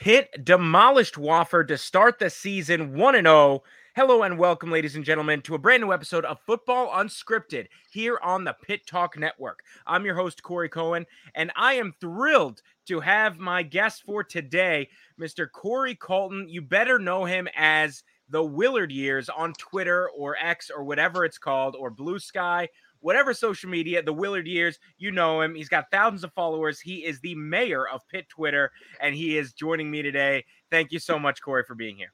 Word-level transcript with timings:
Pitt 0.00 0.46
demolished 0.46 1.16
Wofford 1.16 1.68
to 1.68 1.76
start 1.76 2.18
the 2.18 2.30
season 2.30 2.96
1 2.96 3.14
0. 3.16 3.62
Hello 3.94 4.22
and 4.22 4.38
welcome, 4.38 4.70
ladies 4.70 4.96
and 4.96 5.04
gentlemen, 5.04 5.42
to 5.42 5.54
a 5.54 5.58
brand 5.58 5.82
new 5.82 5.92
episode 5.92 6.24
of 6.24 6.40
Football 6.46 6.88
Unscripted 6.88 7.66
here 7.90 8.18
on 8.22 8.44
the 8.44 8.56
Pitt 8.66 8.86
Talk 8.86 9.18
Network. 9.18 9.62
I'm 9.86 10.06
your 10.06 10.14
host, 10.14 10.42
Corey 10.42 10.70
Cohen, 10.70 11.04
and 11.34 11.52
I 11.54 11.74
am 11.74 11.92
thrilled 12.00 12.62
to 12.86 13.00
have 13.00 13.36
my 13.36 13.62
guest 13.62 14.04
for 14.06 14.24
today, 14.24 14.88
Mr. 15.20 15.46
Corey 15.52 15.96
Culton. 15.96 16.46
You 16.48 16.62
better 16.62 16.98
know 16.98 17.26
him 17.26 17.46
as 17.54 18.02
the 18.30 18.42
Willard 18.42 18.92
Years 18.92 19.28
on 19.28 19.52
Twitter 19.52 20.08
or 20.16 20.34
X 20.40 20.70
or 20.74 20.82
whatever 20.82 21.26
it's 21.26 21.36
called, 21.36 21.76
or 21.78 21.90
Bluesky 21.90 22.68
whatever 23.00 23.34
social 23.34 23.70
media, 23.70 24.02
the 24.02 24.12
Willard 24.12 24.46
years, 24.46 24.78
you 24.98 25.10
know 25.10 25.40
him. 25.40 25.54
He's 25.54 25.68
got 25.68 25.90
thousands 25.90 26.24
of 26.24 26.32
followers. 26.32 26.80
He 26.80 27.04
is 27.04 27.20
the 27.20 27.34
mayor 27.34 27.88
of 27.88 28.00
Pitt 28.08 28.28
Twitter, 28.28 28.70
and 29.00 29.14
he 29.14 29.36
is 29.36 29.52
joining 29.52 29.90
me 29.90 30.02
today. 30.02 30.44
Thank 30.70 30.92
you 30.92 30.98
so 30.98 31.18
much, 31.18 31.42
Corey, 31.42 31.64
for 31.66 31.74
being 31.74 31.96
here. 31.96 32.12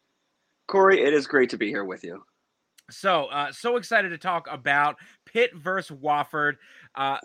Corey, 0.66 1.02
it 1.02 1.12
is 1.12 1.26
great 1.26 1.50
to 1.50 1.56
be 1.56 1.68
here 1.68 1.84
with 1.84 2.02
you. 2.02 2.22
So, 2.90 3.26
uh, 3.26 3.52
so 3.52 3.76
excited 3.76 4.10
to 4.10 4.18
talk 4.18 4.46
about 4.50 4.96
Pitt 5.24 5.50
versus 5.56 5.96
Wofford. 5.96 6.54
Uh, 6.94 7.18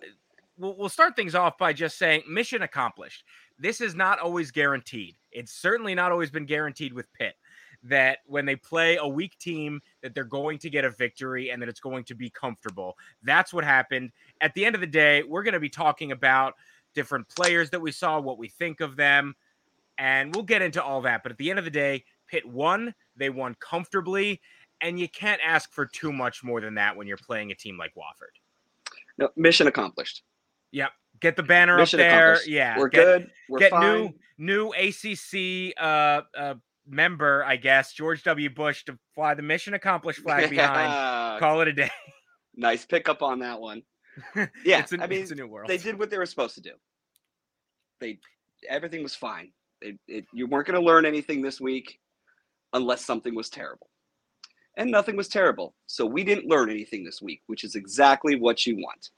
we'll, 0.57 0.75
we'll 0.77 0.89
start 0.89 1.15
things 1.15 1.35
off 1.35 1.57
by 1.57 1.73
just 1.73 1.97
saying 1.97 2.23
mission 2.27 2.63
accomplished. 2.63 3.23
This 3.59 3.79
is 3.79 3.93
not 3.93 4.19
always 4.19 4.49
guaranteed. 4.49 5.15
It's 5.31 5.53
certainly 5.53 5.93
not 5.93 6.11
always 6.11 6.31
been 6.31 6.47
guaranteed 6.47 6.93
with 6.93 7.11
Pitt 7.13 7.35
that 7.83 8.19
when 8.25 8.45
they 8.45 8.55
play 8.55 8.97
a 8.97 9.07
weak 9.07 9.37
team 9.39 9.81
that 10.01 10.13
they're 10.13 10.23
going 10.23 10.57
to 10.59 10.69
get 10.69 10.85
a 10.85 10.91
victory 10.91 11.49
and 11.49 11.61
that 11.61 11.69
it's 11.69 11.79
going 11.79 12.03
to 12.05 12.15
be 12.15 12.29
comfortable. 12.29 12.97
That's 13.23 13.53
what 13.53 13.63
happened. 13.63 14.11
At 14.41 14.53
the 14.53 14.65
end 14.65 14.75
of 14.75 14.81
the 14.81 14.87
day, 14.87 15.23
we're 15.23 15.43
going 15.43 15.53
to 15.53 15.59
be 15.59 15.69
talking 15.69 16.11
about 16.11 16.55
different 16.93 17.27
players 17.27 17.69
that 17.71 17.81
we 17.81 17.91
saw, 17.91 18.19
what 18.19 18.37
we 18.37 18.49
think 18.49 18.81
of 18.81 18.95
them, 18.95 19.35
and 19.97 20.33
we'll 20.33 20.43
get 20.43 20.61
into 20.61 20.83
all 20.83 21.01
that. 21.01 21.23
But 21.23 21.31
at 21.31 21.37
the 21.37 21.49
end 21.49 21.59
of 21.59 21.65
the 21.65 21.71
day, 21.71 22.03
Pitt 22.27 22.45
won. 22.45 22.93
They 23.15 23.29
won 23.29 23.55
comfortably, 23.59 24.41
and 24.79 24.99
you 24.99 25.09
can't 25.09 25.41
ask 25.45 25.71
for 25.71 25.85
too 25.85 26.13
much 26.13 26.43
more 26.43 26.61
than 26.61 26.75
that 26.75 26.95
when 26.95 27.07
you're 27.07 27.17
playing 27.17 27.51
a 27.51 27.55
team 27.55 27.77
like 27.77 27.93
Wofford. 27.95 28.35
No, 29.17 29.29
mission 29.35 29.67
accomplished. 29.67 30.23
Yep. 30.71 30.91
Get 31.19 31.35
the 31.35 31.43
banner 31.43 31.77
mission 31.77 31.99
up 31.99 32.05
there. 32.05 32.39
Yeah. 32.47 32.77
We're 32.77 32.87
get, 32.87 33.03
good. 33.03 33.31
We're 33.49 33.59
get 33.59 33.71
fine. 33.71 33.81
new 33.83 34.13
new 34.37 34.73
ACC 34.73 35.73
uh, 35.79 36.21
uh, 36.35 36.55
member, 36.87 37.43
I 37.45 37.55
guess, 37.55 37.93
George 37.93 38.23
W. 38.23 38.49
Bush 38.49 38.83
to 38.85 38.97
fly 39.15 39.33
the 39.33 39.41
mission 39.41 39.73
accomplished 39.73 40.19
flag 40.23 40.49
behind. 40.49 41.39
Call 41.39 41.61
it 41.61 41.67
a 41.67 41.73
day. 41.73 41.89
nice 42.55 42.85
pickup 42.85 43.21
on 43.21 43.39
that 43.39 43.59
one. 43.59 43.83
Yeah, 44.65 44.79
it's 44.79 44.91
a, 44.91 45.01
I 45.01 45.07
mean, 45.07 45.21
it's 45.21 45.31
a 45.31 45.35
new 45.35 45.47
world. 45.47 45.69
They 45.69 45.77
did 45.77 45.97
what 45.97 46.09
they 46.09 46.17
were 46.17 46.25
supposed 46.25 46.55
to 46.55 46.61
do. 46.61 46.71
They 48.01 48.19
everything 48.67 49.03
was 49.03 49.15
fine. 49.15 49.51
It, 49.81 49.97
it, 50.07 50.25
you 50.33 50.47
weren't 50.47 50.67
going 50.67 50.79
to 50.79 50.85
learn 50.85 51.05
anything 51.05 51.41
this 51.41 51.61
week 51.61 51.97
unless 52.73 53.05
something 53.05 53.33
was 53.35 53.49
terrible. 53.49 53.89
And 54.77 54.91
nothing 54.91 55.15
was 55.15 55.27
terrible. 55.27 55.75
So 55.87 56.05
we 56.05 56.23
didn't 56.23 56.47
learn 56.47 56.69
anything 56.69 57.03
this 57.03 57.21
week, 57.21 57.41
which 57.47 57.63
is 57.63 57.75
exactly 57.75 58.35
what 58.35 58.65
you 58.65 58.75
want. 58.75 59.09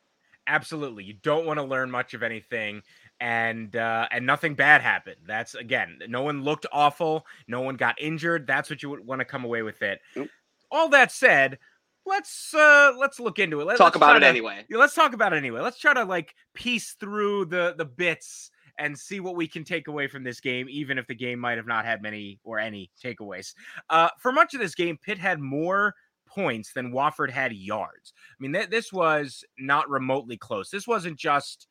Absolutely. 0.47 1.03
You 1.03 1.13
don't 1.21 1.45
want 1.45 1.59
to 1.59 1.63
learn 1.63 1.89
much 1.89 2.13
of 2.13 2.23
anything 2.23 2.81
and 3.19 3.75
uh, 3.75 4.07
and 4.11 4.25
nothing 4.25 4.55
bad 4.55 4.81
happened. 4.81 5.17
That's 5.25 5.55
again, 5.55 5.99
no 6.07 6.21
one 6.21 6.43
looked 6.43 6.65
awful, 6.71 7.25
no 7.47 7.61
one 7.61 7.75
got 7.75 7.99
injured. 8.01 8.47
That's 8.47 8.69
what 8.69 8.83
you 8.83 8.89
would 8.89 9.05
want 9.05 9.19
to 9.19 9.25
come 9.25 9.45
away 9.45 9.61
with 9.61 9.81
it. 9.81 10.01
Nope. 10.15 10.29
All 10.71 10.89
that 10.89 11.11
said, 11.11 11.59
let's 12.05 12.53
uh 12.53 12.93
let's 12.97 13.19
look 13.19 13.39
into 13.39 13.61
it. 13.61 13.65
Let, 13.65 13.77
talk 13.77 13.95
about 13.95 14.17
it 14.17 14.21
to, 14.21 14.27
anyway. 14.27 14.65
Yeah, 14.69 14.77
let's 14.77 14.95
talk 14.95 15.13
about 15.13 15.33
it 15.33 15.37
anyway. 15.37 15.61
Let's 15.61 15.79
try 15.79 15.93
to 15.93 16.03
like 16.03 16.35
piece 16.53 16.93
through 16.93 17.45
the 17.45 17.75
the 17.77 17.85
bits 17.85 18.51
and 18.79 18.97
see 18.97 19.19
what 19.19 19.35
we 19.35 19.47
can 19.47 19.63
take 19.63 19.87
away 19.87 20.07
from 20.07 20.23
this 20.23 20.39
game, 20.39 20.67
even 20.69 20.97
if 20.97 21.05
the 21.07 21.15
game 21.15 21.39
might 21.39 21.57
have 21.57 21.67
not 21.67 21.85
had 21.85 22.01
many 22.01 22.39
or 22.43 22.59
any 22.59 22.89
takeaways. 23.01 23.53
Uh, 23.89 24.09
for 24.19 24.31
much 24.31 24.53
of 24.53 24.59
this 24.59 24.75
game, 24.75 24.97
Pitt 24.97 25.19
had 25.19 25.39
more 25.39 25.93
points 26.25 26.73
than 26.73 26.91
Wofford 26.91 27.29
had 27.29 27.53
yards. 27.53 28.13
I 28.17 28.35
mean, 28.39 28.53
th- 28.53 28.69
this 28.69 28.91
was 28.91 29.45
not 29.59 29.89
remotely 29.89 30.37
close. 30.37 30.71
This 30.71 30.87
wasn't 30.87 31.19
just 31.19 31.67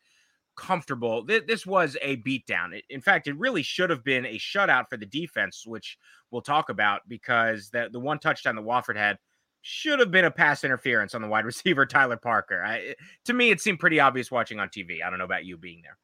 comfortable. 0.57 1.25
Th- 1.27 1.47
this 1.47 1.67
was 1.67 1.97
a 2.03 2.17
beatdown. 2.19 2.81
In 2.91 3.01
fact, 3.01 3.27
it 3.27 3.39
really 3.39 3.63
should 3.63 3.91
have 3.91 4.05
been 4.05 4.27
a 4.27 4.39
shutout 4.39 4.85
for 4.89 4.97
the 4.97 5.07
defense, 5.07 5.65
which 5.67 5.99
we'll 6.31 6.43
talk 6.43 6.69
about 6.69 7.03
because 7.09 7.71
the, 7.71 7.89
the 7.93 8.01
one 8.01 8.19
touchdown 8.19 8.57
that 8.57 8.65
Wofford 8.65 8.97
had 8.97 9.19
should 9.63 10.01
have 10.01 10.11
been 10.11 10.25
a 10.25 10.31
pass 10.31 10.65
interference 10.65 11.15
on 11.15 11.23
the 11.23 11.29
wide 11.29 11.45
receiver 11.47 11.87
Tyler 11.87 12.17
Parker. 12.17 12.63
I, 12.65 12.95
to 13.27 13.33
me, 13.33 13.51
it 13.51 13.61
seemed 13.61 13.81
pretty 13.81 14.01
obvious 14.01 14.31
watching 14.31 14.59
on 14.59 14.69
TV. 14.69 14.99
I 15.05 15.11
don't 15.11 15.19
know 15.19 15.25
about 15.25 15.45
you 15.45 15.57
being 15.57 15.83
there. 15.83 15.99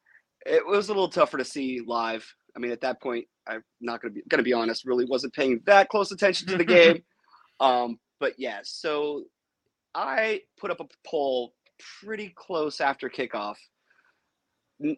It 0.45 0.65
was 0.65 0.87
a 0.87 0.93
little 0.93 1.09
tougher 1.09 1.37
to 1.37 1.45
see 1.45 1.81
live. 1.85 2.25
I 2.55 2.59
mean, 2.59 2.71
at 2.71 2.81
that 2.81 3.01
point, 3.01 3.25
I'm 3.45 3.63
not 3.81 4.01
going 4.01 4.13
to 4.13 4.15
be 4.15 4.23
going 4.29 4.39
to 4.39 4.43
be 4.43 4.53
honest. 4.53 4.85
Really, 4.85 5.05
wasn't 5.05 5.33
paying 5.33 5.61
that 5.65 5.89
close 5.89 6.11
attention 6.11 6.47
to 6.47 6.57
the 6.57 6.63
game. 6.63 7.03
um, 7.59 7.99
but 8.19 8.33
yeah, 8.37 8.59
so 8.63 9.25
I 9.93 10.41
put 10.57 10.71
up 10.71 10.79
a 10.79 10.85
poll 11.05 11.53
pretty 12.01 12.33
close 12.35 12.79
after 12.81 13.09
kickoff 13.09 13.55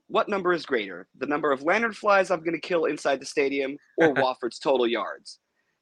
what 0.07 0.29
number 0.29 0.53
is 0.53 0.65
greater? 0.65 1.07
The 1.17 1.25
number 1.25 1.51
of 1.51 1.63
lantern 1.63 1.93
flies 1.93 2.31
I'm 2.31 2.41
going 2.41 2.53
to 2.53 2.59
kill 2.59 2.85
inside 2.85 3.19
the 3.19 3.25
stadium 3.25 3.77
or 3.97 4.13
Wofford's 4.15 4.59
total 4.59 4.87
yards? 4.87 5.39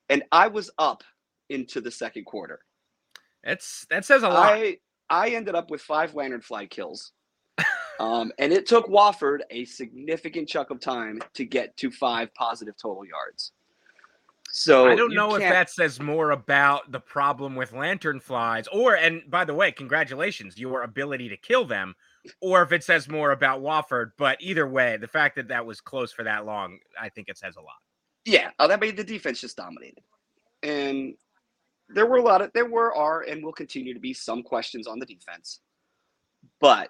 And 0.10 0.24
I 0.32 0.48
was 0.48 0.72
up 0.78 1.04
into 1.50 1.82
the 1.82 1.92
second 1.92 2.26
quarter. 2.26 2.60
That's 3.44 3.86
that 3.90 4.06
says 4.06 4.24
a 4.24 4.30
lot. 4.30 4.54
I 4.54 4.78
I 5.10 5.30
ended 5.30 5.56
up 5.56 5.72
with 5.72 5.82
five 5.82 6.14
lantern 6.16 6.42
fly 6.42 6.66
kills. 6.66 7.12
um, 8.00 8.32
and 8.40 8.54
it 8.54 8.66
took 8.66 8.88
Wofford 8.88 9.40
a 9.50 9.66
significant 9.66 10.48
chunk 10.48 10.70
of 10.70 10.80
time 10.80 11.22
to 11.34 11.46
get 11.46 11.76
to 11.78 11.92
five 11.92 12.34
positive 12.34 12.76
total 12.82 13.06
yards. 13.06 13.52
So 14.52 14.88
I 14.88 14.96
don't 14.96 15.14
know 15.14 15.36
if 15.36 15.42
that 15.42 15.70
says 15.70 16.00
more 16.00 16.32
about 16.32 16.92
the 16.92 17.00
problem 17.00 17.56
with 17.56 17.72
lantern 17.72 18.20
flies, 18.20 18.68
or 18.72 18.96
and 18.96 19.22
by 19.30 19.46
the 19.46 19.54
way, 19.54 19.72
congratulations, 19.72 20.58
your 20.58 20.82
ability 20.82 21.30
to 21.30 21.38
kill 21.38 21.66
them, 21.66 21.96
or 22.42 22.62
if 22.62 22.72
it 22.72 22.84
says 22.84 23.08
more 23.08 23.32
about 23.32 23.62
Wofford. 23.62 24.12
But 24.18 24.38
either 24.42 24.68
way, 24.68 24.98
the 24.98 25.08
fact 25.08 25.36
that 25.36 25.48
that 25.50 25.66
was 25.66 25.82
close 25.82 26.12
for 26.12 26.24
that 26.24 26.46
long, 26.46 26.80
I 27.00 27.10
think 27.10 27.30
it 27.30 27.38
says 27.38 27.56
a 27.56 27.62
lot. 27.62 27.76
Yeah, 28.26 28.50
oh, 28.60 28.68
that 28.68 28.82
made 28.82 28.98
the 28.98 29.04
defense 29.04 29.42
just 29.42 29.58
dominated, 29.58 30.04
and 30.62 31.16
there 31.88 32.06
were 32.06 32.18
a 32.18 32.24
lot 32.24 32.42
of 32.42 32.52
there 32.54 32.66
were 32.66 32.94
are 32.96 33.22
and 33.22 33.44
will 33.44 33.54
continue 33.54 33.94
to 33.94 34.00
be 34.00 34.14
some 34.14 34.44
questions 34.44 34.88
on 34.88 35.00
the 35.00 35.06
defense, 35.06 35.62
but 36.60 36.90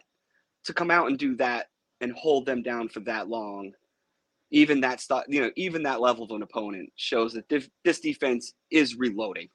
to 0.65 0.73
come 0.73 0.91
out 0.91 1.07
and 1.07 1.17
do 1.17 1.35
that 1.37 1.67
and 2.01 2.11
hold 2.13 2.45
them 2.45 2.61
down 2.61 2.89
for 2.89 2.99
that 3.01 3.29
long 3.29 3.71
even 4.51 4.81
that 4.81 4.99
stuff, 4.99 5.25
you 5.27 5.41
know, 5.41 5.51
even 5.55 5.83
that 5.83 6.01
level 6.01 6.23
of 6.23 6.31
an 6.31 6.41
opponent 6.41 6.91
shows 6.95 7.33
that 7.33 7.47
dif- 7.47 7.69
this 7.83 7.99
defense 7.99 8.53
is 8.71 8.95
reloading 8.95 9.49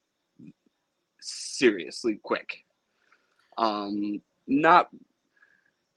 seriously 1.21 2.21
quick. 2.23 2.65
Um, 3.59 4.21
not 4.47 4.89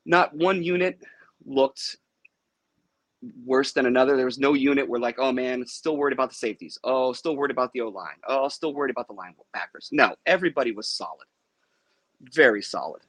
not 0.07 0.33
one 0.33 0.63
unit 0.63 0.99
looked 1.45 1.97
worse 3.45 3.73
than 3.73 3.85
another. 3.85 4.15
There 4.15 4.25
was 4.25 4.39
no 4.39 4.53
unit 4.53 4.87
where 4.87 4.99
like, 4.99 5.17
oh 5.19 5.31
man, 5.31 5.65
still 5.67 5.97
worried 5.97 6.13
about 6.13 6.29
the 6.29 6.35
safeties. 6.35 6.79
Oh, 6.83 7.13
still 7.13 7.35
worried 7.35 7.51
about 7.51 7.73
the 7.73 7.81
O 7.81 7.89
line. 7.89 8.15
Oh, 8.27 8.47
still 8.47 8.73
worried 8.73 8.91
about 8.91 9.07
the 9.07 9.13
linebackers. 9.13 9.89
No, 9.91 10.15
everybody 10.25 10.71
was 10.71 10.87
solid, 10.87 11.27
very 12.21 12.61
solid. 12.61 13.01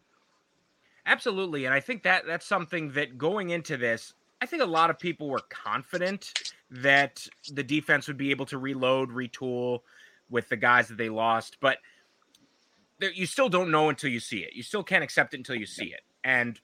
Absolutely, 1.06 1.64
and 1.64 1.72
I 1.72 1.81
think 1.81 2.03
that 2.03 2.26
that's 2.26 2.44
something 2.44 2.91
that 2.92 3.16
going 3.16 3.50
into 3.50 3.76
this, 3.78 4.12
I 4.42 4.47
think 4.47 4.62
a 4.62 4.66
lot 4.66 4.91
of 4.91 4.98
people 4.98 5.28
were 5.31 5.42
confident 5.48 6.32
that 6.70 7.26
the 7.50 7.62
defense 7.62 8.06
would 8.08 8.19
be 8.19 8.31
able 8.31 8.47
to 8.47 8.58
reload, 8.58 9.10
retool 9.10 9.81
with 10.28 10.48
the 10.48 10.56
guys 10.56 10.88
that 10.88 10.98
they 10.98 11.08
lost, 11.08 11.56
but 11.60 11.78
you 13.00 13.26
still 13.26 13.48
don't 13.48 13.70
know 13.70 13.88
until 13.88 14.10
you 14.10 14.20
see 14.20 14.41
it. 14.41 14.53
You 14.54 14.62
still 14.62 14.82
can't 14.82 15.04
accept 15.04 15.32
it 15.32 15.38
until 15.38 15.54
you 15.54 15.66
see 15.66 15.87
it. 15.87 16.00
And 16.25 16.60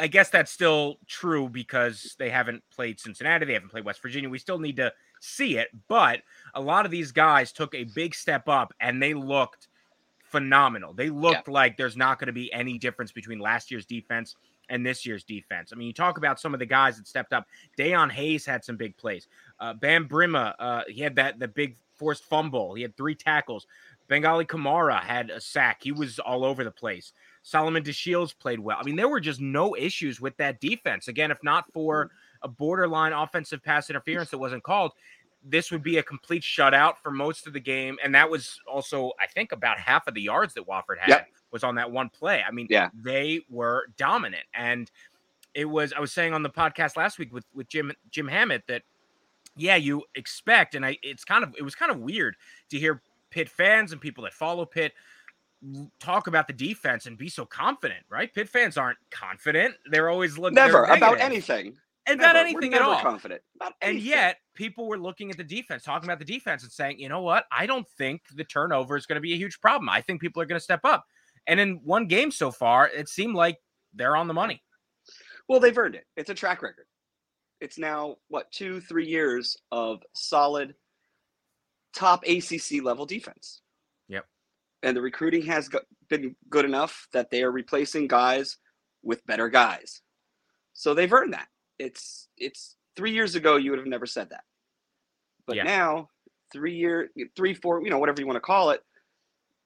I 0.00 0.06
guess 0.06 0.30
that's 0.30 0.50
still 0.50 0.96
true 1.06 1.48
because 1.48 2.16
they 2.18 2.30
haven't 2.30 2.62
played 2.74 2.98
Cincinnati, 2.98 3.44
they 3.44 3.52
haven't 3.52 3.68
played 3.68 3.84
West 3.84 4.00
Virginia. 4.00 4.30
We 4.30 4.38
still 4.38 4.58
need 4.58 4.76
to 4.76 4.92
see 5.20 5.58
it, 5.58 5.68
but 5.88 6.22
a 6.54 6.60
lot 6.60 6.86
of 6.86 6.90
these 6.90 7.12
guys 7.12 7.52
took 7.52 7.74
a 7.74 7.84
big 7.84 8.14
step 8.14 8.48
up 8.48 8.72
and 8.80 9.02
they 9.02 9.12
looked 9.12 9.68
phenomenal. 10.22 10.94
They 10.94 11.10
looked 11.10 11.48
yeah. 11.48 11.54
like 11.54 11.76
there's 11.76 11.96
not 11.96 12.18
going 12.18 12.28
to 12.28 12.32
be 12.32 12.50
any 12.52 12.78
difference 12.78 13.12
between 13.12 13.40
last 13.40 13.70
year's 13.70 13.84
defense 13.84 14.36
and 14.70 14.86
this 14.86 15.04
year's 15.04 15.24
defense. 15.24 15.70
I 15.72 15.76
mean, 15.76 15.88
you 15.88 15.92
talk 15.92 16.16
about 16.16 16.40
some 16.40 16.54
of 16.54 16.60
the 16.60 16.66
guys 16.66 16.96
that 16.96 17.06
stepped 17.06 17.32
up. 17.32 17.46
Dayon 17.76 18.10
Hayes 18.10 18.46
had 18.46 18.64
some 18.64 18.76
big 18.76 18.96
plays. 18.96 19.28
Uh, 19.58 19.74
Bam 19.74 20.08
Brima, 20.08 20.54
uh, 20.58 20.82
he 20.88 21.02
had 21.02 21.16
that 21.16 21.38
the 21.38 21.48
big 21.48 21.76
forced 21.96 22.24
fumble. 22.24 22.74
He 22.74 22.82
had 22.82 22.96
three 22.96 23.14
tackles. 23.14 23.66
Bangally 24.08 24.46
Kamara 24.46 25.00
had 25.00 25.30
a 25.30 25.40
sack. 25.40 25.82
He 25.82 25.92
was 25.92 26.18
all 26.18 26.44
over 26.44 26.64
the 26.64 26.70
place. 26.70 27.12
Solomon 27.50 27.82
DeShields 27.82 28.36
played 28.38 28.60
well. 28.60 28.76
I 28.80 28.84
mean, 28.84 28.96
there 28.96 29.08
were 29.08 29.20
just 29.20 29.40
no 29.40 29.74
issues 29.76 30.20
with 30.20 30.36
that 30.36 30.60
defense. 30.60 31.08
Again, 31.08 31.30
if 31.30 31.42
not 31.42 31.70
for 31.72 32.06
mm-hmm. 32.06 32.14
a 32.44 32.48
borderline 32.48 33.12
offensive 33.12 33.62
pass 33.62 33.90
interference 33.90 34.30
that 34.30 34.38
wasn't 34.38 34.62
called, 34.62 34.92
this 35.42 35.70
would 35.70 35.82
be 35.82 35.98
a 35.98 36.02
complete 36.02 36.42
shutout 36.42 36.98
for 37.02 37.10
most 37.10 37.46
of 37.46 37.52
the 37.52 37.60
game. 37.60 37.98
And 38.04 38.14
that 38.14 38.30
was 38.30 38.60
also, 38.70 39.12
I 39.20 39.26
think, 39.26 39.52
about 39.52 39.78
half 39.78 40.06
of 40.06 40.14
the 40.14 40.22
yards 40.22 40.54
that 40.54 40.66
Wofford 40.66 40.98
had. 40.98 41.08
Yep 41.08 41.28
was 41.52 41.64
on 41.64 41.74
that 41.74 41.90
one 41.90 42.08
play. 42.08 42.44
I 42.46 42.52
mean, 42.52 42.68
yeah. 42.70 42.90
they 42.94 43.40
were 43.50 43.86
dominant. 43.96 44.44
And 44.54 44.90
it 45.54 45.64
was 45.64 45.92
I 45.92 46.00
was 46.00 46.12
saying 46.12 46.32
on 46.32 46.42
the 46.42 46.50
podcast 46.50 46.96
last 46.96 47.18
week 47.18 47.32
with 47.32 47.44
with 47.54 47.68
Jim 47.68 47.92
Jim 48.10 48.28
Hammett 48.28 48.62
that 48.68 48.82
yeah, 49.56 49.76
you 49.76 50.04
expect, 50.14 50.74
and 50.74 50.86
I 50.86 50.96
it's 51.02 51.24
kind 51.24 51.42
of 51.42 51.54
it 51.58 51.62
was 51.62 51.74
kind 51.74 51.90
of 51.90 51.98
weird 51.98 52.36
to 52.70 52.78
hear 52.78 53.02
Pitt 53.30 53.48
fans 53.48 53.92
and 53.92 54.00
people 54.00 54.24
that 54.24 54.32
follow 54.32 54.64
Pitt 54.64 54.92
talk 55.98 56.26
about 56.26 56.46
the 56.46 56.52
defense 56.52 57.06
and 57.06 57.18
be 57.18 57.28
so 57.28 57.44
confident, 57.44 58.04
right? 58.08 58.32
Pitt 58.32 58.48
fans 58.48 58.76
aren't 58.76 58.98
confident. 59.10 59.74
They're 59.90 60.08
always 60.08 60.38
looking 60.38 60.54
never 60.54 60.84
about 60.84 61.20
anything. 61.20 61.76
And 62.06 62.18
about 62.18 62.36
anything 62.36 62.74
at 62.74 62.82
all. 62.82 63.00
Confident. 63.00 63.42
and 63.82 63.98
yet, 63.98 64.38
people 64.54 64.86
were 64.86 64.98
looking 64.98 65.30
at 65.30 65.36
the 65.36 65.44
defense, 65.44 65.84
talking 65.84 66.08
about 66.08 66.18
the 66.18 66.24
defense, 66.24 66.62
and 66.62 66.72
saying, 66.72 66.98
you 66.98 67.08
know 67.08 67.20
what? 67.20 67.44
I 67.52 67.66
don't 67.66 67.86
think 67.98 68.22
the 68.34 68.44
turnover 68.44 68.96
is 68.96 69.06
going 69.06 69.16
to 69.16 69.20
be 69.20 69.34
a 69.34 69.36
huge 69.36 69.60
problem. 69.60 69.88
I 69.88 70.00
think 70.00 70.20
people 70.20 70.40
are 70.42 70.46
going 70.46 70.58
to 70.58 70.64
step 70.64 70.80
up. 70.84 71.04
And 71.46 71.60
in 71.60 71.80
one 71.84 72.06
game 72.06 72.30
so 72.30 72.50
far, 72.50 72.88
it 72.88 73.08
seemed 73.08 73.34
like 73.34 73.58
they're 73.94 74.16
on 74.16 74.28
the 74.28 74.34
money. 74.34 74.62
Well, 75.48 75.60
they've 75.60 75.76
earned 75.76 75.94
it. 75.94 76.06
It's 76.16 76.30
a 76.30 76.34
track 76.34 76.62
record. 76.62 76.86
It's 77.60 77.78
now 77.78 78.16
what 78.28 78.50
two, 78.50 78.80
three 78.80 79.06
years 79.06 79.56
of 79.70 80.02
solid 80.14 80.74
top 81.94 82.24
ACC 82.26 82.82
level 82.82 83.04
defense. 83.04 83.60
And 84.82 84.96
the 84.96 85.02
recruiting 85.02 85.42
has 85.42 85.68
been 86.08 86.34
good 86.48 86.64
enough 86.64 87.06
that 87.12 87.30
they 87.30 87.42
are 87.42 87.50
replacing 87.50 88.08
guys 88.08 88.56
with 89.02 89.26
better 89.26 89.48
guys. 89.48 90.00
So 90.72 90.94
they've 90.94 91.12
earned 91.12 91.34
that. 91.34 91.48
It's 91.78 92.28
it's 92.36 92.76
three 92.96 93.12
years 93.12 93.34
ago 93.34 93.56
you 93.56 93.70
would 93.70 93.78
have 93.78 93.88
never 93.88 94.06
said 94.06 94.30
that. 94.30 94.44
But 95.46 95.56
yeah. 95.56 95.64
now, 95.64 96.08
three 96.52 96.74
year, 96.74 97.10
three, 97.36 97.54
four, 97.54 97.82
you 97.82 97.90
know, 97.90 97.98
whatever 97.98 98.20
you 98.20 98.26
want 98.26 98.36
to 98.36 98.40
call 98.40 98.70
it, 98.70 98.82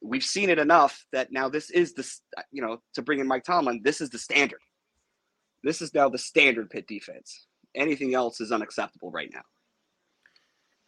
we've 0.02 0.25
seen 0.25 0.50
it 0.50 0.58
enough 0.58 1.06
that 1.12 1.32
now 1.32 1.49
this 1.49 1.70
is 1.70 1.94
the, 1.94 2.08
you 2.50 2.62
know, 2.62 2.81
to 2.94 3.02
bring 3.02 3.20
in 3.20 3.28
Mike 3.28 3.44
Tomlin, 3.44 3.81
this 3.84 4.00
is 4.00 4.11
the 4.11 4.19
standard. 4.19 4.61
This 5.62 5.81
is 5.81 5.94
now 5.94 6.08
the 6.08 6.19
standard 6.19 6.70
Pitt 6.70 6.87
defense. 6.87 7.46
Anything 7.75 8.14
else 8.14 8.40
is 8.40 8.52
unacceptable 8.52 9.11
right 9.11 9.31
now 9.32 9.43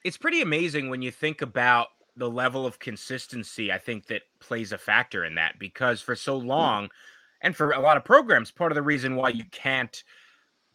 it's 0.07 0.17
pretty 0.17 0.41
amazing 0.41 0.89
when 0.89 1.03
you 1.03 1.11
think 1.11 1.43
about 1.43 1.89
the 2.17 2.31
level 2.31 2.67
of 2.67 2.79
consistency 2.79 3.73
I 3.73 3.79
think 3.79 4.07
that 4.07 4.23
plays 4.41 4.73
a 4.73 4.79
factor 4.79 5.25
in 5.25 5.35
that 5.35 5.59
because 5.59 6.01
for 6.01 6.17
so 6.17 6.37
long 6.37 6.89
and 7.43 7.55
for 7.55 7.73
a 7.73 7.81
lot 7.81 7.97
of 7.97 8.05
programs 8.05 8.51
part 8.51 8.73
of 8.73 8.77
the 8.77 8.83
reason 8.83 9.17
why 9.17 9.31
you 9.31 9.45
can't 9.51 10.03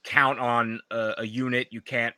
count 0.04 0.40
on 0.40 0.80
a, 0.92 1.14
a, 1.20 1.26
unit 1.26 1.68
you 1.72 1.82
can't 1.82 2.16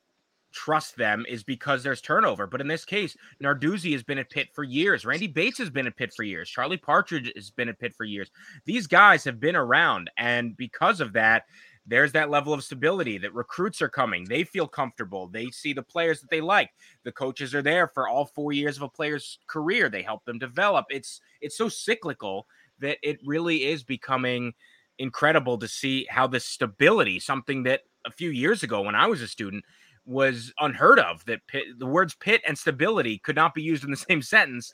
trust 0.54 0.96
them 0.96 1.25
is 1.28 1.44
because 1.44 1.81
there's 1.81 2.00
turnover. 2.00 2.46
But 2.46 2.62
in 2.62 2.68
this 2.68 2.86
case 2.86 3.16
Narduzzi 3.42 3.92
has 3.94 4.04
been 4.04 4.20
at 4.20 4.30
Pitt 4.30 4.50
for 4.54 4.64
years. 4.64 5.06
Randy 5.06 5.28
Bates 5.28 5.58
has 5.58 5.69
been 5.69 5.88
at 5.88 5.98
Pitt 5.98 6.14
for 6.16 6.24
years. 6.24 6.50
Charlie 6.50 6.78
Partridge 6.78 7.31
has 7.36 7.50
been 7.50 7.69
at 7.69 7.80
Pitt 7.80 7.94
for 7.96 8.04
years. 8.04 8.30
These 8.66 8.88
guys 8.88 9.24
have 9.24 9.40
been 9.40 9.56
around 9.56 10.12
and 10.18 10.56
because 10.56 11.02
of 11.02 11.14
that 11.14 11.44
there's 11.85 12.13
that 12.13 12.30
level 12.30 12.53
of 12.53 12.63
stability 12.63 13.18
that 13.18 13.33
recruits 13.33 13.81
are 13.81 13.89
coming. 13.89 14.24
They 14.24 14.44
feel 14.44 14.68
comfortable. 14.68 15.27
They 15.27 15.50
see 15.51 15.74
the 15.74 15.83
players 15.83 16.21
that 16.21 16.30
they 16.30 16.39
like. 16.39 16.69
The 17.03 17.12
coaches 17.12 17.53
are 17.53 17.62
there 17.62 17.88
for 17.88 18.07
all 18.07 18.25
four 18.25 18.53
years 18.53 18.77
of 18.77 18.83
a 18.83 18.89
player's 18.89 19.39
career. 19.47 19.89
They 19.89 20.01
help 20.01 20.24
them 20.25 20.39
develop. 20.39 20.85
It's 20.89 21.19
it's 21.41 21.57
so 21.57 21.68
cyclical 21.68 22.47
that 22.80 22.97
it 23.03 23.19
really 23.25 23.65
is 23.65 23.83
becoming 23.83 24.53
incredible 25.00 25.57
to 25.57 25.68
see 25.68 26.07
how 26.09 26.27
this 26.27 26.45
stability, 26.45 27.19
something 27.19 27.63
that 27.63 27.81
a 28.06 28.12
few 28.12 28.30
years 28.30 28.63
ago 28.63 28.81
when 28.81 28.95
I 28.95 29.07
was 29.07 29.21
a 29.21 29.27
student 29.27 29.63
was 30.06 30.53
unheard 30.59 31.00
of, 31.00 31.24
that 31.25 31.45
Pitt, 31.47 31.65
the 31.77 31.85
words 31.85 32.15
Pitt 32.15 32.41
and 32.47 32.57
stability 32.57 33.18
could 33.19 33.35
not 33.35 33.53
be 33.53 33.62
used 33.62 33.83
in 33.83 33.91
the 33.91 33.97
same 34.09 34.21
sentence. 34.21 34.74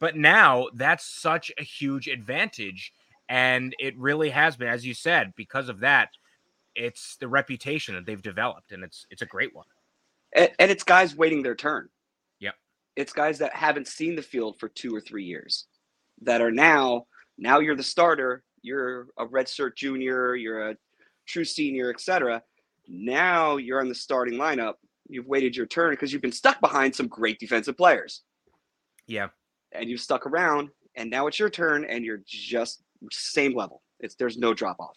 But 0.00 0.16
now 0.16 0.68
that's 0.74 1.06
such 1.06 1.52
a 1.58 1.62
huge 1.62 2.08
advantage. 2.08 2.92
And 3.28 3.74
it 3.78 3.96
really 3.96 4.30
has 4.30 4.56
been, 4.56 4.68
as 4.68 4.84
you 4.84 4.94
said, 4.94 5.32
because 5.36 5.68
of 5.68 5.80
that, 5.80 6.10
it's 6.74 7.16
the 7.16 7.28
reputation 7.28 7.94
that 7.94 8.06
they've 8.06 8.22
developed, 8.22 8.72
and 8.72 8.82
it's 8.84 9.06
it's 9.10 9.22
a 9.22 9.26
great 9.26 9.54
one. 9.54 9.66
And, 10.34 10.50
and 10.58 10.70
it's 10.70 10.84
guys 10.84 11.14
waiting 11.14 11.42
their 11.42 11.54
turn. 11.54 11.88
Yep. 12.40 12.54
It's 12.96 13.12
guys 13.12 13.38
that 13.38 13.54
haven't 13.54 13.88
seen 13.88 14.16
the 14.16 14.22
field 14.22 14.58
for 14.58 14.68
two 14.68 14.94
or 14.94 15.00
three 15.00 15.24
years, 15.24 15.66
that 16.22 16.40
are 16.40 16.50
now 16.50 17.06
now 17.38 17.58
you're 17.58 17.76
the 17.76 17.82
starter. 17.82 18.44
You're 18.62 19.08
a 19.18 19.26
redshirt 19.26 19.76
junior. 19.76 20.36
You're 20.36 20.70
a 20.70 20.76
true 21.26 21.44
senior, 21.44 21.90
etc. 21.90 22.42
Now 22.88 23.56
you're 23.56 23.80
on 23.80 23.88
the 23.88 23.94
starting 23.94 24.38
lineup. 24.38 24.74
You've 25.08 25.26
waited 25.26 25.56
your 25.56 25.66
turn 25.66 25.90
because 25.90 26.12
you've 26.12 26.22
been 26.22 26.32
stuck 26.32 26.60
behind 26.60 26.94
some 26.94 27.08
great 27.08 27.38
defensive 27.38 27.76
players. 27.76 28.22
Yeah. 29.06 29.28
And 29.72 29.90
you've 29.90 30.00
stuck 30.00 30.26
around, 30.26 30.70
and 30.96 31.10
now 31.10 31.26
it's 31.26 31.38
your 31.38 31.50
turn, 31.50 31.84
and 31.84 32.04
you're 32.04 32.22
just 32.26 32.82
same 33.10 33.54
level. 33.54 33.82
It's 34.00 34.14
there's 34.14 34.38
no 34.38 34.54
drop 34.54 34.78
off. 34.78 34.96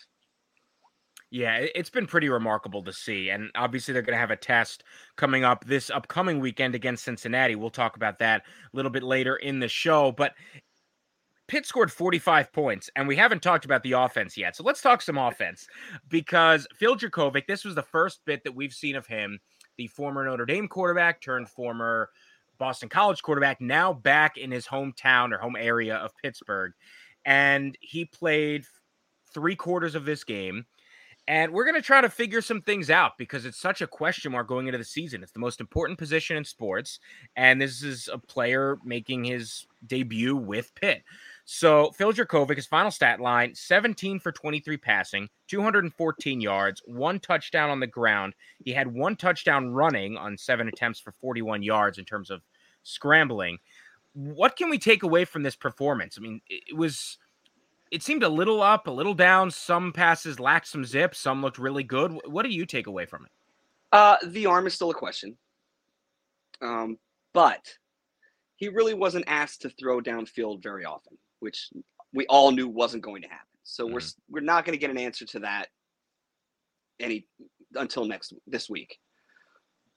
Yeah, 1.36 1.66
it's 1.76 1.90
been 1.90 2.08
pretty 2.08 2.30
remarkable 2.30 2.82
to 2.84 2.94
see. 2.94 3.30
And 3.30 3.52
obviously, 3.56 3.92
they're 3.92 4.02
going 4.04 4.16
to 4.16 4.20
have 4.22 4.32
a 4.32 4.38
test 4.38 4.86
coming 5.18 5.44
up 5.44 5.66
this 5.66 5.90
upcoming 5.90 6.40
weekend 6.40 6.76
against 6.76 7.04
Cincinnati. 7.04 7.56
We'll 7.58 7.70
talk 7.70 7.98
about 7.98 8.20
that 8.20 8.44
a 8.44 8.78
little 8.78 8.90
bit 8.90 9.04
later 9.04 9.36
in 9.36 9.60
the 9.60 9.68
show. 9.68 10.14
But 10.14 10.32
Pitt 11.50 11.66
scored 11.66 11.92
45 11.92 12.54
points, 12.54 12.90
and 12.96 13.06
we 13.06 13.18
haven't 13.18 13.44
talked 13.44 13.66
about 13.66 13.84
the 13.84 13.92
offense 13.92 14.38
yet. 14.38 14.56
So 14.56 14.64
let's 14.64 14.82
talk 14.82 15.02
some 15.02 15.18
offense 15.18 15.68
because 16.08 16.68
Phil 16.80 16.96
Jurkovec, 16.96 17.48
this 17.48 17.66
was 17.66 17.76
the 17.76 17.84
first 17.84 18.22
bit 18.26 18.46
that 18.46 18.56
we've 18.56 18.72
seen 18.72 18.96
of 18.96 19.06
him, 19.06 19.38
the 19.78 19.88
former 19.88 20.24
Notre 20.24 20.46
Dame 20.46 20.70
quarterback 20.70 21.20
turned 21.20 21.50
former 21.50 22.12
Boston 22.60 22.88
College 22.88 23.22
quarterback, 23.22 23.60
now 23.60 23.92
back 23.92 24.38
in 24.38 24.52
his 24.52 24.68
hometown 24.68 25.34
or 25.34 25.38
home 25.40 25.58
area 25.60 25.98
of 25.98 26.16
Pittsburgh. 26.16 26.72
And 27.26 27.78
he 27.82 28.06
played 28.06 28.64
three 29.34 29.58
quarters 29.58 29.96
of 29.96 30.06
this 30.06 30.24
game 30.24 30.66
and 31.28 31.52
we're 31.52 31.66
going 31.66 31.76
to 31.76 31.82
try 31.82 32.02
to 32.02 32.10
figure 32.10 32.42
some 32.42 32.62
things 32.62 32.92
out 32.92 33.18
because 33.18 33.46
it's 33.46 33.60
such 33.60 33.82
a 33.82 33.88
question 33.88 34.32
mark 34.32 34.48
going 34.48 34.68
into 34.68 34.78
the 34.78 34.84
season. 34.84 35.24
It's 35.24 35.32
the 35.32 35.40
most 35.40 35.60
important 35.60 35.98
position 35.98 36.38
in 36.38 36.46
sports. 36.46 37.00
And 37.36 37.60
this 37.60 37.82
is 37.82 38.10
a 38.12 38.18
player 38.20 38.78
making 38.84 39.24
his 39.24 39.66
debut 39.88 40.36
with 40.36 40.74
Pitt. 40.76 41.04
So 41.46 41.92
Phil 41.92 42.14
Jurkovec, 42.14 42.56
his 42.56 42.68
final 42.68 42.92
stat 42.92 43.20
line 43.20 43.56
17 43.56 44.20
for 44.20 44.32
23 44.32 44.78
passing, 44.78 45.30
214 45.48 46.42
yards, 46.42 46.82
one 46.86 47.20
touchdown 47.20 47.72
on 47.72 47.80
the 47.80 47.88
ground. 47.88 48.34
He 48.64 48.72
had 48.72 48.94
one 48.94 49.16
touchdown 49.16 49.70
running 49.70 50.18
on 50.18 50.38
seven 50.38 50.68
attempts 50.68 51.00
for 51.00 51.12
41 51.12 51.64
yards 51.64 51.98
in 51.98 52.06
terms 52.06 52.30
of 52.30 52.42
scrambling. 52.84 53.58
What 54.14 54.56
can 54.56 54.70
we 54.70 54.78
take 54.78 55.04
away 55.04 55.26
from 55.26 55.44
this 55.44 55.56
performance? 55.56 56.18
I 56.18 56.22
mean, 56.22 56.42
it 56.48 56.76
was 56.76 57.18
it 57.92 58.04
seemed 58.04 58.24
a 58.24 58.30
little 58.30 58.62
up, 58.62 58.88
a 58.88 58.92
little 58.92 59.14
down. 59.14 59.52
Some 59.52 59.94
passes 59.94 60.40
lacked 60.40 60.68
some 60.68 60.86
zip. 60.86 61.16
Some 61.16 61.42
looked 61.42 61.58
really 61.58 61.84
good. 61.84 62.20
What 62.26 62.44
do 62.44 62.50
you 62.50 62.66
take 62.66 62.88
away 62.88 63.06
from 63.06 63.26
it? 63.26 63.32
Uh, 63.92 64.18
the 64.26 64.46
arm 64.46 64.68
is 64.68 64.74
still 64.74 64.90
a 64.90 64.96
question. 64.96 65.38
Um, 66.62 66.98
but 67.34 67.66
he 68.56 68.70
really 68.70 68.94
wasn't 68.94 69.26
asked 69.28 69.62
to 69.62 69.70
throw 69.70 70.02
downfield 70.02 70.64
very 70.64 70.86
often, 70.86 71.18
which 71.40 71.70
we 72.14 72.26
all 72.28 72.52
knew 72.52 72.68
wasn't 72.68 73.04
going 73.04 73.22
to 73.22 73.28
happen. 73.28 73.46
So 73.64 73.86
mm-hmm. 73.86 73.94
we're 73.94 74.02
we're 74.30 74.46
not 74.46 74.66
going 74.66 74.74
to 74.74 74.80
get 74.80 74.90
an 74.90 74.98
answer 74.98 75.26
to 75.26 75.40
that 75.40 75.68
any 77.00 77.28
until 77.76 78.06
next 78.06 78.34
this 78.48 78.70
week. 78.70 78.98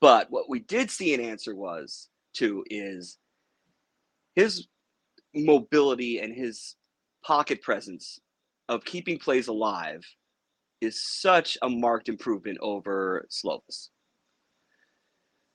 But 0.00 0.30
what 0.30 0.48
we 0.48 0.60
did 0.60 0.90
see 0.90 1.14
an 1.14 1.20
answer 1.20 1.54
was 1.54 2.08
to 2.34 2.64
is 2.68 3.18
his 4.34 4.68
mobility 5.34 6.20
and 6.20 6.32
his 6.32 6.76
pocket 7.28 7.61
presence 7.61 8.18
of 8.70 8.82
keeping 8.87 9.18
plays 9.18 9.49
alive 9.49 10.02
is 10.80 11.04
such 11.04 11.58
a 11.61 11.68
marked 11.68 12.08
improvement 12.08 12.56
over 12.62 13.26
Slovis. 13.30 13.88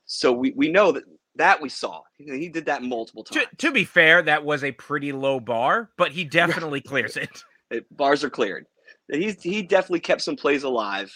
So 0.06 0.32
we, 0.32 0.54
we 0.56 0.72
know 0.72 0.92
that 0.92 1.04
that 1.36 1.60
we 1.60 1.70
saw. 1.70 2.02
He 2.20 2.48
did 2.48 2.68
that 2.68 2.84
multiple 2.84 3.24
times. 3.24 3.48
To, 3.50 3.68
to 3.68 3.72
be 3.72 3.86
fair, 3.86 4.22
that 4.22 4.46
was 4.46 4.64
a 4.64 4.72
pretty 4.72 5.12
low 5.12 5.40
bar, 5.40 5.90
but 5.98 6.12
he 6.12 6.24
definitely 6.24 6.80
clears 6.80 7.18
it. 7.18 7.44
it. 7.72 7.86
Bars 7.90 8.24
are 8.24 8.30
cleared. 8.30 8.68
He's 9.12 9.42
he 9.42 9.64
definitely 9.64 10.02
kept 10.02 10.22
some 10.22 10.36
plays 10.36 10.62
alive 10.62 11.12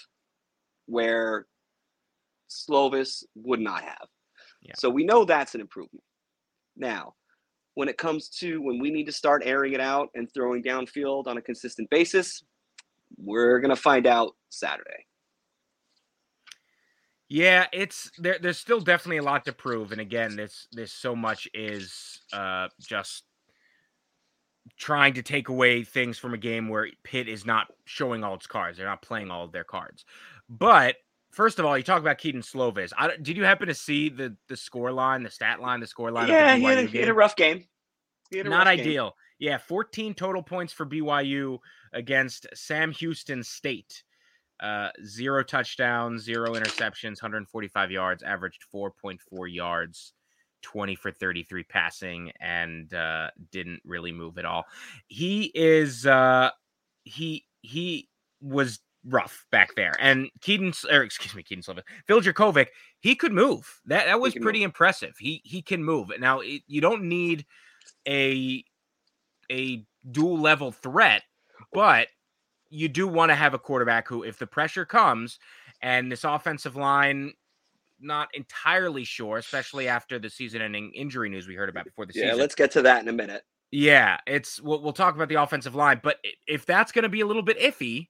where 0.88 1.46
Slovis 2.50 3.24
would 3.36 3.60
not 3.60 3.84
have. 3.84 4.08
Yeah. 4.64 4.74
So 4.76 4.90
we 4.90 5.06
know 5.06 5.24
that's 5.24 5.54
an 5.54 5.62
improvement. 5.62 6.04
Now, 6.76 7.14
when 7.78 7.88
it 7.88 7.96
comes 7.96 8.28
to 8.28 8.60
when 8.60 8.80
we 8.80 8.90
need 8.90 9.06
to 9.06 9.12
start 9.12 9.44
airing 9.46 9.74
it 9.74 9.80
out 9.80 10.10
and 10.16 10.28
throwing 10.34 10.64
downfield 10.64 11.28
on 11.28 11.38
a 11.38 11.42
consistent 11.44 11.88
basis, 11.92 12.42
we're 13.20 13.60
gonna 13.60 13.76
find 13.76 14.08
out 14.08 14.36
Saturday. 14.50 15.06
Yeah, 17.30 17.68
it's 17.72 18.10
there. 18.18 18.40
There's 18.42 18.58
still 18.58 18.80
definitely 18.80 19.18
a 19.18 19.24
lot 19.24 19.46
to 19.46 19.54
prove, 19.54 19.92
and 19.92 20.02
again, 20.02 20.36
this 20.36 20.68
this 20.72 20.92
so 20.92 21.16
much 21.16 21.48
is 21.54 22.20
uh, 22.34 22.70
just 22.82 23.26
trying 24.76 25.14
to 25.14 25.22
take 25.22 25.50
away 25.50 25.84
things 25.84 26.18
from 26.18 26.34
a 26.34 26.38
game 26.38 26.70
where 26.70 26.88
Pitt 27.04 27.30
is 27.30 27.46
not 27.46 27.68
showing 27.86 28.24
all 28.24 28.34
its 28.34 28.48
cards. 28.48 28.80
They're 28.80 28.88
not 28.88 29.04
playing 29.04 29.30
all 29.30 29.44
of 29.44 29.52
their 29.52 29.64
cards. 29.64 30.04
But 30.50 30.96
first 31.38 31.60
of 31.60 31.66
all, 31.66 31.78
you 31.78 31.84
talk 31.84 32.02
about 32.02 32.18
Kedon 32.18 32.42
Slovis. 32.42 32.92
I, 32.98 33.16
did 33.16 33.38
you 33.38 33.44
happen 33.44 33.68
to 33.68 33.76
see 33.76 34.10
the 34.10 34.36
the 34.50 34.58
score 34.58 34.92
line, 34.92 35.24
the 35.24 35.30
stat 35.30 35.62
line, 35.62 35.80
the 35.80 35.88
score 35.88 36.12
line? 36.12 36.28
Yeah, 36.28 36.56
he 36.56 36.64
had, 36.64 36.78
a, 36.80 36.82
he 36.82 36.98
had, 36.98 37.08
a, 37.08 37.14
rough 37.14 37.36
game. 37.36 37.64
Not 38.34 38.68
ideal. 38.68 39.06
Game. 39.06 39.50
Yeah, 39.52 39.58
14 39.60 40.16
total 40.16 40.42
points 40.42 40.74
for 40.74 40.86
BYU 40.86 41.60
against 41.94 42.48
Sam 42.56 42.92
Houston 42.92 43.44
State. 43.44 44.04
Uh, 44.60 44.90
zero 45.06 45.44
touchdowns, 45.44 46.24
zero 46.24 46.56
interceptions, 46.56 47.22
145 47.22 47.92
yards, 47.92 48.24
averaged 48.24 48.64
4.4 48.74 49.20
yards, 49.54 50.14
20 50.64 50.96
for 50.96 51.12
33 51.12 51.64
passing, 51.66 52.32
and 52.42 52.92
uh, 52.96 53.28
didn't 53.52 53.82
really 53.86 54.12
move 54.12 54.40
at 54.40 54.46
all. 54.46 54.66
He 55.08 55.52
is 55.54 56.08
uh, 56.08 56.50
he 57.04 57.46
he 57.62 58.10
was 58.42 58.80
rough 59.06 59.46
back 59.52 59.76
there. 59.76 59.94
And 60.00 60.30
Kedon, 60.42 60.74
or 60.92 61.04
excuse 61.04 61.36
me, 61.36 61.44
Kedon 61.44 61.64
Slovis, 61.64 61.84
Phil 62.06 62.22
Jurkovec, 62.22 62.68
he 63.00 63.16
could 63.16 63.32
move. 63.32 63.82
That 63.86 64.06
that 64.06 64.20
was 64.20 64.34
pretty 64.34 64.60
move. 64.60 64.66
impressive. 64.66 65.16
He 65.20 65.42
he 65.44 65.62
can 65.62 65.84
move. 65.84 66.12
Now 66.20 66.40
it, 66.40 66.64
you 66.68 66.82
don't 66.82 67.04
need 67.04 67.46
a 68.08 68.64
a 69.52 69.86
dual 70.12 70.40
level 70.40 70.72
threat, 70.72 71.24
but 71.74 72.08
you 72.70 72.90
do 72.90 73.08
want 73.08 73.30
to 73.30 73.36
have 73.36 73.54
a 73.54 73.60
quarterback 73.60 74.08
who, 74.08 74.24
if 74.24 74.38
the 74.38 74.48
pressure 74.48 74.86
comes, 74.86 75.40
and 75.82 76.12
this 76.12 76.24
offensive 76.24 76.76
line 76.76 77.34
not 78.00 78.30
entirely 78.34 79.04
sure, 79.04 79.38
especially 79.38 79.88
after 79.88 80.20
the 80.20 80.30
season-ending 80.30 80.92
injury 80.94 81.30
news 81.30 81.48
we 81.48 81.56
heard 81.56 81.70
about 81.70 81.86
before 81.86 82.06
the 82.06 82.14
yeah, 82.14 82.24
season. 82.24 82.36
Yeah, 82.36 82.42
let's 82.42 82.56
get 82.56 82.72
to 82.72 82.82
that 82.84 83.02
in 83.02 83.08
a 83.08 83.14
minute. 83.14 83.44
Yeah, 83.72 84.18
it's 84.28 84.62
we'll, 84.62 84.82
we'll 84.82 84.94
talk 84.94 85.16
about 85.16 85.30
the 85.30 85.36
offensive 85.36 85.76
line, 85.76 86.00
but 86.04 86.18
if 86.46 86.66
that's 86.66 86.92
going 86.92 87.04
to 87.04 87.10
be 87.10 87.22
a 87.22 87.26
little 87.26 87.42
bit 87.42 87.60
iffy, 87.60 88.10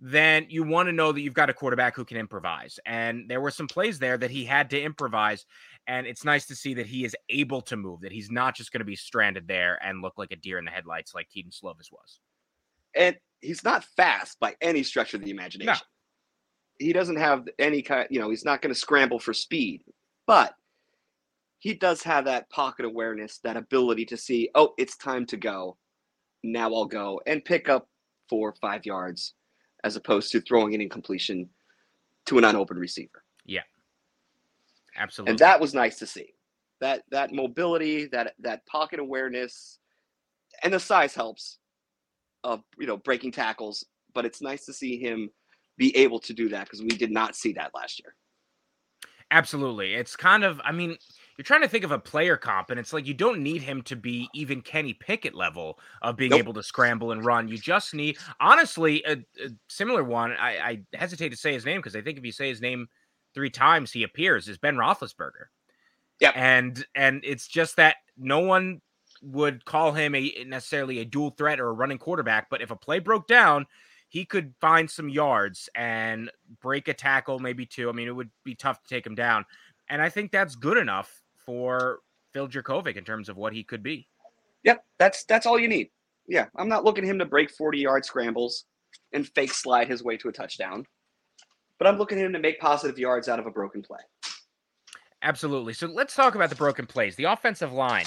then 0.00 0.46
you 0.48 0.64
want 0.64 0.88
to 0.88 0.92
know 0.92 1.12
that 1.12 1.20
you've 1.20 1.34
got 1.34 1.50
a 1.50 1.54
quarterback 1.54 1.94
who 1.94 2.04
can 2.04 2.16
improvise. 2.16 2.78
And 2.84 3.28
there 3.28 3.40
were 3.40 3.50
some 3.50 3.68
plays 3.68 3.98
there 3.98 4.18
that 4.18 4.30
he 4.30 4.44
had 4.44 4.70
to 4.70 4.80
improvise. 4.80 5.46
And 5.86 6.06
it's 6.06 6.24
nice 6.24 6.46
to 6.46 6.56
see 6.56 6.74
that 6.74 6.86
he 6.86 7.04
is 7.04 7.16
able 7.28 7.60
to 7.62 7.76
move, 7.76 8.00
that 8.00 8.12
he's 8.12 8.30
not 8.30 8.56
just 8.56 8.72
going 8.72 8.80
to 8.80 8.84
be 8.84 8.96
stranded 8.96 9.46
there 9.46 9.78
and 9.84 10.02
look 10.02 10.14
like 10.16 10.32
a 10.32 10.36
deer 10.36 10.58
in 10.58 10.64
the 10.64 10.70
headlights 10.70 11.14
like 11.14 11.28
Kedon 11.30 11.52
Slovis 11.52 11.92
was. 11.92 12.20
And 12.94 13.16
he's 13.40 13.64
not 13.64 13.84
fast 13.96 14.38
by 14.40 14.56
any 14.60 14.82
stretch 14.82 15.14
of 15.14 15.22
the 15.22 15.30
imagination. 15.30 15.74
No. 15.74 15.78
He 16.78 16.92
doesn't 16.92 17.16
have 17.16 17.46
any 17.58 17.82
kind, 17.82 18.08
you 18.10 18.18
know, 18.18 18.30
he's 18.30 18.44
not 18.44 18.62
going 18.62 18.74
to 18.74 18.78
scramble 18.78 19.20
for 19.20 19.32
speed, 19.32 19.82
but 20.26 20.54
he 21.60 21.74
does 21.74 22.02
have 22.02 22.24
that 22.24 22.50
pocket 22.50 22.84
awareness, 22.84 23.38
that 23.44 23.56
ability 23.56 24.06
to 24.06 24.16
see, 24.16 24.50
oh, 24.54 24.74
it's 24.76 24.96
time 24.96 25.24
to 25.26 25.36
go. 25.36 25.76
Now 26.42 26.74
I'll 26.74 26.86
go 26.86 27.20
and 27.26 27.44
pick 27.44 27.68
up 27.68 27.88
four 28.28 28.48
or 28.50 28.54
five 28.60 28.84
yards 28.84 29.34
as 29.84 29.96
opposed 29.96 30.32
to 30.32 30.40
throwing 30.40 30.74
an 30.74 30.80
incompletion 30.80 31.48
to 32.26 32.38
an 32.38 32.44
unopened 32.44 32.80
receiver. 32.80 33.22
Yeah. 33.44 33.60
Absolutely. 34.96 35.30
And 35.30 35.38
that 35.38 35.60
was 35.60 35.74
nice 35.74 35.98
to 35.98 36.06
see. 36.06 36.34
That 36.80 37.02
that 37.10 37.32
mobility, 37.32 38.06
that 38.06 38.34
that 38.40 38.66
pocket 38.66 38.98
awareness, 38.98 39.78
and 40.62 40.74
the 40.74 40.80
size 40.80 41.14
helps 41.14 41.58
of 42.42 42.62
you 42.78 42.86
know 42.86 42.96
breaking 42.96 43.32
tackles, 43.32 43.84
but 44.12 44.24
it's 44.24 44.42
nice 44.42 44.64
to 44.66 44.72
see 44.72 44.98
him 44.98 45.30
be 45.76 45.96
able 45.96 46.18
to 46.20 46.32
do 46.32 46.48
that 46.48 46.64
because 46.64 46.82
we 46.82 46.88
did 46.88 47.10
not 47.10 47.36
see 47.36 47.52
that 47.52 47.72
last 47.74 48.00
year. 48.00 48.14
Absolutely. 49.30 49.94
It's 49.94 50.16
kind 50.16 50.44
of 50.44 50.60
I 50.64 50.72
mean, 50.72 50.96
you're 51.36 51.44
trying 51.44 51.62
to 51.62 51.68
think 51.68 51.84
of 51.84 51.90
a 51.90 51.98
player 51.98 52.36
comp, 52.36 52.70
and 52.70 52.78
it's 52.78 52.92
like 52.92 53.06
you 53.06 53.14
don't 53.14 53.42
need 53.42 53.62
him 53.62 53.82
to 53.82 53.96
be 53.96 54.28
even 54.34 54.60
Kenny 54.60 54.94
Pickett 54.94 55.34
level 55.34 55.78
of 56.02 56.16
being 56.16 56.30
nope. 56.30 56.38
able 56.38 56.52
to 56.54 56.62
scramble 56.62 57.12
and 57.12 57.24
run. 57.24 57.48
You 57.48 57.58
just 57.58 57.92
need, 57.94 58.18
honestly, 58.40 59.02
a, 59.06 59.12
a 59.44 59.50
similar 59.68 60.04
one. 60.04 60.32
I, 60.32 60.58
I, 60.58 60.96
hesitate 60.96 61.30
to 61.30 61.36
say 61.36 61.52
his 61.52 61.64
name 61.64 61.80
because 61.80 61.96
I 61.96 62.02
think 62.02 62.18
if 62.18 62.24
you 62.24 62.32
say 62.32 62.48
his 62.48 62.60
name 62.60 62.88
three 63.34 63.50
times, 63.50 63.90
he 63.90 64.04
appears. 64.04 64.48
Is 64.48 64.58
Ben 64.58 64.76
Roethlisberger? 64.76 65.46
Yeah, 66.20 66.30
and 66.36 66.84
and 66.94 67.20
it's 67.24 67.48
just 67.48 67.76
that 67.76 67.96
no 68.16 68.40
one 68.40 68.80
would 69.22 69.64
call 69.64 69.92
him 69.92 70.14
a 70.14 70.44
necessarily 70.46 71.00
a 71.00 71.04
dual 71.04 71.30
threat 71.30 71.58
or 71.58 71.68
a 71.68 71.72
running 71.72 71.98
quarterback, 71.98 72.48
but 72.50 72.62
if 72.62 72.70
a 72.70 72.76
play 72.76 73.00
broke 73.00 73.26
down, 73.26 73.66
he 74.08 74.24
could 74.24 74.54
find 74.60 74.88
some 74.88 75.08
yards 75.08 75.68
and 75.74 76.30
break 76.62 76.86
a 76.86 76.94
tackle, 76.94 77.40
maybe 77.40 77.66
two. 77.66 77.88
I 77.88 77.92
mean, 77.92 78.06
it 78.06 78.14
would 78.14 78.30
be 78.44 78.54
tough 78.54 78.80
to 78.82 78.88
take 78.88 79.04
him 79.04 79.16
down. 79.16 79.44
And 79.88 80.00
I 80.00 80.08
think 80.08 80.30
that's 80.30 80.54
good 80.54 80.76
enough 80.76 81.20
for 81.46 82.00
Phil 82.32 82.48
Jurkovec 82.48 82.96
in 82.96 83.04
terms 83.04 83.28
of 83.28 83.36
what 83.36 83.52
he 83.52 83.62
could 83.62 83.82
be. 83.82 84.08
Yep, 84.64 84.84
that's 84.98 85.24
that's 85.24 85.46
all 85.46 85.58
you 85.58 85.68
need. 85.68 85.90
Yeah, 86.26 86.46
I'm 86.56 86.68
not 86.68 86.84
looking 86.84 87.04
him 87.04 87.18
to 87.18 87.26
break 87.26 87.50
40 87.50 87.78
yard 87.78 88.04
scrambles 88.04 88.64
and 89.12 89.28
fake 89.28 89.52
slide 89.52 89.88
his 89.88 90.02
way 90.02 90.16
to 90.16 90.28
a 90.28 90.32
touchdown, 90.32 90.86
but 91.78 91.86
I'm 91.86 91.98
looking 91.98 92.18
at 92.18 92.24
him 92.24 92.32
to 92.32 92.38
make 92.38 92.58
positive 92.58 92.98
yards 92.98 93.28
out 93.28 93.38
of 93.38 93.46
a 93.46 93.50
broken 93.50 93.82
play. 93.82 94.00
Absolutely. 95.22 95.72
So 95.72 95.86
let's 95.86 96.14
talk 96.14 96.34
about 96.34 96.50
the 96.50 96.56
broken 96.56 96.86
plays. 96.86 97.16
The 97.16 97.24
offensive 97.24 97.72
line. 97.72 98.04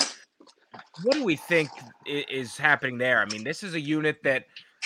What 1.04 1.16
do 1.16 1.24
we 1.24 1.36
think 1.36 1.70
is 2.06 2.58
happening 2.58 2.98
there? 2.98 3.22
I 3.22 3.26
mean, 3.26 3.44
this 3.44 3.64
is 3.64 3.74
a 3.74 3.80
unit 3.80 4.18
that 4.24 4.46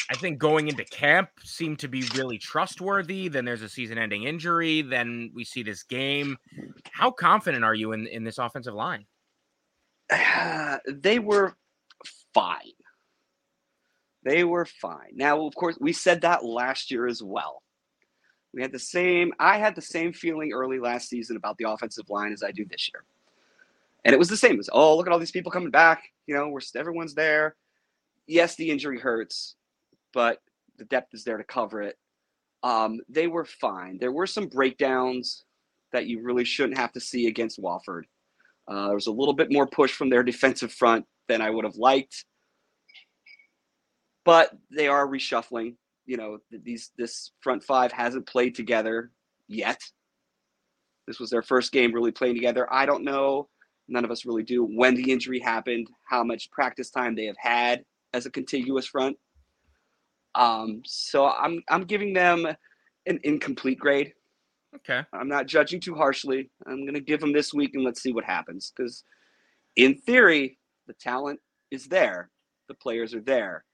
I 0.09 0.15
think 0.15 0.39
going 0.39 0.67
into 0.67 0.83
camp 0.85 1.29
seemed 1.43 1.79
to 1.79 1.87
be 1.87 2.03
really 2.15 2.37
trustworthy. 2.37 3.27
Then 3.27 3.45
there's 3.45 3.61
a 3.61 3.69
season-ending 3.69 4.23
injury. 4.23 4.81
Then 4.81 5.31
we 5.33 5.43
see 5.43 5.63
this 5.63 5.83
game. 5.83 6.37
How 6.91 7.11
confident 7.11 7.63
are 7.63 7.73
you 7.73 7.93
in 7.93 8.07
in 8.07 8.23
this 8.23 8.37
offensive 8.37 8.73
line? 8.73 9.05
Uh, 10.11 10.79
they 10.87 11.19
were 11.19 11.55
fine. 12.33 12.73
They 14.23 14.43
were 14.43 14.65
fine. 14.65 15.11
Now, 15.13 15.45
of 15.45 15.55
course, 15.55 15.77
we 15.79 15.93
said 15.93 16.21
that 16.21 16.45
last 16.45 16.91
year 16.91 17.07
as 17.07 17.23
well. 17.23 17.63
We 18.53 18.61
had 18.61 18.71
the 18.71 18.79
same. 18.79 19.33
I 19.39 19.57
had 19.57 19.75
the 19.75 19.81
same 19.81 20.13
feeling 20.13 20.51
early 20.51 20.79
last 20.79 21.09
season 21.09 21.37
about 21.37 21.57
the 21.57 21.69
offensive 21.69 22.09
line 22.09 22.33
as 22.33 22.43
I 22.43 22.51
do 22.51 22.65
this 22.65 22.89
year, 22.93 23.05
and 24.03 24.13
it 24.13 24.19
was 24.19 24.27
the 24.27 24.37
same. 24.37 24.57
Was 24.57 24.69
oh, 24.71 24.97
look 24.97 25.07
at 25.07 25.13
all 25.13 25.19
these 25.19 25.31
people 25.31 25.51
coming 25.51 25.71
back. 25.71 26.03
You 26.27 26.35
know, 26.35 26.49
we're 26.49 26.59
everyone's 26.75 27.13
there. 27.13 27.55
Yes, 28.27 28.55
the 28.55 28.69
injury 28.69 28.99
hurts 28.99 29.55
but 30.13 30.39
the 30.77 30.85
depth 30.85 31.13
is 31.13 31.23
there 31.23 31.37
to 31.37 31.43
cover 31.43 31.81
it. 31.81 31.97
Um, 32.63 32.99
they 33.09 33.27
were 33.27 33.45
fine. 33.45 33.97
There 33.99 34.11
were 34.11 34.27
some 34.27 34.47
breakdowns 34.47 35.45
that 35.93 36.07
you 36.07 36.21
really 36.21 36.45
shouldn't 36.45 36.77
have 36.77 36.91
to 36.93 36.99
see 36.99 37.27
against 37.27 37.61
Wofford. 37.61 38.03
Uh, 38.67 38.87
there 38.87 38.95
was 38.95 39.07
a 39.07 39.11
little 39.11 39.33
bit 39.33 39.51
more 39.51 39.67
push 39.67 39.91
from 39.91 40.09
their 40.09 40.23
defensive 40.23 40.71
front 40.71 41.05
than 41.27 41.41
I 41.41 41.49
would 41.49 41.65
have 41.65 41.75
liked, 41.75 42.25
but 44.23 44.51
they 44.75 44.87
are 44.87 45.07
reshuffling. 45.07 45.75
You 46.05 46.17
know, 46.17 46.37
these 46.51 46.91
this 46.97 47.31
front 47.41 47.63
five 47.63 47.91
hasn't 47.91 48.27
played 48.27 48.55
together 48.55 49.11
yet. 49.47 49.79
This 51.07 51.19
was 51.19 51.29
their 51.29 51.41
first 51.41 51.71
game 51.71 51.93
really 51.93 52.11
playing 52.11 52.35
together. 52.35 52.71
I 52.71 52.85
don't 52.85 53.03
know. 53.03 53.49
None 53.87 54.05
of 54.05 54.11
us 54.11 54.25
really 54.25 54.43
do 54.43 54.63
when 54.63 54.95
the 54.95 55.11
injury 55.11 55.39
happened, 55.39 55.87
how 56.07 56.23
much 56.23 56.51
practice 56.51 56.89
time 56.89 57.15
they 57.15 57.25
have 57.25 57.37
had 57.37 57.83
as 58.13 58.25
a 58.25 58.31
contiguous 58.31 58.85
front. 58.85 59.17
Um, 60.35 60.81
so 60.85 61.27
I'm 61.27 61.63
I'm 61.69 61.83
giving 61.83 62.13
them 62.13 62.45
an 63.05 63.19
incomplete 63.23 63.79
grade. 63.79 64.13
Okay. 64.75 65.03
I'm 65.13 65.27
not 65.27 65.47
judging 65.47 65.81
too 65.81 65.95
harshly. 65.95 66.49
I'm 66.65 66.85
gonna 66.85 66.99
give 67.01 67.19
them 67.19 67.33
this 67.33 67.53
week 67.53 67.71
and 67.73 67.83
let's 67.83 68.01
see 68.01 68.13
what 68.13 68.23
happens. 68.23 68.71
Because 68.75 69.03
in 69.75 69.95
theory, 69.95 70.57
the 70.87 70.93
talent 70.93 71.39
is 71.71 71.87
there, 71.87 72.29
the 72.67 72.73
players 72.75 73.13
are 73.13 73.21
there. 73.21 73.65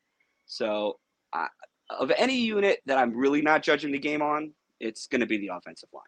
So 0.46 1.00
uh, 1.34 1.48
of 1.90 2.12
any 2.18 2.38
unit 2.38 2.80
that 2.86 2.98
I'm 2.98 3.16
really 3.16 3.42
not 3.42 3.64
judging 3.64 3.92
the 3.92 4.00
game 4.00 4.22
on, 4.22 4.54
it's 4.80 5.08
to 5.08 5.26
be 5.26 5.38
the 5.38 5.50
offensive 5.50 5.90
line. 5.94 6.04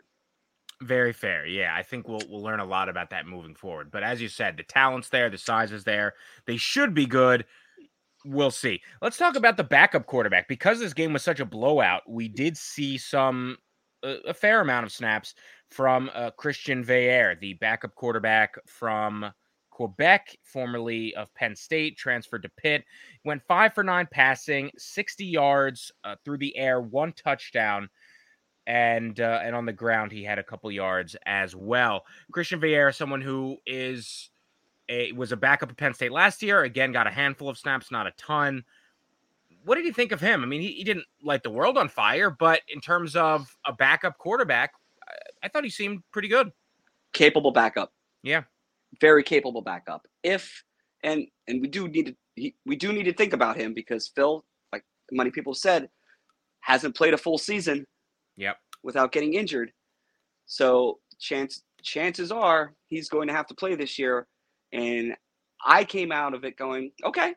Very 0.81 1.11
fair. 1.11 1.45
Yeah, 1.45 1.75
I 1.75 1.83
think 1.83 2.07
we'll 2.07 2.21
we'll 2.29 2.41
learn 2.41 2.61
a 2.61 2.65
lot 2.65 2.87
about 2.87 3.09
that 3.09 3.27
moving 3.27 3.53
forward. 3.53 3.91
But 3.91 4.03
as 4.03 4.21
you 4.21 4.29
said, 4.29 4.55
the 4.55 4.63
talent's 4.63 5.09
there, 5.09 5.29
the 5.29 5.37
size 5.37 5.71
is 5.71 5.83
there. 5.83 6.13
They 6.45 6.57
should 6.57 6.93
be 6.93 7.05
good 7.05 7.45
we'll 8.25 8.51
see. 8.51 8.81
Let's 9.01 9.17
talk 9.17 9.35
about 9.35 9.57
the 9.57 9.63
backup 9.63 10.05
quarterback 10.05 10.47
because 10.47 10.79
this 10.79 10.93
game 10.93 11.13
was 11.13 11.23
such 11.23 11.39
a 11.39 11.45
blowout. 11.45 12.01
We 12.07 12.27
did 12.27 12.57
see 12.57 12.97
some 12.97 13.57
a, 14.03 14.17
a 14.27 14.33
fair 14.33 14.61
amount 14.61 14.85
of 14.85 14.91
snaps 14.91 15.35
from 15.71 16.09
uh, 16.13 16.31
Christian 16.31 16.83
Veilleux, 16.83 17.39
the 17.39 17.53
backup 17.55 17.95
quarterback 17.95 18.55
from 18.65 19.31
Quebec, 19.69 20.35
formerly 20.43 21.15
of 21.15 21.33
Penn 21.35 21.55
State, 21.55 21.97
transferred 21.97 22.43
to 22.43 22.49
Pitt. 22.57 22.83
Went 23.23 23.43
five 23.47 23.73
for 23.73 23.83
nine 23.83 24.07
passing, 24.11 24.71
60 24.77 25.25
yards 25.25 25.91
uh, 26.03 26.15
through 26.25 26.39
the 26.39 26.55
air, 26.57 26.81
one 26.81 27.13
touchdown. 27.13 27.89
And 28.67 29.19
uh, 29.19 29.39
and 29.43 29.55
on 29.55 29.65
the 29.65 29.73
ground, 29.73 30.11
he 30.11 30.23
had 30.23 30.37
a 30.37 30.43
couple 30.43 30.71
yards 30.71 31.15
as 31.25 31.55
well. 31.55 32.03
Christian 32.31 32.59
Veilleux, 32.59 32.93
someone 32.93 33.21
who 33.21 33.57
is 33.65 34.29
a, 34.89 35.11
was 35.11 35.31
a 35.31 35.37
backup 35.37 35.69
at 35.69 35.77
Penn 35.77 35.93
State 35.93 36.11
last 36.11 36.41
year. 36.41 36.63
Again, 36.63 36.91
got 36.91 37.07
a 37.07 37.11
handful 37.11 37.47
of 37.47 37.57
snaps, 37.57 37.91
not 37.91 38.07
a 38.07 38.11
ton. 38.17 38.63
What 39.63 39.75
did 39.75 39.85
you 39.85 39.93
think 39.93 40.11
of 40.11 40.19
him? 40.19 40.41
I 40.43 40.47
mean, 40.47 40.61
he, 40.61 40.73
he 40.73 40.83
didn't 40.83 41.05
light 41.23 41.43
the 41.43 41.49
world 41.49 41.77
on 41.77 41.87
fire, 41.87 42.29
but 42.29 42.61
in 42.73 42.81
terms 42.81 43.15
of 43.15 43.47
a 43.65 43.71
backup 43.71 44.17
quarterback, 44.17 44.71
I, 45.07 45.45
I 45.45 45.47
thought 45.47 45.63
he 45.63 45.69
seemed 45.69 46.01
pretty 46.11 46.27
good. 46.27 46.51
Capable 47.13 47.51
backup. 47.51 47.93
Yeah. 48.23 48.43
Very 48.99 49.23
capable 49.23 49.61
backup. 49.61 50.07
If 50.23 50.63
and 51.03 51.27
and 51.47 51.61
we 51.61 51.67
do 51.67 51.87
need 51.87 52.07
to 52.07 52.15
he, 52.35 52.55
we 52.65 52.75
do 52.75 52.91
need 52.91 53.03
to 53.03 53.13
think 53.13 53.33
about 53.33 53.55
him 53.55 53.73
because 53.73 54.07
Phil, 54.07 54.43
like 54.73 54.83
many 55.11 55.29
people 55.29 55.53
said, 55.53 55.89
hasn't 56.61 56.95
played 56.95 57.13
a 57.13 57.17
full 57.17 57.37
season. 57.37 57.85
Yep. 58.37 58.57
Without 58.83 59.11
getting 59.11 59.33
injured. 59.33 59.71
So 60.45 60.99
chance 61.19 61.61
chances 61.83 62.31
are 62.31 62.73
he's 62.87 63.09
going 63.09 63.27
to 63.27 63.33
have 63.33 63.47
to 63.47 63.53
play 63.53 63.75
this 63.75 63.99
year 63.99 64.27
and 64.71 65.15
I 65.65 65.83
came 65.83 66.11
out 66.11 66.33
of 66.33 66.43
it 66.43 66.57
going, 66.57 66.91
okay, 67.03 67.33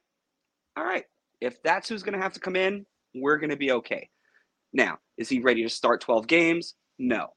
all 0.76 0.84
right, 0.84 1.04
if 1.40 1.62
that's 1.62 1.88
who's 1.88 2.02
going 2.02 2.16
to 2.16 2.22
have 2.22 2.32
to 2.34 2.40
come 2.40 2.56
in, 2.56 2.86
we're 3.14 3.38
going 3.38 3.50
to 3.50 3.56
be 3.56 3.72
okay. 3.72 4.08
Now, 4.72 4.98
is 5.18 5.28
he 5.28 5.40
ready 5.40 5.62
to 5.62 5.68
start 5.68 6.00
12 6.00 6.26
games? 6.26 6.74
No. 6.98 7.28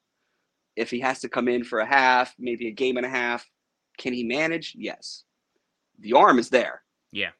If 0.75 0.89
he 0.89 0.99
has 1.01 1.19
to 1.21 1.29
come 1.29 1.47
in 1.47 1.63
for 1.63 1.79
a 1.79 1.85
half, 1.85 2.33
maybe 2.37 2.67
a 2.67 2.71
game 2.71 2.97
and 2.97 3.05
a 3.05 3.09
half, 3.09 3.45
can 3.97 4.13
he 4.13 4.23
manage? 4.23 4.73
Yes. 4.77 5.23
The 5.99 6.13
arm 6.13 6.39
is 6.39 6.49
there. 6.49 6.81
Yeah. 7.11 7.31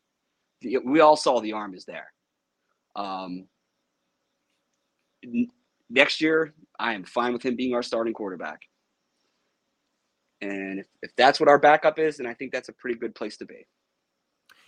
The, 0.62 0.78
we 0.78 1.02
all 1.02 1.18
saw 1.18 1.40
the 1.40 1.54
arm 1.54 1.76
is 1.76 1.86
there. 1.86 2.12
Um, 2.96 3.48
n- 5.24 5.50
next 5.90 6.22
year, 6.22 6.54
I 6.80 6.94
am 6.94 7.04
fine 7.04 7.34
with 7.34 7.44
him 7.44 7.56
being 7.56 7.74
our 7.74 7.84
starting 7.84 8.14
quarterback. 8.14 8.62
And 10.42 10.80
if, 10.80 10.88
if 11.02 11.16
that's 11.16 11.40
what 11.40 11.50
our 11.50 11.58
backup 11.58 11.98
is, 12.00 12.18
then 12.18 12.28
I 12.28 12.34
think 12.34 12.52
that's 12.52 12.70
a 12.70 12.74
pretty 12.74 12.98
good 12.98 13.16
place 13.16 13.38
to 13.38 13.46
be. 13.46 13.66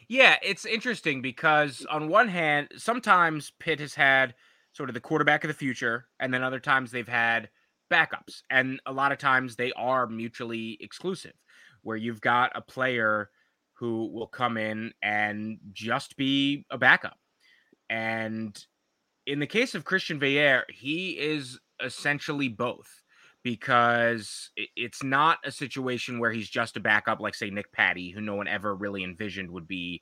Yeah, 0.10 0.38
it's 0.42 0.66
interesting 0.66 1.22
because 1.22 1.86
on 1.90 2.08
one 2.08 2.30
hand, 2.30 2.70
sometimes 2.78 3.52
Pitt 3.60 3.80
has 3.80 3.94
had 3.94 4.36
sort 4.72 4.90
of 4.90 4.94
the 4.94 5.02
quarterback 5.02 5.44
of 5.44 5.50
the 5.50 5.54
future, 5.54 6.08
and 6.20 6.34
then 6.34 6.44
other 6.44 6.60
times 6.60 6.92
they've 6.92 7.08
had 7.08 7.50
backups. 7.92 8.42
And 8.50 8.80
a 8.86 8.94
lot 8.94 9.12
of 9.12 9.18
times 9.18 9.56
they 9.56 9.74
are 9.74 10.08
mutually 10.08 10.78
exclusive, 10.80 11.34
where 11.82 11.98
you've 11.98 12.22
got 12.22 12.52
a 12.56 12.62
player 12.62 13.30
who 13.74 14.08
will 14.08 14.28
come 14.28 14.58
in 14.58 14.94
and 15.02 15.60
just 15.74 16.16
be 16.16 16.66
a 16.72 16.78
backup. 16.78 17.18
And 17.90 18.58
in 19.26 19.40
the 19.40 19.48
case 19.48 19.76
of 19.76 19.86
Christian 19.86 20.20
Veilleux, 20.20 20.64
he 20.70 21.12
is 21.12 21.60
essentially 21.84 22.48
both 22.48 23.04
because 23.48 24.50
it's 24.76 25.02
not 25.04 25.40
a 25.46 25.52
situation 25.54 26.20
where 26.20 26.34
he's 26.34 26.50
just 26.50 26.76
a 26.76 26.82
backup, 26.82 27.22
like, 27.22 27.34
say, 27.34 27.50
Nick 27.50 27.72
Patti, 27.72 28.10
who 28.10 28.20
no 28.20 28.36
one 28.36 28.50
ever 28.50 28.76
really 28.76 29.06
envisioned 29.06 29.50
would 29.50 29.70
be 29.70 30.02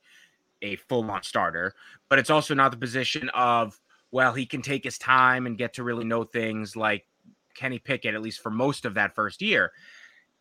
a 0.64 0.78
full 0.78 1.12
on 1.12 1.22
starter. 1.22 1.76
But 2.10 2.18
it's 2.18 2.32
also 2.32 2.56
not 2.56 2.72
the 2.72 2.78
position 2.78 3.30
of, 3.36 3.80
well, 4.10 4.34
he 4.34 4.48
can 4.48 4.64
take 4.64 4.84
his 4.84 4.98
time 4.98 5.46
and 5.46 5.60
get 5.60 5.76
to 5.76 5.84
really 5.84 6.06
know 6.06 6.24
things 6.24 6.76
like 6.76 7.06
Kenny 7.54 7.78
Pickett, 7.78 8.16
at 8.16 8.24
least 8.24 8.42
for 8.42 8.50
most 8.50 8.84
of 8.84 8.96
that 8.96 9.14
first 9.14 9.44
year. 9.44 9.72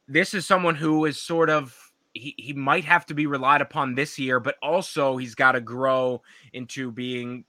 This 0.09 0.33
is 0.33 0.47
someone 0.47 0.75
who 0.75 1.05
is 1.05 1.21
sort 1.21 1.51
of 1.51 1.79
he, 2.15 2.35
he 2.39 2.55
might 2.55 2.87
have 2.87 3.05
to 3.07 3.15
be 3.15 3.27
relied 3.27 3.61
upon 3.61 3.95
this 3.95 4.19
year, 4.19 4.41
but 4.41 4.55
also 4.63 5.19
he's 5.19 5.35
got 5.35 5.53
to 5.53 5.61
grow 5.61 6.23
into 6.55 6.91
being 6.91 7.45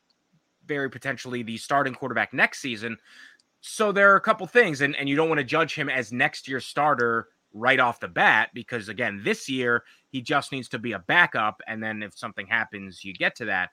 very 0.67 0.89
potentially 0.89 1.43
the 1.43 1.55
starting 1.55 1.93
quarterback 1.93 2.33
next 2.33 2.59
season. 2.59 2.97
So 3.67 3.91
there 3.91 4.13
are 4.13 4.15
a 4.15 4.21
couple 4.21 4.45
things, 4.45 4.81
and, 4.81 4.95
and 4.95 5.09
you 5.09 5.15
don't 5.15 5.27
want 5.27 5.39
to 5.39 5.43
judge 5.43 5.73
him 5.73 5.89
as 5.89 6.13
next 6.13 6.47
year's 6.47 6.65
starter 6.65 7.29
right 7.51 7.79
off 7.79 7.99
the 7.99 8.07
bat 8.07 8.51
because 8.53 8.89
again, 8.89 9.21
this 9.23 9.49
year 9.49 9.83
he 10.11 10.21
just 10.21 10.51
needs 10.51 10.69
to 10.69 10.77
be 10.77 10.91
a 10.91 10.99
backup, 10.99 11.61
and 11.65 11.81
then 11.81 12.03
if 12.03 12.15
something 12.15 12.45
happens, 12.45 13.03
you 13.03 13.11
get 13.11 13.35
to 13.37 13.45
that. 13.45 13.71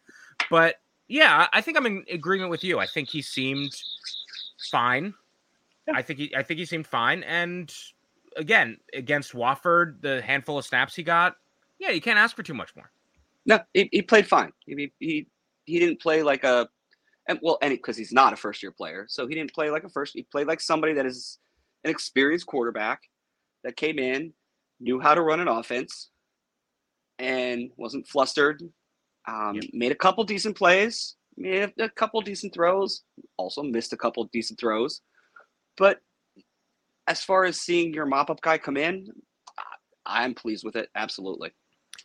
But 0.49 0.77
yeah, 1.09 1.47
I 1.53 1.61
think 1.61 1.77
I'm 1.77 1.85
in 1.85 2.05
agreement 2.11 2.51
with 2.51 2.65
you. 2.65 2.79
I 2.79 2.87
think 2.87 3.11
he 3.11 3.21
seemed 3.21 3.71
fine. 4.71 5.13
Yeah. 5.87 5.95
I 5.95 6.01
think 6.01 6.19
he 6.19 6.35
I 6.35 6.43
think 6.43 6.59
he 6.59 6.65
seemed 6.65 6.87
fine. 6.87 7.23
And 7.25 7.71
again, 8.37 8.79
against 8.95 9.35
Wofford, 9.35 10.01
the 10.01 10.23
handful 10.23 10.57
of 10.57 10.65
snaps 10.65 10.95
he 10.95 11.03
got, 11.03 11.37
yeah, 11.79 11.91
you 11.91 12.01
can't 12.01 12.19
ask 12.19 12.35
for 12.35 12.43
too 12.43 12.55
much 12.55 12.75
more. 12.75 12.91
No, 13.45 13.61
he, 13.75 13.91
he 13.93 14.01
played 14.01 14.27
fine. 14.27 14.55
He, 14.65 14.91
he 15.01 15.27
he 15.67 15.79
didn't 15.79 16.01
play 16.01 16.23
like 16.23 16.45
a 16.45 16.69
and 17.29 17.39
well, 17.43 17.59
any 17.63 17.77
because 17.77 17.97
he's 17.97 18.13
not 18.13 18.33
a 18.33 18.37
first 18.37 18.63
year 18.63 18.73
player, 18.73 19.07
so 19.09 19.27
he 19.27 19.35
didn't 19.35 19.55
play 19.55 19.71
like 19.71 19.85
a 19.85 19.89
first. 19.89 20.13
He 20.15 20.23
played 20.23 20.47
like 20.47 20.61
somebody 20.61 20.95
that 20.95 21.07
is 21.07 21.39
an 21.85 21.91
experienced 21.91 22.47
quarterback 22.47 23.01
that 23.65 23.77
came 23.77 23.99
in, 23.99 24.33
knew 24.81 25.01
how 25.01 25.15
to 25.15 25.23
run 25.23 25.41
an 25.41 25.49
offense, 25.49 26.11
and 27.19 27.71
wasn't 27.77 28.07
flustered. 28.09 28.63
Um, 29.29 29.55
yep. 29.55 29.65
Made 29.73 29.93
a 29.93 29.97
couple 29.97 30.25
decent 30.25 30.57
plays, 30.57 31.15
made 31.37 31.73
a 31.79 31.89
couple 31.89 32.21
decent 32.23 32.53
throws, 32.53 33.03
also 33.37 33.63
missed 33.63 33.93
a 33.93 33.97
couple 33.97 34.29
decent 34.33 34.59
throws, 34.59 35.01
but 35.77 36.01
as 37.07 37.23
far 37.23 37.45
as 37.45 37.61
seeing 37.61 37.93
your 37.93 38.07
mop 38.07 38.31
up 38.31 38.41
guy 38.41 38.59
come 38.59 38.77
in, 38.77 39.09
I'm 40.05 40.35
pleased 40.35 40.65
with 40.65 40.77
it. 40.77 40.89
Absolutely. 40.95 41.51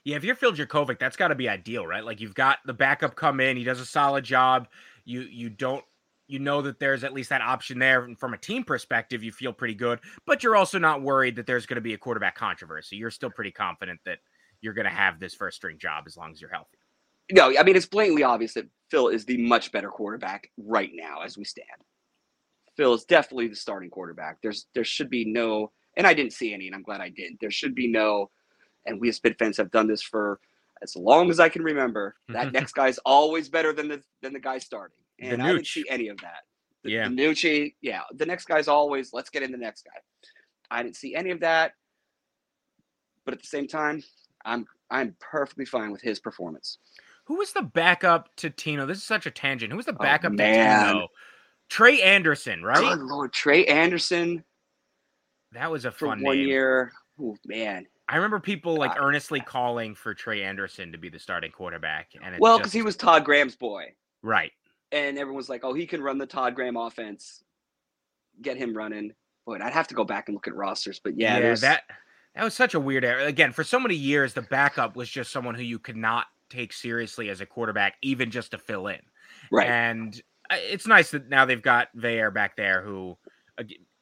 Yeah, 0.04 0.16
if 0.16 0.24
you're 0.24 0.36
Phil 0.36 0.54
Jurkovec, 0.54 1.00
that's 1.00 1.18
got 1.18 1.30
to 1.30 1.36
be 1.36 1.50
ideal, 1.50 1.86
right? 1.86 2.04
Like 2.04 2.22
you've 2.22 2.36
got 2.36 2.60
the 2.66 2.74
backup 2.74 3.16
come 3.16 3.40
in, 3.40 3.58
he 3.58 3.64
does 3.64 3.80
a 3.80 3.86
solid 3.86 4.24
job. 4.24 4.68
You 5.08 5.22
you 5.22 5.50
don't 5.50 5.84
you 6.28 6.40
know 6.40 6.62
that 6.62 6.80
there's 6.80 7.06
at 7.06 7.14
least 7.14 7.30
that 7.30 7.42
option 7.42 7.80
there. 7.80 8.04
And 8.04 8.20
from 8.20 8.34
a 8.34 8.38
team 8.38 8.64
perspective 8.66 9.24
you 9.24 9.32
feel 9.32 9.54
pretty 9.54 9.74
good 9.74 10.00
but 10.26 10.44
you're 10.44 10.58
also 10.58 10.78
not 10.78 11.02
worried 11.02 11.38
that 11.38 11.48
there's 11.48 11.66
going 11.66 11.76
to 11.76 11.82
be 11.82 11.94
a 11.94 11.98
quarterback 11.98 12.36
controversy. 12.36 12.98
You're 12.98 13.12
still 13.12 13.30
pretty 13.30 13.52
confident 13.52 14.02
that 14.06 14.20
you're 14.60 14.74
going 14.74 14.86
to 14.86 14.92
have 14.92 15.20
this 15.20 15.34
first 15.34 15.56
string 15.56 15.78
job 15.78 16.04
as 16.06 16.18
long 16.18 16.32
as 16.32 16.42
you're 16.42 16.50
healthy. 16.50 16.78
No 17.32 17.58
i 17.58 17.64
mean 17.64 17.76
it's 17.76 17.86
blatantly 17.86 18.24
obvious 18.24 18.54
that 18.56 18.68
phil 18.92 19.08
is 19.08 19.26
the 19.26 19.38
much 19.38 19.72
better 19.72 19.90
quarterback 19.90 20.52
right 20.58 20.92
now 20.94 21.22
as 21.22 21.38
we 21.38 21.46
stand. 21.46 21.68
Phil 22.76 22.94
is 22.94 23.06
definitely 23.06 23.48
the 23.48 23.56
starting 23.56 23.90
quarterback. 23.90 24.38
There's 24.44 24.68
there 24.76 24.84
should 24.84 25.10
be 25.10 25.24
no 25.24 25.72
and 25.96 26.06
i 26.06 26.14
didn't 26.14 26.34
see 26.34 26.54
any 26.54 26.68
and 26.68 26.76
i'm 26.76 26.84
glad 26.84 27.00
i 27.00 27.10
didn't. 27.10 27.40
There 27.40 27.52
should 27.52 27.74
be 27.76 27.88
no 27.88 28.30
and 28.86 29.00
we 29.00 29.10
as 29.10 29.20
Pitt 29.20 29.38
fans 29.38 29.58
have 29.58 29.72
done 29.72 29.88
this 29.88 30.02
for 30.02 30.40
as 30.82 30.96
long 30.96 31.30
as 31.30 31.40
I 31.40 31.50
can 31.50 31.64
remember. 31.64 32.16
That 32.30 32.52
next 32.54 32.74
guy's 32.74 32.98
always 33.00 33.50
better 33.50 33.74
than 33.74 33.88
the 33.88 34.02
than 34.22 34.34
the 34.34 34.40
guy 34.40 34.58
starting, 34.58 34.98
and 35.20 35.42
I 35.42 35.54
didn't 35.54 35.68
see 35.68 35.86
any 35.90 36.08
of 36.10 36.18
that. 36.22 36.44
The, 36.84 36.92
yeah, 36.92 37.08
Nucci, 37.08 37.76
yeah, 37.82 38.02
the 38.14 38.26
next 38.26 38.46
guy's 38.46 38.68
always 38.68 39.12
let's 39.14 39.30
get 39.30 39.44
in 39.44 39.52
the 39.52 39.58
next 39.58 39.84
guy. 39.84 40.00
I 40.70 40.84
didn't 40.84 40.96
see 40.96 41.16
any 41.16 41.32
of 41.32 41.40
that, 41.42 41.74
but 43.26 43.34
at 43.34 43.42
the 43.42 43.48
same 43.48 43.68
time, 43.68 44.04
I'm 44.46 44.66
I'm 44.90 45.16
perfectly 45.20 45.66
fine 45.66 45.92
with 45.92 46.02
his 46.02 46.20
performance. 46.20 46.78
Who 47.26 47.36
was 47.36 47.52
the 47.52 47.62
backup 47.62 48.34
to 48.38 48.50
Tino? 48.50 48.86
This 48.86 49.00
is 49.00 49.04
such 49.04 49.26
a 49.26 49.32
tangent. 49.32 49.72
Who 49.72 49.78
was 49.78 49.86
the 49.86 49.94
oh, 49.94 50.02
backup 50.02 50.32
oh, 50.34 50.38
to 50.38 50.44
Tino? 50.44 51.08
Trey 51.70 52.02
Anderson, 52.02 52.64
right? 52.64 52.80
Good 52.80 53.00
Lord, 53.00 53.34
Trey 53.34 53.66
Anderson. 53.66 54.44
That 55.52 55.72
was 55.72 55.86
a 55.86 55.92
fun 55.92 56.22
one 56.22 56.38
name. 56.38 56.48
year. 56.48 56.92
Oh 57.20 57.36
man, 57.46 57.86
I 58.10 58.16
remember 58.16 58.40
people 58.40 58.76
like 58.78 59.00
earnestly 59.00 59.42
calling 59.42 59.94
for 59.94 60.14
Trey 60.14 60.44
Anderson 60.44 60.92
to 60.94 60.98
be 60.98 61.10
the 61.10 61.20
starting 61.20 61.52
quarterback, 61.52 62.12
and 62.22 62.38
well, 62.40 62.58
because 62.58 62.72
he 62.72 62.82
was 62.82 62.96
Todd 62.96 63.26
Graham's 63.26 63.56
boy, 63.56 63.94
right? 64.22 64.52
And 64.92 65.18
everyone's 65.18 65.50
like, 65.50 65.66
"Oh, 65.66 65.74
he 65.74 65.86
can 65.86 66.02
run 66.02 66.18
the 66.18 66.26
Todd 66.26 66.56
Graham 66.56 66.78
offense. 66.78 67.44
Get 68.42 68.56
him 68.58 68.76
running." 68.76 69.14
But 69.46 69.62
I'd 69.62 69.74
have 69.74 69.88
to 69.90 69.96
go 69.96 70.04
back 70.04 70.30
and 70.30 70.36
look 70.36 70.48
at 70.48 70.56
rosters, 70.56 71.00
but 71.04 71.18
yeah, 71.18 71.38
yeah 71.38 71.56
that 71.56 71.84
that 72.36 72.44
was 72.44 72.54
such 72.54 72.76
a 72.76 72.80
weird 72.80 73.04
era. 73.04 73.26
Again, 73.26 73.52
for 73.52 73.64
so 73.64 73.80
many 73.80 73.96
years, 73.96 74.34
the 74.34 74.42
backup 74.42 74.96
was 74.96 75.10
just 75.10 75.32
someone 75.32 75.56
who 75.56 75.64
you 75.64 75.80
could 75.80 75.98
not 75.98 76.28
take 76.50 76.72
seriously 76.72 77.30
as 77.30 77.42
a 77.42 77.46
quarterback, 77.46 77.96
even 78.02 78.32
just 78.32 78.52
to 78.52 78.58
fill 78.58 78.88
in. 78.88 79.00
Right. 79.52 79.68
And 79.68 80.22
uh, 80.50 80.56
it's 80.60 80.88
nice 80.88 81.12
that 81.12 81.30
now 81.30 81.46
they've 81.46 81.62
got 81.62 81.90
Veilleux 81.98 82.34
back 82.34 82.56
there, 82.56 82.82
who 82.82 83.18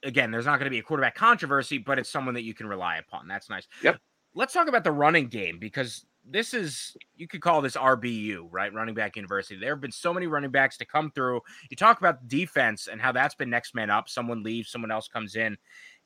again, 0.06 0.32
there's 0.32 0.46
not 0.46 0.60
going 0.60 0.66
to 0.66 0.72
be 0.72 0.80
a 0.80 0.84
quarterback 0.84 1.16
controversy, 1.16 1.78
but 1.78 2.00
it's 2.00 2.10
someone 2.10 2.36
that 2.36 2.44
you 2.44 2.54
can 2.54 2.68
rely 2.68 2.98
upon. 2.98 3.28
That's 3.28 3.50
nice. 3.50 3.68
Yep. 3.84 3.98
Let's 4.34 4.54
talk 4.54 4.68
about 4.68 4.84
the 4.84 4.92
running 4.92 5.28
game 5.28 5.60
because 5.60 6.06
this 6.28 6.54
is 6.54 6.96
you 7.16 7.28
could 7.28 7.42
call 7.42 7.62
this 7.62 7.76
RBU, 7.76 8.48
right? 8.52 8.74
Running 8.74 8.96
back 8.96 9.16
university. 9.16 9.60
There 9.60 9.74
have 9.74 9.82
been 9.82 9.92
so 9.92 10.14
many 10.14 10.28
running 10.28 10.52
backs 10.52 10.78
to 10.78 10.86
come 10.86 11.12
through. 11.12 11.42
You 11.70 11.78
talk 11.78 12.00
about 12.00 12.28
defense 12.28 12.88
and 12.88 13.02
how 13.02 13.12
that's 13.12 13.36
been 13.36 13.50
next 13.50 13.76
man 13.76 13.90
up. 13.90 14.10
Someone 14.10 14.44
leaves, 14.44 14.70
someone 14.72 14.92
else 14.92 15.08
comes 15.08 15.36
in. 15.36 15.58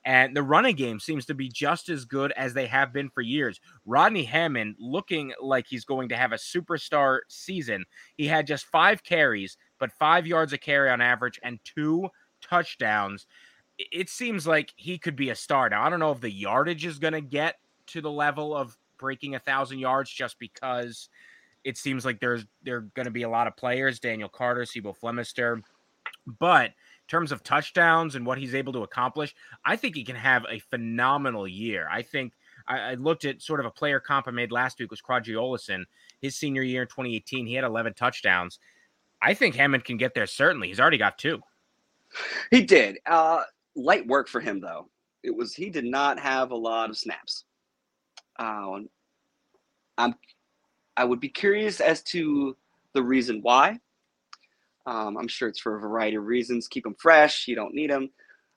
And 0.06 0.36
the 0.36 0.44
running 0.44 0.76
game 0.76 1.00
seems 1.00 1.26
to 1.26 1.34
be 1.34 1.50
just 1.50 1.90
as 1.90 2.06
good 2.06 2.32
as 2.34 2.54
they 2.54 2.68
have 2.68 2.94
been 2.94 3.10
for 3.10 3.22
years. 3.22 3.60
Rodney 3.86 4.24
Hammond 4.24 4.76
looking 4.80 5.34
like 5.42 5.66
he's 5.68 5.84
going 5.84 6.08
to 6.10 6.16
have 6.16 6.32
a 6.32 6.38
superstar 6.38 7.20
season. 7.28 7.84
He 8.16 8.26
had 8.26 8.48
just 8.48 8.66
five 8.68 9.04
carries, 9.04 9.58
but 9.78 9.92
five 10.00 10.26
yards 10.26 10.54
a 10.54 10.58
carry 10.58 10.90
on 10.90 11.02
average 11.02 11.40
and 11.44 11.60
two 11.66 12.10
touchdowns 12.42 13.28
it 13.80 14.10
seems 14.10 14.46
like 14.46 14.74
he 14.76 14.98
could 14.98 15.16
be 15.16 15.30
a 15.30 15.36
star. 15.36 15.70
Now, 15.70 15.84
I 15.84 15.90
don't 15.90 16.00
know 16.00 16.12
if 16.12 16.20
the 16.20 16.30
yardage 16.30 16.86
is 16.86 17.00
going 17.00 17.14
to 17.14 17.22
get 17.22 17.60
to 17.88 18.02
the 18.02 18.12
level 18.12 18.56
of 18.56 18.78
breaking 18.98 19.36
a 19.36 19.40
thousand 19.40 19.80
yards 19.80 20.12
just 20.12 20.38
because 20.38 21.08
it 21.64 21.78
seems 21.78 22.06
like 22.06 22.20
there's 22.20 22.46
there 22.62 22.82
going 22.82 23.06
to 23.06 23.12
be 23.12 23.24
a 23.24 23.30
lot 23.30 23.48
of 23.48 23.56
players, 23.56 24.00
Daniel 24.00 24.30
Carter, 24.30 24.66
C'Bo 24.66 24.94
Flemister. 24.94 25.62
But 26.28 26.66
in 26.66 26.74
terms 27.08 27.32
of 27.32 27.42
touchdowns 27.42 28.16
and 28.16 28.26
what 28.26 28.38
he's 28.38 28.54
able 28.54 28.74
to 28.74 28.84
accomplish, 28.84 29.34
I 29.66 29.78
think 29.78 29.96
he 29.96 30.04
can 30.04 30.16
have 30.16 30.46
a 30.50 30.60
phenomenal 30.60 31.48
year. 31.48 31.88
I 31.90 32.02
think 32.02 32.34
I, 32.68 32.80
I 32.80 32.94
looked 32.96 33.24
at 33.24 33.42
sort 33.42 33.62
of 33.62 33.66
a 33.66 33.72
player 33.72 34.00
comp 34.02 34.28
I 34.28 34.32
made 34.32 34.52
last 34.52 34.80
week 34.80 34.92
was 34.92 35.02
Qadree 35.02 35.36
Ollison. 35.36 35.86
His 36.22 36.36
senior 36.36 36.64
year 36.64 36.82
in 36.82 36.88
2018, 36.90 37.48
he 37.48 37.54
had 37.54 37.64
11 37.64 37.94
touchdowns. 37.94 38.60
I 39.22 39.34
think 39.34 39.56
Hammond 39.56 39.86
can 39.86 39.98
get 39.98 40.14
there 40.14 40.28
certainly. 40.28 40.68
He's 40.68 40.80
already 40.80 40.98
got 40.98 41.18
two. 41.18 41.42
He 42.52 42.64
did. 42.64 42.98
Uh, 43.06 43.44
light 43.80 44.08
work 44.08 44.28
for 44.28 44.40
him 44.40 44.60
though. 44.60 44.90
It 45.24 45.36
was 45.36 45.54
he 45.54 45.70
did 45.70 45.86
not 45.86 46.20
have 46.20 46.52
a 46.52 46.56
lot 46.56 46.90
of 46.90 46.98
snaps. 46.98 47.46
Uh, 48.38 48.80
I'm 49.98 50.16
I 50.98 51.04
would 51.04 51.20
be 51.20 51.30
curious 51.30 51.80
as 51.80 52.02
to 52.04 52.58
the 52.94 53.04
reason 53.04 53.40
why. 53.42 53.80
Um, 54.86 55.18
I'm 55.18 55.28
sure 55.28 55.48
it's 55.48 55.60
for 55.60 55.78
a 55.78 55.80
variety 55.80 56.18
of 56.18 56.26
reasons. 56.26 56.68
Keep 56.68 56.86
him 56.86 56.96
fresh. 56.98 57.48
You 57.48 57.56
don't 57.56 57.74
need 57.74 57.90
him. 57.90 58.10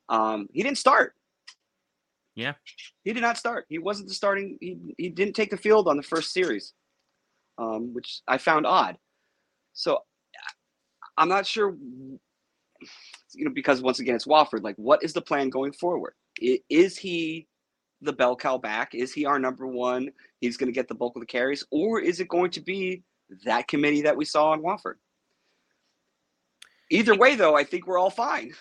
Um, 0.08 0.48
he 0.52 0.62
didn't 0.62 0.78
start. 0.78 1.14
Yeah, 2.35 2.54
he 3.04 3.12
did 3.12 3.20
not 3.20 3.37
start. 3.37 3.66
He 3.68 3.78
wasn't 3.78 4.08
the 4.08 4.14
starting. 4.14 4.56
He 4.61 4.78
he 4.96 5.08
didn't 5.08 5.35
take 5.35 5.50
the 5.50 5.56
field 5.56 5.87
on 5.87 5.96
the 5.96 6.02
first 6.02 6.32
series, 6.32 6.72
um, 7.58 7.92
which 7.92 8.22
I 8.26 8.38
found 8.38 8.66
odd. 8.66 8.96
So 9.74 9.98
I'm 11.16 11.28
not 11.28 11.46
sure 11.46 11.76
you 13.35 13.45
know, 13.45 13.51
because 13.51 13.83
once 13.83 13.99
again 13.99 14.14
it's 14.14 14.27
Wofford. 14.27 14.62
Like, 14.62 14.77
what 14.77 15.03
is 15.03 15.12
the 15.12 15.21
plan 15.21 15.51
going 15.51 15.73
forward? 15.73 16.14
Is 16.40 16.97
he 16.97 17.47
the 18.01 18.12
bell 18.12 18.37
cow 18.37 18.59
back? 18.59 18.95
Is 18.95 19.12
he 19.12 19.27
our 19.27 19.38
number 19.38 19.66
one? 19.66 20.11
He's 20.40 20.57
going 20.57 20.68
to 20.68 20.75
get 20.75 20.88
the 20.88 20.95
bulk 20.95 21.16
of 21.16 21.21
the 21.21 21.27
carries, 21.27 21.64
or 21.71 22.01
is 22.01 22.21
it 22.21 22.29
going 22.29 22.51
to 22.53 22.61
be 22.61 23.03
that 23.45 23.68
committee 23.68 24.03
that 24.03 24.16
we 24.16 24.25
saw 24.25 24.51
on 24.51 24.62
Wofford? 24.62 24.95
Either 26.90 27.14
way, 27.14 27.37
though, 27.37 27.57
I 27.57 27.64
think 27.64 27.87
we're 27.87 27.99
all 27.99 28.11
fine. 28.11 28.53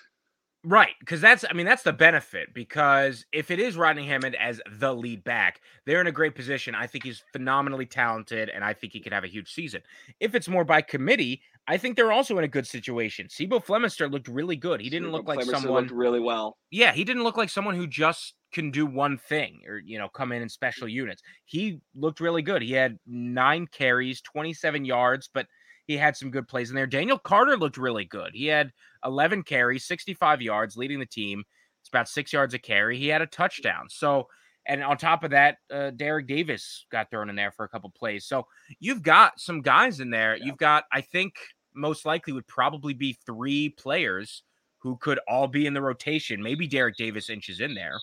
Right, 0.63 0.93
because 1.00 1.21
that's 1.21 1.43
I 1.50 1.54
mean 1.54 1.65
that's 1.65 1.82
the 1.82 1.93
benefit 1.93 2.54
because 2.54 3.26
if 3.32 3.50
it 3.50 3.60
is 3.60 3.76
Rodney 3.76 4.06
Hammond 4.06 4.36
as 4.36 4.62
the 4.71 4.93
lead 4.93 5.24
back, 5.24 5.60
they're 5.86 6.02
in 6.02 6.08
a 6.08 6.12
great 6.12 6.36
position. 6.36 6.76
I 6.76 6.86
think 6.86 7.04
he's 7.04 7.24
phenomenally 7.34 7.88
talented 7.88 8.50
and 8.50 8.63
I 8.63 8.74
think 8.74 8.93
he 8.93 9.00
could 9.00 9.13
have 9.13 9.24
a 9.24 9.28
huge 9.28 9.52
season. 9.52 9.82
If 10.19 10.36
it's 10.36 10.47
more 10.47 10.63
by 10.63 10.82
committee, 10.82 11.41
I 11.67 11.78
think 11.78 11.95
they're 11.95 12.12
also 12.12 12.38
in 12.38 12.43
a 12.43 12.47
good 12.47 12.67
situation. 12.67 13.28
C'Bo 13.28 13.60
Flemister 13.60 14.12
looked 14.12 14.28
really 14.28 14.56
good. 14.56 14.82
He 14.82 14.89
didn't 14.89 15.12
look 15.12 15.28
like 15.28 15.39
Flemister 15.39 15.62
someone 15.62 15.88
really 15.88 16.19
well. 16.19 16.58
Yeah, 16.69 16.91
he 16.91 17.04
didn't 17.04 17.24
look 17.24 17.38
like 17.38 17.50
someone 17.50 17.76
who 17.76 17.88
just 17.88 18.36
can 18.54 18.69
do 18.69 18.86
one 18.86 19.17
thing 19.17 19.62
or 19.67 19.80
you 19.80 19.97
know 19.97 20.10
come 20.10 20.32
in 20.32 20.43
in 20.43 20.50
special 20.50 20.88
mm. 20.88 20.91
units. 20.91 21.24
He 21.45 21.80
looked 21.95 22.19
really 22.19 22.43
good. 22.43 22.62
He 22.62 22.74
had 22.74 23.00
9 23.08 23.67
carries, 23.67 24.21
27 24.21 24.86
yards, 24.86 25.28
but 25.34 25.47
he 25.91 25.97
had 25.97 26.15
some 26.15 26.32
good 26.32 26.47
plays 26.47 26.69
in 26.69 26.75
there. 26.75 26.88
Daniel 26.88 27.19
Carter 27.19 27.58
looked 27.58 27.77
really 27.77 28.06
good. 28.06 28.32
He 28.34 28.47
had 28.47 28.71
11 29.06 29.43
carries, 29.43 29.86
65 29.86 30.41
yards, 30.41 30.77
leading 30.77 30.99
the 30.99 31.06
team. 31.06 31.43
It's 31.82 31.89
about 31.89 32.08
six 32.08 32.32
yards 32.32 32.54
a 32.54 32.60
carry. 32.60 32.97
He 32.97 33.08
had 33.08 33.21
a 33.21 33.27
touchdown. 33.27 33.88
So, 33.89 34.27
and 34.65 34.84
on 34.84 34.97
top 34.97 35.23
of 35.23 35.32
that, 35.32 35.58
uh, 35.69 35.89
Derek 35.89 36.27
Davis 36.27 36.86
got 36.91 37.10
thrown 37.10 37.30
in 37.30 37.36
there 37.36 37.51
for 37.51 37.65
a 37.65 37.69
couple 37.69 37.89
plays. 37.89 38.25
So 38.25 38.47
you've 38.80 39.04
got 39.04 39.39
some 39.39 39.62
guys 39.62 39.99
in 39.99 40.12
there. 40.12 40.38
Yeah. 40.38 40.45
You've 40.45 40.58
got, 40.58 40.86
I 40.93 41.01
think, 41.01 41.34
most 41.73 42.06
likely 42.06 42.32
would 42.32 42.47
probably 42.47 42.93
be 42.93 43.17
three 43.25 43.69
players 43.69 44.43
who 44.77 44.95
could 44.97 45.19
all 45.27 45.47
be 45.47 45.65
in 45.65 45.73
the 45.73 45.82
rotation. 45.82 46.41
Maybe 46.41 46.67
Derek 46.67 46.95
Davis 46.95 47.30
inches 47.30 47.60
in 47.60 47.75
there, 47.75 47.99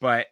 but 0.00 0.26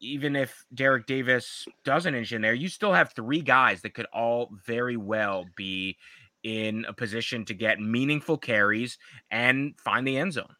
even 0.00 0.36
if 0.36 0.64
Derek 0.74 1.06
Davis 1.06 1.66
doesn't 1.84 2.14
inch 2.14 2.32
in 2.32 2.42
there, 2.42 2.54
you 2.54 2.68
still 2.68 2.92
have 2.92 3.12
three 3.12 3.40
guys 3.40 3.82
that 3.82 3.94
could 3.94 4.06
all 4.12 4.50
very 4.64 4.96
well 4.96 5.44
be 5.56 5.96
in 6.42 6.84
a 6.88 6.92
position 6.92 7.44
to 7.46 7.54
get 7.54 7.80
meaningful 7.80 8.36
carries 8.36 8.98
and 9.30 9.74
find 9.80 10.06
the 10.06 10.16
end 10.16 10.32
zone. 10.32 10.54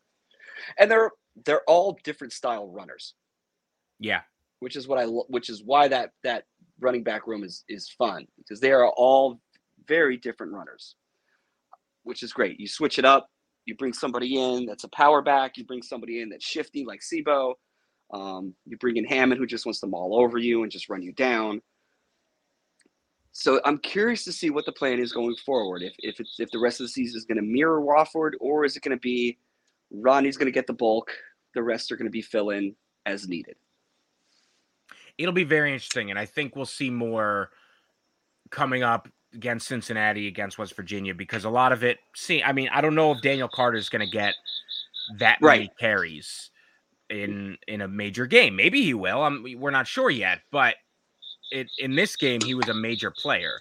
And 0.79 0.91
they're 0.91 1.11
they're 1.45 1.63
all 1.67 1.99
different 2.05 2.33
style 2.33 2.69
runners. 2.69 3.15
Yeah, 3.99 4.21
which 4.61 4.77
is 4.77 4.87
what 4.87 4.99
I 4.99 5.07
which 5.07 5.49
is 5.49 5.63
why 5.65 5.89
that 5.89 6.13
that 6.23 6.45
running 6.81 7.03
back 7.03 7.27
room 7.27 7.45
is 7.45 7.65
is 7.69 7.89
fun 7.89 8.27
because 8.39 8.61
they 8.61 8.73
are 8.73 8.89
all 8.89 9.41
very 9.87 10.17
different 10.17 10.53
runners, 10.53 10.97
which 12.05 12.23
is 12.23 12.33
great. 12.33 12.61
You 12.61 12.69
switch 12.69 12.99
it 12.99 13.05
up. 13.05 13.29
You 13.65 13.77
bring 13.77 13.93
somebody 13.93 14.41
in 14.41 14.67
that's 14.67 14.85
a 14.85 14.89
power 14.89 15.23
back. 15.23 15.57
You 15.57 15.65
bring 15.65 15.83
somebody 15.83 16.21
in 16.21 16.29
that's 16.29 16.45
shifty 16.45 16.85
like 16.85 17.01
C'Bo. 17.01 17.55
Um, 18.13 18.55
you 18.67 18.77
bring 18.77 18.99
in 18.99 19.05
Hammond 19.05 19.41
who 19.41 19.47
just 19.47 19.65
wants 19.65 19.81
to 19.81 19.87
maul 19.87 20.21
over 20.21 20.39
you 20.39 20.63
and 20.63 20.71
just 20.71 20.89
run 20.89 21.03
you 21.03 21.13
down. 21.13 21.63
So 23.33 23.61
I'm 23.65 23.79
curious 23.79 24.25
to 24.25 24.33
see 24.33 24.51
what 24.51 24.67
the 24.67 24.73
plan 24.73 24.99
is 24.99 25.13
going 25.13 25.37
forward. 25.37 25.83
If 25.83 25.95
if 25.99 26.21
it's 26.21 26.39
if 26.39 26.51
the 26.51 26.59
rest 26.59 26.81
of 26.81 26.85
the 26.85 26.91
season 26.91 27.17
is 27.17 27.25
going 27.25 27.37
to 27.37 27.43
mirror 27.43 27.81
Wofford, 27.81 28.33
or 28.41 28.65
is 28.65 28.77
it 28.77 28.83
going 28.83 28.97
to 28.97 29.01
be 29.01 29.39
Ronnie's 29.91 30.37
going 30.37 30.47
to 30.47 30.53
get 30.53 30.67
the 30.67 30.73
bulk, 30.73 31.11
the 31.55 31.63
rest 31.63 31.91
are 31.93 31.97
going 31.97 32.07
to 32.07 32.13
be 32.13 32.23
fill 32.23 32.51
in 32.51 32.75
as 33.07 33.29
needed. 33.29 33.57
It'll 35.19 35.33
be 35.33 35.45
very 35.45 35.73
interesting, 35.73 36.11
and 36.11 36.19
I 36.19 36.27
think 36.27 36.57
we'll 36.57 36.67
see 36.67 36.91
more 36.91 37.51
coming 38.51 38.83
up 38.83 39.09
against 39.35 39.69
Cincinnati, 39.69 40.27
against 40.27 40.59
West 40.59 40.75
Virginia, 40.75 41.15
because 41.15 41.45
a 41.45 41.51
lot 41.51 41.73
of 41.73 41.85
it. 41.85 41.99
See, 42.15 42.43
I 42.43 42.53
mean, 42.53 42.69
I 42.73 42.81
don't 42.81 42.95
know 42.95 43.13
if 43.13 43.23
Daniel 43.23 43.49
Carter 43.49 43.77
is 43.77 43.89
going 43.89 44.05
to 44.07 44.11
get 44.11 44.35
that 45.19 45.39
right. 45.41 45.61
many 45.61 45.71
carries 45.79 46.51
in 47.11 47.59
in 47.69 47.83
a 47.83 47.89
major 47.89 48.27
game. 48.27 48.57
Maybe 48.57 48.83
he 48.83 48.95
will. 48.95 49.23
I'm, 49.23 49.45
we're 49.59 49.71
not 49.71 49.87
sure 49.87 50.11
yet, 50.11 50.41
but 50.51 50.77
it, 51.53 51.71
in 51.79 51.95
this 51.95 52.17
game, 52.17 52.41
he 52.41 52.55
was 52.55 52.69
a 52.69 52.75
major 52.75 53.11
player, 53.11 53.61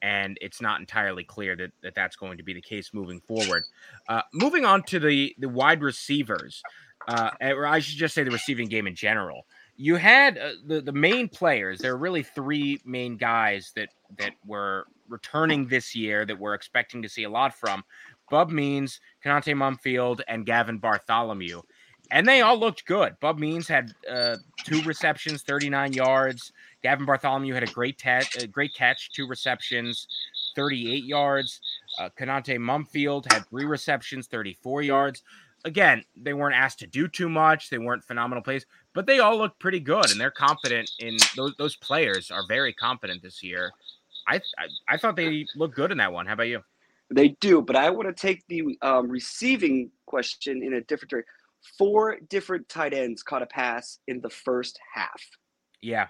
and 0.00 0.38
it's 0.40 0.60
not 0.60 0.80
entirely 0.80 1.24
clear 1.24 1.56
that, 1.56 1.72
that 1.82 1.94
that's 1.94 2.16
going 2.16 2.38
to 2.38 2.42
be 2.42 2.54
the 2.54 2.60
case 2.60 2.94
moving 2.94 3.20
forward. 3.20 3.64
Uh, 4.08 4.22
moving 4.32 4.64
on 4.64 4.82
to 4.84 4.98
the 4.98 5.34
the 5.38 5.48
wide 5.48 5.82
receivers, 5.82 6.62
uh, 7.08 7.30
or 7.40 7.66
I 7.66 7.80
should 7.80 7.98
just 7.98 8.14
say 8.14 8.22
the 8.22 8.30
receiving 8.30 8.68
game 8.68 8.86
in 8.86 8.94
general. 8.94 9.46
You 9.76 9.96
had 9.96 10.38
uh, 10.38 10.52
the 10.66 10.80
the 10.80 10.92
main 10.92 11.28
players. 11.28 11.80
There 11.80 11.92
are 11.92 11.98
really 11.98 12.22
three 12.22 12.80
main 12.84 13.16
guys 13.16 13.72
that 13.76 13.88
that 14.18 14.32
were 14.46 14.86
returning 15.08 15.66
this 15.66 15.94
year 15.94 16.24
that 16.24 16.38
we're 16.38 16.54
expecting 16.54 17.02
to 17.02 17.08
see 17.08 17.24
a 17.24 17.30
lot 17.30 17.54
from. 17.54 17.84
Bub 18.30 18.50
Means, 18.50 19.00
Konata 19.22 19.54
Mumpfield, 19.54 20.22
and 20.26 20.46
Gavin 20.46 20.78
Bartholomew 20.78 21.60
and 22.12 22.28
they 22.28 22.42
all 22.42 22.58
looked 22.58 22.84
good. 22.84 23.18
Bub 23.20 23.38
Means 23.38 23.66
had 23.66 23.92
uh, 24.08 24.36
two 24.64 24.82
receptions, 24.82 25.42
39 25.42 25.94
yards. 25.94 26.52
Gavin 26.82 27.06
Bartholomew 27.06 27.54
had 27.54 27.62
a 27.62 27.72
great, 27.72 27.98
te- 27.98 28.40
a 28.40 28.46
great 28.46 28.74
catch, 28.74 29.10
two 29.12 29.26
receptions, 29.26 30.06
38 30.56 31.04
yards. 31.04 31.60
Uh, 31.98 32.08
Konata 32.18 32.56
Mumpfield 32.58 33.30
had 33.32 33.46
three 33.48 33.64
receptions, 33.64 34.26
34 34.26 34.82
yards. 34.82 35.22
Again, 35.64 36.04
they 36.16 36.32
weren't 36.34 36.56
asked 36.56 36.80
to 36.80 36.86
do 36.86 37.06
too 37.06 37.28
much. 37.28 37.70
They 37.70 37.78
weren't 37.78 38.04
phenomenal 38.04 38.42
plays, 38.42 38.66
but 38.94 39.06
they 39.06 39.20
all 39.20 39.38
looked 39.38 39.60
pretty 39.60 39.78
good, 39.78 40.10
and 40.10 40.20
they're 40.20 40.32
confident 40.32 40.90
in 40.98 41.16
those. 41.36 41.54
Those 41.56 41.76
players 41.76 42.32
are 42.32 42.44
very 42.48 42.72
confident 42.72 43.22
this 43.22 43.44
year. 43.44 43.70
I 44.26 44.40
I, 44.58 44.66
I 44.88 44.96
thought 44.96 45.14
they 45.14 45.46
looked 45.54 45.76
good 45.76 45.92
in 45.92 45.98
that 45.98 46.12
one. 46.12 46.26
How 46.26 46.32
about 46.32 46.48
you? 46.48 46.62
They 47.10 47.28
do, 47.28 47.62
but 47.62 47.76
I 47.76 47.90
want 47.90 48.08
to 48.08 48.20
take 48.20 48.44
the 48.48 48.76
um, 48.82 49.08
receiving 49.08 49.92
question 50.06 50.64
in 50.64 50.74
a 50.74 50.80
different 50.80 51.10
direction 51.10 51.32
four 51.78 52.18
different 52.28 52.68
tight 52.68 52.92
ends 52.92 53.22
caught 53.22 53.42
a 53.42 53.46
pass 53.46 53.98
in 54.08 54.20
the 54.20 54.30
first 54.30 54.78
half. 54.94 55.22
Yeah. 55.80 56.08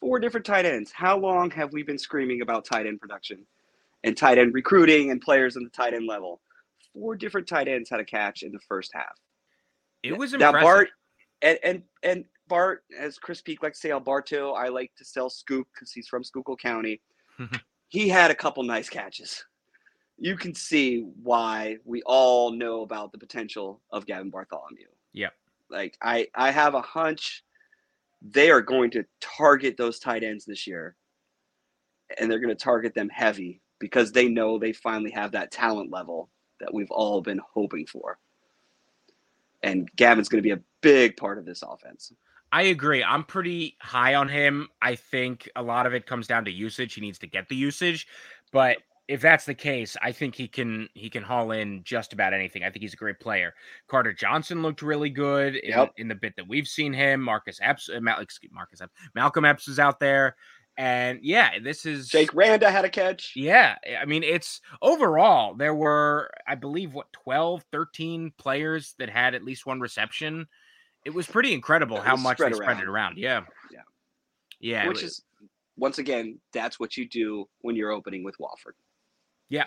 Four 0.00 0.18
different 0.18 0.44
tight 0.44 0.66
ends. 0.66 0.92
How 0.92 1.16
long 1.16 1.50
have 1.52 1.72
we 1.72 1.82
been 1.82 1.98
screaming 1.98 2.42
about 2.42 2.64
tight 2.64 2.86
end 2.86 3.00
production 3.00 3.46
and 4.02 4.16
tight 4.16 4.38
end 4.38 4.54
recruiting 4.54 5.10
and 5.10 5.20
players 5.20 5.56
in 5.56 5.64
the 5.64 5.70
tight 5.70 5.94
end 5.94 6.06
level? 6.06 6.40
Four 6.92 7.16
different 7.16 7.48
tight 7.48 7.68
ends 7.68 7.90
had 7.90 8.00
a 8.00 8.04
catch 8.04 8.42
in 8.42 8.52
the 8.52 8.60
first 8.68 8.92
half. 8.94 9.18
It 10.02 10.16
was 10.16 10.34
impressive. 10.34 10.54
Now 10.54 10.60
Bart 10.62 10.88
and 11.42 11.58
and 11.62 11.82
and 12.02 12.24
Bart, 12.48 12.84
as 12.98 13.18
Chris 13.18 13.40
Peak 13.40 13.62
likes 13.62 13.80
to 13.80 13.88
say, 13.88 13.92
Alberto, 13.92 14.52
I 14.52 14.68
like 14.68 14.92
to 14.96 15.04
sell 15.04 15.30
Scoop 15.30 15.66
because 15.74 15.90
he's 15.92 16.08
from 16.08 16.22
Schuylkill 16.22 16.56
County. 16.56 17.00
he 17.88 18.08
had 18.08 18.30
a 18.30 18.34
couple 18.34 18.62
nice 18.62 18.90
catches 18.90 19.44
you 20.18 20.36
can 20.36 20.54
see 20.54 21.06
why 21.22 21.76
we 21.84 22.02
all 22.02 22.52
know 22.52 22.82
about 22.82 23.12
the 23.12 23.18
potential 23.18 23.80
of 23.90 24.06
Gavin 24.06 24.30
Bartholomew. 24.30 24.86
Yeah. 25.12 25.30
Like 25.70 25.98
I 26.02 26.28
I 26.34 26.50
have 26.50 26.74
a 26.74 26.80
hunch 26.80 27.44
they 28.24 28.50
are 28.50 28.62
going 28.62 28.90
to 28.92 29.04
target 29.20 29.76
those 29.76 29.98
tight 29.98 30.22
ends 30.22 30.44
this 30.44 30.66
year. 30.66 30.96
And 32.18 32.30
they're 32.30 32.40
going 32.40 32.54
to 32.54 32.64
target 32.64 32.94
them 32.94 33.08
heavy 33.08 33.60
because 33.78 34.12
they 34.12 34.28
know 34.28 34.58
they 34.58 34.72
finally 34.72 35.10
have 35.10 35.32
that 35.32 35.50
talent 35.50 35.90
level 35.90 36.30
that 36.60 36.72
we've 36.72 36.90
all 36.90 37.20
been 37.20 37.40
hoping 37.52 37.86
for. 37.86 38.18
And 39.62 39.90
Gavin's 39.96 40.28
going 40.28 40.42
to 40.42 40.46
be 40.46 40.52
a 40.52 40.60
big 40.80 41.16
part 41.16 41.38
of 41.38 41.44
this 41.44 41.62
offense. 41.62 42.12
I 42.52 42.62
agree. 42.62 43.02
I'm 43.02 43.24
pretty 43.24 43.76
high 43.80 44.14
on 44.14 44.28
him. 44.28 44.68
I 44.80 44.94
think 44.94 45.48
a 45.56 45.62
lot 45.62 45.86
of 45.86 45.94
it 45.94 46.06
comes 46.06 46.26
down 46.26 46.44
to 46.44 46.52
usage. 46.52 46.94
He 46.94 47.00
needs 47.00 47.18
to 47.20 47.26
get 47.26 47.48
the 47.48 47.56
usage, 47.56 48.06
but 48.52 48.78
if 49.06 49.20
that's 49.20 49.44
the 49.44 49.54
case, 49.54 49.96
I 50.02 50.12
think 50.12 50.34
he 50.34 50.48
can 50.48 50.88
he 50.94 51.10
can 51.10 51.22
haul 51.22 51.50
in 51.50 51.82
just 51.84 52.12
about 52.12 52.32
anything. 52.32 52.64
I 52.64 52.70
think 52.70 52.82
he's 52.82 52.94
a 52.94 52.96
great 52.98 53.20
player. 53.20 53.54
Carter 53.86 54.12
Johnson 54.12 54.62
looked 54.62 54.82
really 54.82 55.10
good 55.10 55.56
in, 55.56 55.70
yep. 55.70 55.92
in 55.98 56.08
the 56.08 56.14
bit 56.14 56.34
that 56.36 56.48
we've 56.48 56.66
seen 56.66 56.92
him. 56.92 57.20
Marcus 57.20 57.58
Epps, 57.60 57.90
uh, 57.94 58.00
Mal, 58.00 58.20
excuse, 58.20 58.52
Marcus 58.52 58.80
Epps, 58.80 58.92
Malcolm 59.14 59.44
Epps 59.44 59.68
is 59.68 59.78
out 59.78 60.00
there. 60.00 60.36
And 60.76 61.20
yeah, 61.22 61.58
this 61.62 61.86
is 61.86 62.08
Jake 62.08 62.34
Randa 62.34 62.70
had 62.70 62.84
a 62.84 62.90
catch. 62.90 63.32
Yeah. 63.36 63.76
I 64.00 64.06
mean, 64.06 64.24
it's 64.24 64.60
overall, 64.82 65.54
there 65.54 65.74
were, 65.74 66.30
I 66.48 66.56
believe, 66.56 66.92
what, 66.92 67.12
12, 67.12 67.64
13 67.70 68.32
players 68.38 68.94
that 68.98 69.08
had 69.08 69.34
at 69.34 69.44
least 69.44 69.66
one 69.66 69.80
reception. 69.80 70.46
It 71.04 71.14
was 71.14 71.26
pretty 71.26 71.52
incredible 71.52 72.00
how 72.00 72.16
much 72.16 72.38
they 72.38 72.46
around. 72.46 72.54
spread 72.54 72.78
it 72.80 72.88
around. 72.88 73.18
Yeah. 73.18 73.42
Yeah. 73.70 73.82
Yeah. 74.58 74.88
Which 74.88 75.02
is, 75.04 75.22
once 75.76 75.98
again, 75.98 76.40
that's 76.52 76.80
what 76.80 76.96
you 76.96 77.08
do 77.08 77.48
when 77.60 77.76
you're 77.76 77.92
opening 77.92 78.24
with 78.24 78.36
Wofford. 78.38 78.72
Yeah, 79.48 79.66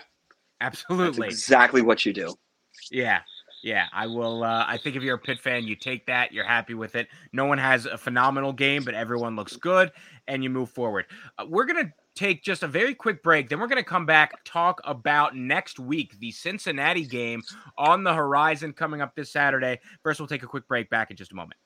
absolutely. 0.60 1.28
That's 1.28 1.34
exactly 1.34 1.82
what 1.82 2.04
you 2.04 2.12
do. 2.12 2.34
Yeah. 2.90 3.20
Yeah, 3.62 3.86
I 3.92 4.06
will. 4.06 4.44
Uh, 4.44 4.64
I 4.68 4.78
think 4.78 4.94
if 4.94 5.02
you're 5.02 5.16
a 5.16 5.18
Pitt 5.18 5.40
fan, 5.40 5.64
you 5.64 5.74
take 5.74 6.06
that. 6.06 6.32
You're 6.32 6.44
happy 6.44 6.74
with 6.74 6.94
it. 6.94 7.08
No 7.32 7.44
one 7.46 7.58
has 7.58 7.86
a 7.86 7.98
phenomenal 7.98 8.52
game, 8.52 8.84
but 8.84 8.94
everyone 8.94 9.34
looks 9.34 9.56
good, 9.56 9.90
and 10.28 10.44
you 10.44 10.50
move 10.50 10.70
forward. 10.70 11.06
Uh, 11.38 11.46
we're 11.48 11.64
gonna 11.64 11.92
take 12.14 12.44
just 12.44 12.62
a 12.62 12.68
very 12.68 12.94
quick 12.94 13.20
break. 13.22 13.48
Then 13.48 13.58
we're 13.58 13.66
gonna 13.66 13.82
come 13.82 14.06
back 14.06 14.44
talk 14.44 14.80
about 14.84 15.34
next 15.34 15.80
week, 15.80 16.18
the 16.20 16.30
Cincinnati 16.30 17.04
game 17.04 17.42
on 17.76 18.04
the 18.04 18.14
horizon 18.14 18.72
coming 18.72 19.00
up 19.00 19.16
this 19.16 19.32
Saturday. 19.32 19.80
First, 20.04 20.20
we'll 20.20 20.28
take 20.28 20.44
a 20.44 20.48
quick 20.48 20.68
break. 20.68 20.88
Back 20.88 21.10
in 21.10 21.16
just 21.16 21.32
a 21.32 21.34
moment. 21.34 21.58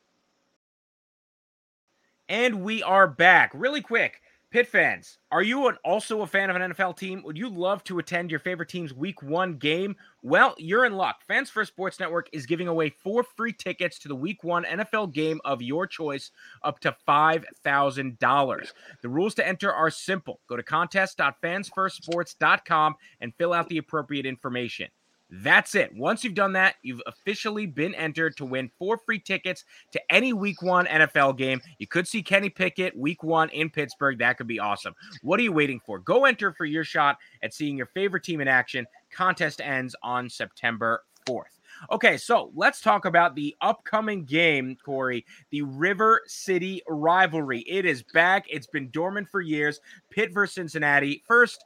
And 2.29 2.63
we 2.63 2.83
are 2.83 3.07
back. 3.07 3.51
Really 3.53 3.83
quick 3.83 4.22
Pitt 4.53 4.67
fans, 4.67 5.19
are 5.31 5.43
you 5.43 5.69
an, 5.69 5.77
also 5.83 6.21
a 6.21 6.27
fan 6.27 6.51
of 6.51 6.57
an 6.57 6.73
NFL 6.73 6.99
team? 6.99 7.23
Would 7.25 7.39
you 7.39 7.49
love 7.49 7.83
to 7.85 7.99
attend 7.99 8.31
your 8.31 8.39
favorite 8.39 8.69
team's 8.69 8.93
week 8.93 9.23
one 9.23 9.57
game? 9.57 9.97
Well, 10.21 10.55
you're 10.59 10.85
in 10.85 10.93
luck. 10.93 11.23
Fans 11.27 11.49
First 11.49 11.73
Sports 11.73 11.99
Network 11.99 12.29
is 12.35 12.45
giving 12.45 12.69
away 12.69 12.91
four 12.91 13.23
free 13.23 13.55
tickets 13.55 13.99
to 14.01 14.09
the 14.09 14.15
week 14.15 14.45
one 14.45 14.65
NFL 14.65 15.15
game 15.15 15.41
of 15.47 15.63
your 15.63 15.87
choice, 15.87 16.33
up 16.63 16.81
to 16.81 16.95
$5,000. 17.09 18.73
The 19.01 19.09
rules 19.09 19.35
to 19.37 19.49
enter 19.49 19.73
are 19.73 19.89
simple 19.89 20.41
go 20.51 20.57
to 20.57 20.63
contest.fansfirstsports.com 20.63 22.95
and 23.23 23.35
fill 23.35 23.55
out 23.55 23.71
the 23.71 23.79
appropriate 23.79 24.27
information. 24.27 24.89
That's 25.35 25.75
it. 25.75 25.95
Once 25.97 26.23
you've 26.23 26.35
done 26.35 26.53
that, 26.53 26.75
you've 26.83 27.01
officially 27.07 27.65
been 27.65 27.95
entered 27.95 28.37
to 28.37 28.45
win 28.45 28.71
four 28.79 28.99
free 28.99 29.19
tickets 29.19 29.65
to 29.93 30.13
any 30.13 30.35
week 30.35 30.61
one 30.61 30.85
NFL 30.85 31.39
game. 31.39 31.59
You 31.79 31.87
could 31.87 32.07
see 32.07 32.23
Kenny 32.23 32.51
Pickett 32.51 32.95
week 32.95 33.23
one 33.23 33.49
in 33.49 33.71
Pittsburgh. 33.71 34.19
That 34.19 34.37
could 34.37 34.47
be 34.47 34.61
awesome. 34.61 34.95
What 35.23 35.41
are 35.41 35.43
you 35.43 35.53
waiting 35.53 35.81
for? 35.87 35.99
Go 36.01 36.27
enter 36.27 36.53
for 36.53 36.67
your 36.67 36.85
shot 36.85 37.17
at 37.43 37.55
seeing 37.55 37.79
your 37.79 37.87
favorite 37.87 38.25
team 38.25 38.43
in 38.43 38.49
action. 38.49 38.87
Contest 39.11 39.63
ends 39.63 39.97
on 40.03 40.29
September 40.29 41.03
4th. 41.27 41.45
Okay, 41.91 42.19
so 42.19 42.53
let's 42.55 42.83
talk 42.83 43.07
about 43.07 43.35
the 43.35 43.57
upcoming 43.63 44.25
game, 44.25 44.77
Corey, 44.85 45.25
the 45.51 45.63
River 45.63 46.21
City 46.27 46.83
rivalry. 46.87 47.61
It 47.61 47.87
is 47.87 48.03
back. 48.03 48.45
It's 48.51 48.67
been 48.67 48.91
dormant 48.91 49.29
for 49.31 49.41
years. 49.41 49.81
Pitt 50.11 50.33
versus 50.33 50.55
Cincinnati. 50.55 51.23
First, 51.27 51.65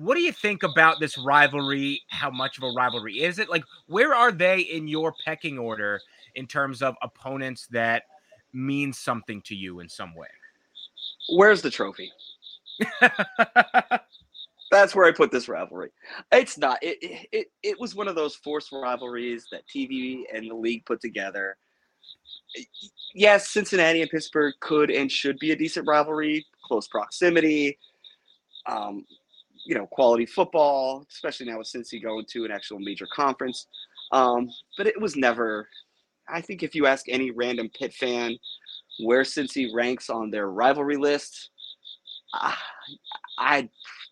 what 0.00 0.14
do 0.14 0.22
you 0.22 0.32
think 0.32 0.62
about 0.62 0.98
this 0.98 1.18
rivalry? 1.18 2.00
How 2.08 2.30
much 2.30 2.56
of 2.56 2.64
a 2.64 2.70
rivalry 2.70 3.20
is 3.20 3.38
it? 3.38 3.50
Like, 3.50 3.64
where 3.86 4.14
are 4.14 4.32
they 4.32 4.60
in 4.60 4.88
your 4.88 5.12
pecking 5.26 5.58
order 5.58 6.00
in 6.34 6.46
terms 6.46 6.80
of 6.80 6.94
opponents 7.02 7.66
that 7.66 8.04
mean 8.54 8.94
something 8.94 9.42
to 9.42 9.54
you 9.54 9.80
in 9.80 9.90
some 9.90 10.14
way? 10.14 10.28
Where's 11.28 11.60
the 11.60 11.68
trophy? 11.68 12.10
That's 14.70 14.94
where 14.94 15.04
I 15.04 15.12
put 15.12 15.30
this 15.30 15.50
rivalry. 15.50 15.90
It's 16.32 16.56
not. 16.56 16.78
It, 16.80 17.26
it 17.30 17.48
it 17.62 17.78
was 17.78 17.94
one 17.94 18.08
of 18.08 18.14
those 18.14 18.34
forced 18.36 18.72
rivalries 18.72 19.48
that 19.52 19.64
TV 19.68 20.22
and 20.32 20.50
the 20.50 20.54
league 20.54 20.86
put 20.86 21.02
together. 21.02 21.58
Yes, 23.14 23.50
Cincinnati 23.50 24.00
and 24.00 24.10
Pittsburgh 24.10 24.54
could 24.60 24.90
and 24.90 25.12
should 25.12 25.38
be 25.38 25.50
a 25.50 25.56
decent 25.56 25.86
rivalry, 25.86 26.46
close 26.64 26.88
proximity. 26.88 27.78
Um, 28.64 29.04
you 29.66 29.74
know, 29.74 29.86
quality 29.86 30.26
football, 30.26 31.06
especially 31.10 31.46
now 31.46 31.58
with 31.58 31.68
Cincy 31.68 32.02
going 32.02 32.24
to 32.30 32.44
an 32.44 32.50
actual 32.50 32.78
major 32.78 33.06
conference. 33.14 33.66
Um, 34.12 34.48
but 34.76 34.86
it 34.86 35.00
was 35.00 35.16
never. 35.16 35.68
I 36.28 36.40
think 36.40 36.62
if 36.62 36.74
you 36.74 36.86
ask 36.86 37.06
any 37.08 37.30
random 37.30 37.68
Pitt 37.78 37.92
fan 37.92 38.36
where 39.00 39.22
Cincy 39.22 39.68
ranks 39.74 40.08
on 40.10 40.30
their 40.30 40.50
rivalry 40.50 40.96
list, 40.96 41.50
uh, 42.34 42.54
I 43.38 43.68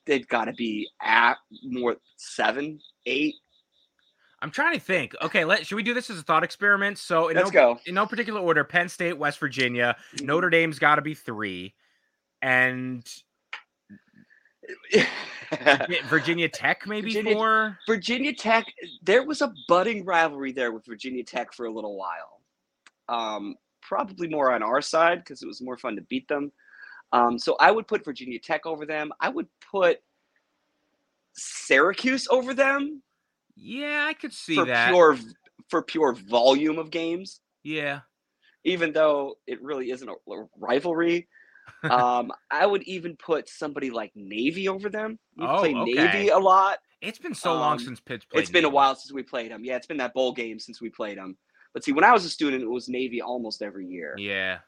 they've 0.07 0.27
got 0.29 0.47
to 0.47 0.53
be 0.53 0.89
at 1.03 1.35
more 1.63 1.97
seven, 2.17 2.81
eight. 3.07 3.35
I'm 4.41 4.51
trying 4.53 4.75
to 4.75 4.81
think. 4.81 5.15
Okay, 5.21 5.45
let 5.45 5.67
should 5.67 5.75
we 5.77 5.83
do 5.83 5.95
this 5.95 6.11
as 6.11 6.19
a 6.19 6.23
thought 6.23 6.45
experiment? 6.45 6.99
So 6.99 7.29
in 7.29 7.37
Let's 7.37 7.49
no, 7.53 7.75
go. 7.75 7.81
in 7.87 7.95
no 7.95 8.07
particular 8.07 8.41
order: 8.41 8.63
Penn 8.65 8.89
State, 8.89 9.19
West 9.19 9.39
Virginia, 9.41 9.97
Mhm. 10.17 10.27
Notre 10.27 10.51
Dame's 10.51 10.79
got 10.79 10.97
to 10.97 11.03
be 11.03 11.15
three, 11.15 11.75
and 12.41 13.05
Virginia 16.09 16.49
Tech 16.49 16.87
maybe 16.87 17.09
Virginia- 17.13 17.35
four. 17.35 17.79
Virginia 17.87 18.35
Tech, 18.35 18.67
there 19.03 19.25
was 19.25 19.41
a 19.43 19.53
budding 19.67 20.05
rivalry 20.05 20.53
there 20.53 20.73
with 20.73 20.85
Virginia 20.87 21.25
Tech 21.25 21.53
for 21.53 21.67
a 21.67 21.71
little 21.73 21.97
while. 21.97 22.41
Um, 23.09 23.55
probably 23.81 24.29
more 24.29 24.53
on 24.53 24.63
our 24.63 24.83
side 24.83 25.19
because 25.19 25.43
it 25.43 25.47
was 25.47 25.63
more 25.63 25.79
fun 25.79 25.97
to 25.97 26.03
beat 26.03 26.29
them. 26.29 26.53
Um, 27.13 27.39
so 27.39 27.57
I 27.59 27.71
would 27.71 27.87
put 27.87 28.05
Virginia 28.05 28.39
Tech 28.39 28.67
over 28.67 28.85
them. 28.85 29.13
I 29.21 29.31
would 29.31 29.47
put 29.71 30.01
Syracuse 31.35 32.29
over 32.31 32.53
them 32.53 33.03
Yeah, 33.57 34.05
I 34.09 34.13
could 34.13 34.33
see 34.33 34.57
for 34.57 34.67
that. 34.67 34.91
pure 34.91 35.17
for 35.71 35.83
pure 35.83 36.13
volume 36.15 36.79
of 36.79 36.91
games, 36.91 37.41
yeah, 37.63 38.01
even 38.65 38.93
though 38.93 39.37
it 39.47 39.63
really 39.63 39.91
isn't 39.91 40.09
a 40.09 40.15
rivalry. 40.57 41.29
Um, 41.91 42.33
I 42.51 42.67
would 42.67 42.83
even 42.85 43.17
put 43.17 43.49
somebody 43.49 43.91
like 43.91 44.13
Navy 44.15 44.69
over 44.69 44.89
them. 44.89 45.19
We 45.37 45.47
Oh, 45.47 45.59
play 45.61 45.75
okay. 45.75 45.95
Navy 45.95 46.29
a 46.29 46.39
lot. 46.39 46.79
it's 47.01 47.19
been 47.19 47.35
so 47.35 47.55
long 47.55 47.75
Um, 47.75 47.79
since 47.79 48.01
Pitt's 48.01 48.25
played. 48.25 48.41
It's 48.43 48.51
been 48.51 48.65
a 48.65 48.69
while 48.69 48.95
since 48.95 49.13
we 49.13 49.23
played 49.23 49.51
them. 49.51 49.65
Yeah, 49.65 49.77
it's 49.77 49.87
been 49.87 49.99
that 49.99 50.15
bowl 50.15 50.33
game 50.33 50.59
since 50.59 50.81
we 50.81 50.91
played 50.91 51.19
them. 51.19 51.37
But 51.75 51.85
see, 51.85 51.93
when 51.93 52.05
I 52.05 52.13
was 52.13 52.25
a 52.25 52.31
student, 52.31 52.63
it 52.63 52.71
was 52.71 52.89
Navy 52.89 53.21
almost 53.23 53.63
every 53.63 53.87
year. 53.87 54.15
Yeah, 54.19 54.59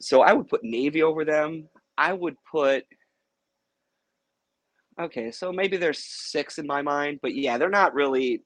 So 0.00 0.22
I 0.22 0.32
would 0.32 0.48
put 0.48 0.64
Navy 0.64 1.02
over 1.02 1.24
them. 1.24 1.68
I 1.98 2.12
would 2.12 2.36
put. 2.50 2.84
Okay, 5.00 5.30
so 5.32 5.52
maybe 5.52 5.76
there's 5.76 5.98
six 6.04 6.58
in 6.58 6.66
my 6.66 6.80
mind, 6.80 7.18
but 7.20 7.34
yeah, 7.34 7.58
they're 7.58 7.68
not 7.68 7.94
really. 7.94 8.42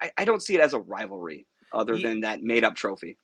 I, 0.00 0.10
I 0.18 0.24
don't 0.24 0.42
see 0.42 0.54
it 0.54 0.60
as 0.60 0.74
a 0.74 0.80
rivalry 0.80 1.46
other 1.72 1.94
Ye- 1.94 2.02
than 2.02 2.20
that 2.20 2.42
made 2.42 2.64
up 2.64 2.74
trophy. 2.74 3.18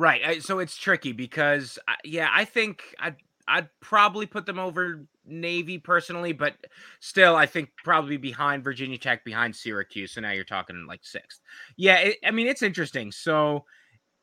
Right. 0.00 0.42
So 0.42 0.58
it's 0.58 0.76
tricky 0.76 1.12
because 1.12 1.78
yeah, 2.04 2.30
I 2.32 2.44
think 2.44 2.82
I'd 2.98 3.16
I'd 3.46 3.68
probably 3.80 4.26
put 4.26 4.46
them 4.46 4.58
over 4.58 5.04
Navy 5.26 5.78
personally, 5.78 6.32
but 6.32 6.54
still, 7.00 7.36
I 7.36 7.46
think 7.46 7.70
probably 7.84 8.16
behind 8.16 8.64
Virginia 8.64 8.98
Tech, 8.98 9.24
behind 9.24 9.54
Syracuse. 9.54 10.12
So 10.12 10.20
now 10.20 10.30
you're 10.30 10.44
talking 10.44 10.86
like 10.88 11.00
sixth. 11.02 11.40
Yeah, 11.76 11.98
it, 11.98 12.16
I 12.24 12.30
mean 12.30 12.46
it's 12.46 12.62
interesting. 12.62 13.12
So 13.12 13.64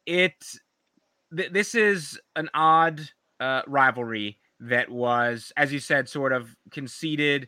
it 0.05 0.33
th- 1.35 1.51
this 1.51 1.75
is 1.75 2.19
an 2.35 2.49
odd 2.53 3.01
uh, 3.39 3.61
rivalry 3.67 4.39
that 4.59 4.89
was, 4.89 5.51
as 5.57 5.71
you 5.71 5.79
said, 5.79 6.09
sort 6.09 6.33
of 6.33 6.55
conceded 6.71 7.47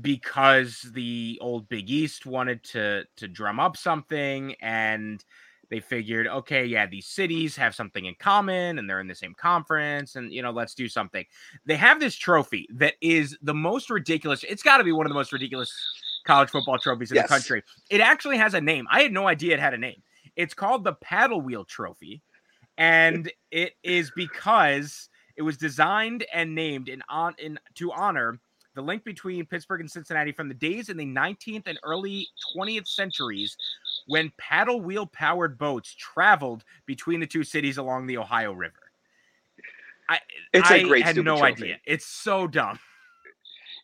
because 0.00 0.82
the 0.94 1.38
old 1.40 1.68
Big 1.68 1.90
East 1.90 2.26
wanted 2.26 2.62
to 2.62 3.04
to 3.16 3.26
drum 3.26 3.58
up 3.58 3.76
something 3.76 4.54
and 4.60 5.24
they 5.70 5.80
figured 5.80 6.26
okay 6.26 6.64
yeah 6.66 6.84
these 6.86 7.06
cities 7.06 7.56
have 7.56 7.74
something 7.74 8.04
in 8.04 8.14
common 8.18 8.78
and 8.78 8.88
they're 8.90 9.00
in 9.00 9.06
the 9.06 9.14
same 9.14 9.34
conference 9.34 10.16
and 10.16 10.32
you 10.32 10.42
know 10.42 10.50
let's 10.50 10.74
do 10.74 10.88
something. 10.88 11.24
They 11.64 11.76
have 11.76 12.00
this 12.00 12.16
trophy 12.16 12.68
that 12.74 12.94
is 13.00 13.38
the 13.42 13.54
most 13.54 13.88
ridiculous 13.88 14.44
it's 14.44 14.62
got 14.62 14.78
to 14.78 14.84
be 14.84 14.92
one 14.92 15.06
of 15.06 15.10
the 15.10 15.14
most 15.14 15.32
ridiculous 15.32 15.72
college 16.26 16.50
football 16.50 16.78
trophies 16.78 17.10
in 17.10 17.16
Yes. 17.16 17.24
the 17.24 17.34
country. 17.34 17.62
It 17.88 18.00
actually 18.00 18.36
has 18.36 18.54
a 18.54 18.60
name. 18.60 18.86
I 18.90 19.02
had 19.02 19.12
no 19.12 19.26
idea 19.26 19.54
it 19.54 19.60
had 19.60 19.72
a 19.74 19.78
name. 19.78 20.02
It's 20.36 20.54
called 20.54 20.84
the 20.84 20.94
paddle 20.94 21.40
wheel 21.40 21.64
trophy 21.64 22.22
and 22.76 23.30
it 23.50 23.74
is 23.82 24.10
because 24.16 25.08
it 25.36 25.42
was 25.42 25.56
designed 25.56 26.24
and 26.32 26.54
named 26.54 26.88
in 26.88 27.02
on 27.08 27.34
in 27.38 27.58
to 27.76 27.92
honor 27.92 28.40
the 28.74 28.82
link 28.82 29.04
between 29.04 29.44
Pittsburgh 29.46 29.80
and 29.80 29.90
Cincinnati 29.90 30.32
from 30.32 30.48
the 30.48 30.54
days 30.54 30.88
in 30.88 30.96
the 30.96 31.04
19th 31.04 31.64
and 31.66 31.78
early 31.82 32.28
20th 32.56 32.86
centuries 32.86 33.56
when 34.10 34.32
paddle 34.38 34.80
wheel 34.80 35.06
powered 35.06 35.56
boats 35.56 35.94
traveled 35.96 36.64
between 36.84 37.20
the 37.20 37.26
two 37.28 37.44
cities 37.44 37.78
along 37.78 38.08
the 38.08 38.18
Ohio 38.18 38.50
River. 38.52 38.90
I, 40.08 40.18
It's 40.52 40.68
I 40.68 40.78
a 40.78 40.84
great 40.84 41.04
had 41.04 41.14
no 41.14 41.38
trophy. 41.38 41.52
idea. 41.62 41.76
It's 41.86 42.06
so 42.06 42.48
dumb. 42.48 42.80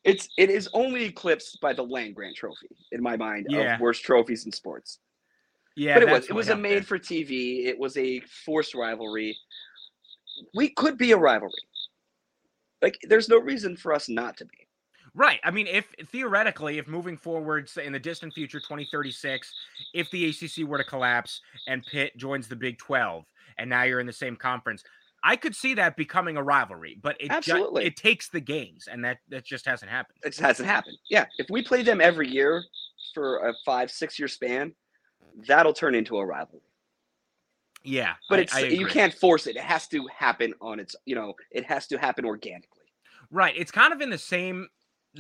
It's 0.02 0.28
it 0.36 0.50
is 0.50 0.68
only 0.72 1.04
eclipsed 1.04 1.60
by 1.60 1.72
the 1.72 1.84
Land 1.84 2.16
Grant 2.16 2.34
Trophy 2.34 2.66
in 2.90 3.00
my 3.00 3.16
mind 3.16 3.46
Yeah. 3.48 3.76
of 3.76 3.80
worst 3.80 4.02
trophies 4.02 4.46
in 4.46 4.50
sports. 4.50 4.98
Yeah, 5.76 5.94
but 5.94 6.02
it 6.02 6.10
was 6.10 6.26
it 6.26 6.32
was 6.32 6.48
a 6.48 6.56
made 6.56 6.84
for 6.84 6.98
TV. 6.98 7.66
It 7.66 7.78
was 7.78 7.96
a 7.96 8.18
forced 8.44 8.74
rivalry. 8.74 9.36
We 10.56 10.70
could 10.70 10.98
be 10.98 11.12
a 11.12 11.16
rivalry. 11.16 11.52
Like 12.82 12.98
there's 13.04 13.28
no 13.28 13.38
reason 13.38 13.76
for 13.76 13.92
us 13.92 14.08
not 14.08 14.36
to 14.38 14.44
be. 14.44 14.65
Right. 15.16 15.40
I 15.44 15.50
mean, 15.50 15.66
if 15.66 15.86
theoretically, 16.12 16.76
if 16.76 16.86
moving 16.86 17.16
forward 17.16 17.70
say 17.70 17.86
in 17.86 17.92
the 17.94 17.98
distant 17.98 18.34
future, 18.34 18.60
2036, 18.60 19.50
if 19.94 20.10
the 20.10 20.28
ACC 20.28 20.68
were 20.68 20.76
to 20.76 20.84
collapse 20.84 21.40
and 21.66 21.82
Pitt 21.86 22.14
joins 22.18 22.48
the 22.48 22.54
Big 22.56 22.76
12, 22.76 23.24
and 23.56 23.70
now 23.70 23.84
you're 23.84 23.98
in 24.00 24.06
the 24.06 24.12
same 24.12 24.36
conference, 24.36 24.84
I 25.24 25.36
could 25.36 25.56
see 25.56 25.72
that 25.74 25.96
becoming 25.96 26.36
a 26.36 26.42
rivalry. 26.42 26.98
But 27.02 27.16
it 27.18 27.28
just 27.28 27.48
Absolutely. 27.48 27.86
it 27.86 27.96
takes 27.96 28.28
the 28.28 28.40
games, 28.40 28.88
and 28.88 29.02
that 29.06 29.18
that 29.30 29.46
just 29.46 29.64
hasn't 29.64 29.90
happened. 29.90 30.18
It 30.22 30.28
just 30.30 30.40
hasn't 30.40 30.68
happened. 30.68 30.98
Yeah, 31.08 31.24
if 31.38 31.46
we 31.48 31.62
play 31.64 31.82
them 31.82 32.02
every 32.02 32.28
year 32.28 32.62
for 33.14 33.48
a 33.48 33.54
five 33.64 33.90
six 33.90 34.18
year 34.18 34.28
span, 34.28 34.74
that'll 35.48 35.72
turn 35.72 35.94
into 35.94 36.18
a 36.18 36.26
rivalry. 36.26 36.60
Yeah, 37.82 38.14
But 38.28 38.40
I- 38.40 38.42
it's 38.42 38.54
I 38.54 38.60
you 38.64 38.86
can't 38.86 39.14
force 39.14 39.46
it. 39.46 39.56
It 39.56 39.62
has 39.62 39.88
to 39.88 40.06
happen 40.14 40.52
on 40.60 40.78
its. 40.78 40.94
You 41.06 41.14
know, 41.14 41.34
it 41.50 41.64
has 41.64 41.86
to 41.88 41.98
happen 41.98 42.26
organically. 42.26 42.82
Right. 43.30 43.54
It's 43.56 43.70
kind 43.70 43.92
of 43.94 44.00
in 44.02 44.10
the 44.10 44.18
same 44.18 44.68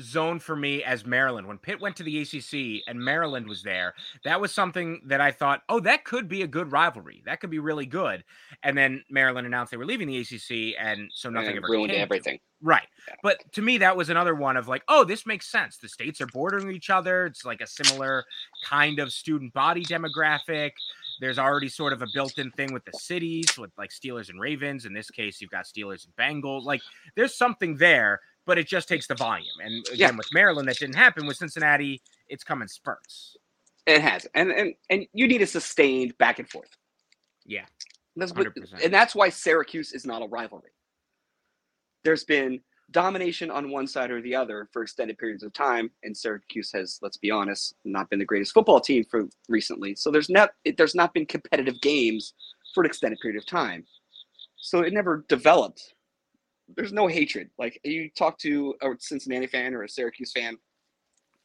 zone 0.00 0.38
for 0.38 0.56
me 0.56 0.82
as 0.82 1.04
Maryland. 1.04 1.46
When 1.46 1.58
Pitt 1.58 1.80
went 1.80 1.96
to 1.96 2.02
the 2.02 2.20
ACC 2.20 2.82
and 2.86 2.98
Maryland 2.98 3.48
was 3.48 3.62
there, 3.62 3.94
that 4.24 4.40
was 4.40 4.52
something 4.52 5.00
that 5.06 5.20
I 5.20 5.32
thought, 5.32 5.62
oh, 5.68 5.80
that 5.80 6.04
could 6.04 6.28
be 6.28 6.42
a 6.42 6.46
good 6.46 6.72
rivalry. 6.72 7.22
That 7.26 7.40
could 7.40 7.50
be 7.50 7.58
really 7.58 7.86
good. 7.86 8.24
And 8.62 8.76
then 8.76 9.04
Maryland 9.10 9.46
announced 9.46 9.70
they 9.70 9.76
were 9.76 9.86
leaving 9.86 10.08
the 10.08 10.18
ACC, 10.18 10.76
and 10.78 11.10
so 11.12 11.30
nothing 11.30 11.50
and 11.50 11.58
ever 11.58 11.68
ruined 11.68 11.92
everything. 11.92 12.38
Right. 12.62 12.86
Yeah. 13.06 13.14
But 13.22 13.52
to 13.52 13.62
me, 13.62 13.78
that 13.78 13.96
was 13.96 14.08
another 14.08 14.34
one 14.34 14.56
of 14.56 14.66
like, 14.66 14.82
oh, 14.88 15.04
this 15.04 15.26
makes 15.26 15.46
sense. 15.46 15.76
The 15.76 15.88
states 15.88 16.20
are 16.20 16.26
bordering 16.26 16.74
each 16.74 16.88
other. 16.88 17.26
It's 17.26 17.44
like 17.44 17.60
a 17.60 17.66
similar 17.66 18.24
kind 18.64 18.98
of 18.98 19.12
student 19.12 19.52
body 19.52 19.84
demographic. 19.84 20.72
There's 21.20 21.38
already 21.38 21.68
sort 21.68 21.92
of 21.92 22.02
a 22.02 22.06
built-in 22.12 22.50
thing 22.52 22.72
with 22.72 22.84
the 22.84 22.98
cities, 22.98 23.56
with 23.58 23.70
like 23.78 23.90
Steelers 23.90 24.28
and 24.28 24.40
Ravens. 24.40 24.84
In 24.84 24.92
this 24.92 25.10
case, 25.10 25.40
you've 25.40 25.50
got 25.50 25.66
Steelers 25.66 26.06
and 26.06 26.16
Bengals. 26.16 26.64
Like 26.64 26.82
there's 27.14 27.34
something 27.34 27.76
there, 27.76 28.20
but 28.46 28.58
it 28.58 28.66
just 28.66 28.88
takes 28.88 29.06
the 29.06 29.14
volume. 29.14 29.46
And 29.62 29.86
again, 29.88 30.12
Yeah. 30.12 30.16
with 30.16 30.28
Maryland, 30.32 30.68
that 30.68 30.78
didn't 30.78 30.96
happen. 30.96 31.26
With 31.26 31.36
Cincinnati, 31.36 32.02
it's 32.28 32.44
come 32.44 32.62
in 32.62 32.68
spurts. 32.68 33.36
It 33.86 34.00
has, 34.02 34.26
and 34.34 34.50
and 34.50 34.74
and 34.90 35.06
you 35.12 35.28
need 35.28 35.42
a 35.42 35.46
sustained 35.46 36.16
back 36.18 36.38
and 36.38 36.48
forth. 36.48 36.70
Yeah. 37.44 37.66
That's 38.16 38.32
what, 38.32 38.46
100%. 38.46 38.82
and 38.84 38.92
that's 38.94 39.14
why 39.14 39.28
Syracuse 39.28 39.92
is 39.92 40.06
not 40.06 40.22
a 40.22 40.26
rivalry. 40.26 40.70
There's 42.04 42.24
been 42.24 42.60
domination 42.92 43.50
on 43.50 43.70
one 43.70 43.86
side 43.86 44.10
or 44.10 44.22
the 44.22 44.34
other 44.34 44.68
for 44.72 44.82
extended 44.82 45.18
periods 45.18 45.42
of 45.42 45.52
time, 45.52 45.90
and 46.04 46.16
Syracuse 46.16 46.70
has, 46.72 46.98
let's 47.02 47.16
be 47.18 47.30
honest, 47.30 47.74
not 47.84 48.08
been 48.10 48.18
the 48.18 48.24
greatest 48.24 48.54
football 48.54 48.80
team 48.80 49.04
for 49.10 49.26
recently. 49.48 49.94
So 49.96 50.10
there's 50.10 50.30
not 50.30 50.50
it, 50.64 50.76
there's 50.76 50.94
not 50.94 51.12
been 51.14 51.26
competitive 51.26 51.80
games 51.82 52.34
for 52.74 52.82
an 52.82 52.86
extended 52.86 53.18
period 53.20 53.38
of 53.38 53.46
time. 53.46 53.84
So 54.56 54.80
it 54.80 54.92
never 54.92 55.24
developed. 55.28 55.94
There's 56.74 56.92
no 56.92 57.06
hatred. 57.06 57.50
Like 57.58 57.80
you 57.84 58.10
talk 58.10 58.38
to 58.38 58.74
a 58.82 58.88
Cincinnati 58.98 59.46
fan 59.46 59.74
or 59.74 59.82
a 59.82 59.88
Syracuse 59.88 60.32
fan, 60.32 60.56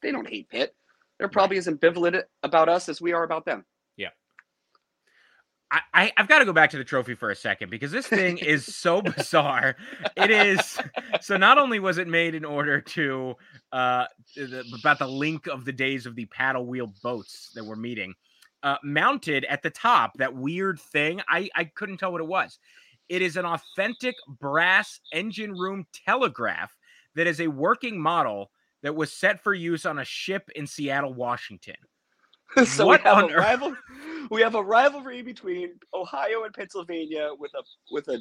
they 0.02 0.12
don't 0.12 0.28
hate 0.28 0.50
Pitt. 0.50 0.76
They're 1.20 1.30
probably 1.30 1.58
as 1.58 1.68
ambivalent 1.68 2.24
about 2.42 2.70
us 2.70 2.90
as 2.90 3.00
we 3.00 3.14
are 3.14 3.24
about 3.24 3.46
them. 3.46 3.64
Yeah. 3.96 4.10
I 5.72 6.12
I've 6.18 6.28
got 6.28 6.40
to 6.40 6.46
go 6.46 6.54
back 6.54 6.72
to 6.72 6.78
the 6.78 6.84
trophy 6.84 7.14
for 7.14 7.30
a 7.30 7.36
second 7.36 7.70
because 7.70 7.92
this 7.92 8.08
thing 8.08 8.40
is 8.40 8.66
so 8.76 9.02
bizarre. 9.02 9.76
It 10.18 10.32
is 10.32 10.80
so. 11.22 11.38
Not 11.38 11.58
only 11.58 11.80
was 11.80 11.98
it 11.98 12.08
made 12.08 12.36
in 12.36 12.44
order 12.44 12.82
to 12.82 13.36
uh 13.72 14.06
the, 14.36 14.66
about 14.80 15.00
the 15.00 15.08
link 15.08 15.48
of 15.48 15.64
the 15.64 15.72
days 15.72 16.06
of 16.06 16.16
the 16.16 16.26
paddle 16.26 16.66
wheel 16.66 16.94
boats 17.04 17.52
that 17.56 17.64
we're 17.64 17.76
meeting, 17.76 18.16
uh, 18.64 18.78
mounted 18.84 19.46
at 19.46 19.62
the 19.62 19.70
top 19.70 20.18
that 20.18 20.36
weird 20.36 20.80
thing. 20.80 21.22
I 21.30 21.50
I 21.56 21.66
couldn't 21.66 21.98
tell 21.98 22.12
what 22.12 22.22
it 22.22 22.28
was. 22.28 22.60
It 23.12 23.22
is 23.22 23.36
an 23.36 23.46
authentic 23.46 24.16
brass 24.40 25.02
engine 25.12 25.52
room 25.52 25.86
telegraph 26.08 26.74
that 27.16 27.28
is 27.28 27.42
a 27.42 27.48
working 27.48 28.00
model 28.00 28.52
that 28.84 28.96
was 28.96 29.12
set 29.12 29.44
for 29.44 29.54
use 29.54 29.86
on 29.86 30.00
a 30.00 30.06
ship 30.06 30.50
in 30.56 30.66
Seattle, 30.66 31.14
Washington. 31.14 31.76
so 32.66 32.86
What 32.86 33.04
we 33.04 33.10
have 33.10 33.24
on 33.26 33.32
a 33.34 33.36
rival 33.36 33.76
we 34.30 34.42
have 34.42 34.56
a 34.56 34.64
rivalry 34.64 35.22
between 35.22 35.72
Ohio 35.94 36.46
and 36.46 36.54
Pennsylvania 36.54 37.32
with 37.38 37.52
a 37.54 37.64
with 37.92 38.08
a 38.08 38.20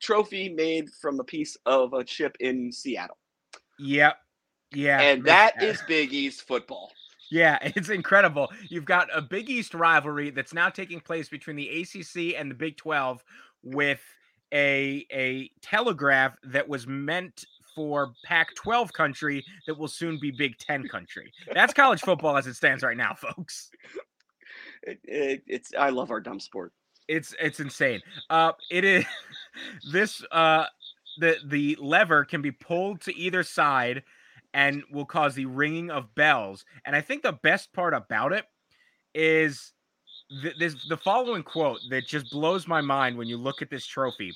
trophy 0.00 0.48
made 0.48 0.90
from 1.00 1.18
a 1.18 1.24
piece 1.24 1.56
of 1.66 1.92
a 1.92 2.04
chip 2.04 2.36
in 2.38 2.70
Seattle. 2.70 3.18
Yep. 3.80 4.16
Yeah. 4.72 5.00
and 5.00 5.24
that 5.24 5.60
is 5.60 5.82
Big 5.88 6.12
East 6.12 6.42
football. 6.42 6.92
Yeah, 7.32 7.58
it's 7.62 7.88
incredible. 7.88 8.52
You've 8.68 8.84
got 8.84 9.08
a 9.12 9.20
Big 9.20 9.50
East 9.50 9.74
rivalry 9.74 10.30
that's 10.30 10.54
now 10.54 10.68
taking 10.68 11.00
place 11.00 11.28
between 11.28 11.56
the 11.56 11.82
ACC 11.82 12.38
and 12.38 12.48
the 12.48 12.54
Big 12.54 12.76
12 12.76 13.24
with 13.64 14.00
a 14.52 15.06
a 15.12 15.50
telegraph 15.62 16.36
that 16.44 16.68
was 16.68 16.86
meant 16.86 17.44
for 17.74 18.12
Pac-12 18.24 18.92
country 18.92 19.44
that 19.66 19.76
will 19.76 19.88
soon 19.88 20.18
be 20.20 20.30
Big 20.30 20.56
10 20.58 20.86
country. 20.86 21.32
That's 21.52 21.74
college 21.74 22.02
football 22.02 22.36
as 22.36 22.46
it 22.46 22.54
stands 22.54 22.84
right 22.84 22.96
now, 22.96 23.14
folks. 23.14 23.70
It, 24.84 25.00
it, 25.02 25.42
it's 25.48 25.72
I 25.76 25.90
love 25.90 26.10
our 26.10 26.20
dumb 26.20 26.38
sport. 26.38 26.72
It's 27.08 27.34
it's 27.40 27.60
insane. 27.60 28.00
Uh 28.30 28.52
it 28.70 28.84
is 28.84 29.04
this 29.92 30.22
uh 30.30 30.66
the 31.18 31.36
the 31.46 31.76
lever 31.80 32.24
can 32.24 32.42
be 32.42 32.52
pulled 32.52 33.00
to 33.02 33.16
either 33.16 33.42
side 33.42 34.04
and 34.52 34.84
will 34.90 35.04
cause 35.04 35.34
the 35.34 35.46
ringing 35.46 35.90
of 35.90 36.14
bells. 36.14 36.64
And 36.84 36.94
I 36.94 37.00
think 37.00 37.22
the 37.22 37.32
best 37.32 37.72
part 37.72 37.92
about 37.92 38.32
it 38.32 38.44
is 39.14 39.72
th- 40.42 40.56
this 40.58 40.76
the 40.88 40.96
following 40.96 41.42
quote 41.42 41.80
that 41.90 42.06
just 42.06 42.30
blows 42.30 42.66
my 42.66 42.80
mind 42.80 43.16
when 43.16 43.28
you 43.28 43.36
look 43.36 43.62
at 43.62 43.70
this 43.70 43.86
trophy. 43.86 44.32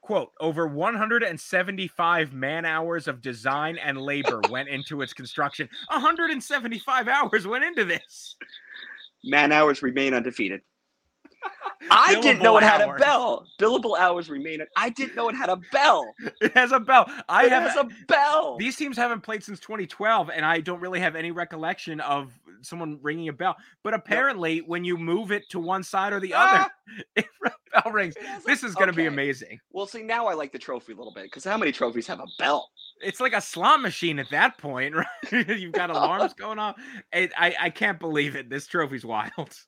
Quote, 0.00 0.32
over 0.40 0.66
175 0.66 2.32
man 2.32 2.64
hours 2.64 3.06
of 3.06 3.22
design 3.22 3.78
and 3.78 3.98
labor 3.98 4.40
went 4.50 4.68
into 4.68 5.00
its 5.00 5.12
construction. 5.12 5.68
175 5.88 7.08
hours 7.08 7.46
went 7.46 7.64
into 7.64 7.84
this. 7.84 8.36
Man 9.24 9.52
hours 9.52 9.82
remain 9.82 10.12
undefeated. 10.12 10.62
I 11.90 12.20
didn't 12.20 12.42
know 12.42 12.56
it 12.56 12.62
had 12.62 12.80
hours. 12.80 13.00
a 13.00 13.04
bell. 13.04 13.46
Billable 13.58 13.98
hours 13.98 14.30
remain. 14.30 14.60
I 14.76 14.88
didn't 14.90 15.16
know 15.16 15.28
it 15.28 15.34
had 15.34 15.48
a 15.48 15.56
bell. 15.72 16.06
It 16.40 16.52
has 16.54 16.70
a 16.72 16.78
bell. 16.80 17.10
I 17.28 17.46
it 17.46 17.52
have 17.52 17.64
has 17.64 17.76
a 17.76 17.88
bell. 18.06 18.56
These 18.56 18.76
teams 18.76 18.96
haven't 18.96 19.22
played 19.22 19.42
since 19.42 19.58
2012, 19.60 20.30
and 20.30 20.44
I 20.44 20.60
don't 20.60 20.80
really 20.80 21.00
have 21.00 21.16
any 21.16 21.32
recollection 21.32 22.00
of 22.00 22.32
someone 22.62 22.98
ringing 23.02 23.28
a 23.28 23.32
bell. 23.32 23.56
But 23.82 23.94
apparently, 23.94 24.60
when 24.60 24.84
you 24.84 24.96
move 24.96 25.32
it 25.32 25.42
to 25.50 25.58
one 25.58 25.82
side 25.82 26.12
or 26.12 26.20
the 26.20 26.32
other, 26.34 26.58
Ah, 26.58 26.70
if 27.16 27.26
a 27.44 27.50
bell 27.82 27.92
rings, 27.92 28.14
it 28.16 28.22
has 28.26 28.44
a- 28.44 28.46
this 28.46 28.62
is 28.62 28.74
going 28.76 28.86
to 28.88 28.92
be 28.94 29.06
amazing. 29.06 29.58
Well, 29.72 29.86
see, 29.86 30.02
now 30.02 30.26
I 30.26 30.34
like 30.34 30.52
the 30.52 30.58
trophy 30.60 30.92
a 30.92 30.96
little 30.96 31.12
bit 31.12 31.24
because 31.24 31.44
how 31.44 31.56
many 31.58 31.72
trophies 31.72 32.06
have 32.06 32.20
a 32.20 32.26
bell? 32.38 32.70
It's 33.00 33.18
like 33.18 33.32
a 33.32 33.40
slot 33.40 33.80
machine 33.82 34.20
at 34.20 34.30
that 34.30 34.56
point, 34.58 34.94
right? 35.32 35.48
You've 35.48 35.72
got 35.72 35.90
alarms 35.90 36.34
going 36.38 36.60
off. 36.60 36.76
It, 37.12 37.32
I 37.36 37.56
I 37.60 37.70
can't 37.70 37.98
believe 37.98 38.36
it. 38.36 38.48
This 38.48 38.68
trophy's 38.68 39.04
wild. 39.04 39.58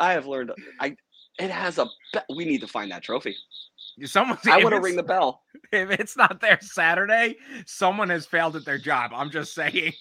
I 0.00 0.12
have 0.12 0.26
learned. 0.26 0.52
I 0.78 0.96
it 1.38 1.50
has 1.50 1.78
a. 1.78 1.86
Be- 2.12 2.34
we 2.36 2.44
need 2.44 2.60
to 2.60 2.66
find 2.68 2.90
that 2.90 3.02
trophy. 3.02 3.36
Someone, 4.04 4.38
I 4.46 4.62
want 4.62 4.74
to 4.74 4.80
ring 4.80 4.96
the 4.96 5.02
bell. 5.02 5.42
If 5.72 5.90
it's 5.90 6.16
not 6.16 6.40
there 6.40 6.58
Saturday, 6.62 7.36
someone 7.66 8.08
has 8.08 8.24
failed 8.24 8.56
at 8.56 8.64
their 8.64 8.78
job. 8.78 9.10
I'm 9.14 9.30
just 9.30 9.52
saying. 9.54 9.92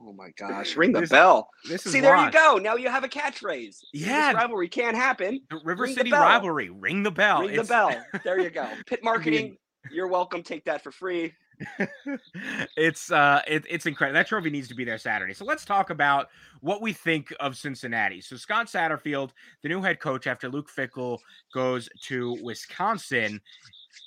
Oh 0.00 0.12
my 0.14 0.30
gosh, 0.38 0.76
ring 0.76 0.92
the 0.92 1.00
This- 1.00 1.10
bell. 1.10 1.48
This 1.68 1.84
is 1.84 1.92
See, 1.92 2.00
there 2.00 2.16
you 2.16 2.30
go. 2.30 2.56
Now 2.56 2.76
you 2.76 2.88
have 2.88 3.04
a 3.04 3.08
catchphrase. 3.08 3.78
Yeah. 3.92 4.28
this 4.32 4.36
rivalry 4.40 4.68
can't 4.68 4.96
happen. 4.96 5.40
The 5.50 5.60
River 5.64 5.82
Ring 5.82 5.94
City 5.94 6.10
bell. 6.10 6.22
rivalry. 6.22 6.70
Ring 6.70 7.02
the 7.02 7.10
bell. 7.10 7.40
ring 7.42 7.56
the 7.56 7.64
bell. 7.64 7.92
There 8.24 8.38
you 8.40 8.50
go. 8.50 8.66
Pitt 8.86 9.02
marketing. 9.04 9.56
You're 9.90 10.06
welcome. 10.08 10.42
Take 10.42 10.64
that 10.66 10.82
for 10.82 10.92
free. 10.92 11.34
it's 12.76 13.10
uh 13.10 13.40
it, 13.46 13.64
it's 13.68 13.86
incredible 13.86 14.14
that 14.14 14.26
trophy 14.26 14.50
needs 14.50 14.68
to 14.68 14.74
be 14.74 14.84
there 14.84 14.98
saturday. 14.98 15.34
So 15.34 15.44
let's 15.44 15.64
talk 15.64 15.90
about 15.90 16.28
what 16.60 16.80
we 16.82 16.92
think 16.92 17.32
of 17.40 17.56
cincinnati. 17.56 18.20
So 18.20 18.36
scott 18.36 18.66
satterfield 18.66 19.30
the 19.62 19.68
new 19.68 19.82
head 19.82 20.00
coach 20.00 20.26
after 20.26 20.48
luke 20.48 20.70
fickell 20.74 21.18
goes 21.52 21.88
to 22.02 22.36
wisconsin 22.42 23.40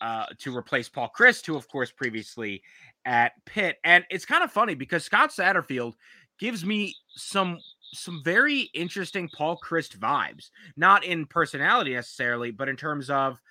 uh 0.02 0.26
to 0.40 0.56
replace 0.56 0.88
paul 0.88 1.12
chryst 1.18 1.46
who 1.46 1.56
of 1.56 1.68
course 1.68 1.92
previously 1.92 2.62
at 3.06 3.34
pitt. 3.46 3.78
And 3.84 4.06
it's 4.10 4.26
kind 4.26 4.44
of 4.44 4.52
funny 4.52 4.76
because 4.76 5.04
scott 5.04 5.32
satterfield 5.32 5.94
gives 6.40 6.66
me 6.66 6.96
some 7.16 7.60
some 7.94 8.22
very 8.24 8.70
interesting 8.74 9.30
paul 9.36 9.60
chryst 9.62 9.98
vibes. 9.98 10.50
Not 10.78 11.04
in 11.04 11.26
personality 11.26 11.94
necessarily 11.96 12.52
but 12.52 12.70
in 12.70 12.78
terms 12.78 13.10
of 13.10 13.42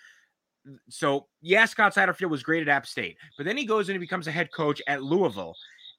so 0.89 1.27
yeah, 1.41 1.65
Scott 1.65 1.95
Satterfield 1.95 2.31
was 2.31 2.43
great 2.43 2.63
at 2.63 2.69
App 2.69 2.87
State, 2.87 3.17
but 3.37 3.47
then 3.47 3.57
he 3.57 3.65
goes 3.65 3.89
and 3.89 3.95
he 3.95 3.99
becomes 3.99 4.27
a 4.27 4.33
head 4.33 4.51
coach 4.53 4.81
at 4.87 5.03
Louisville, 5.03 5.55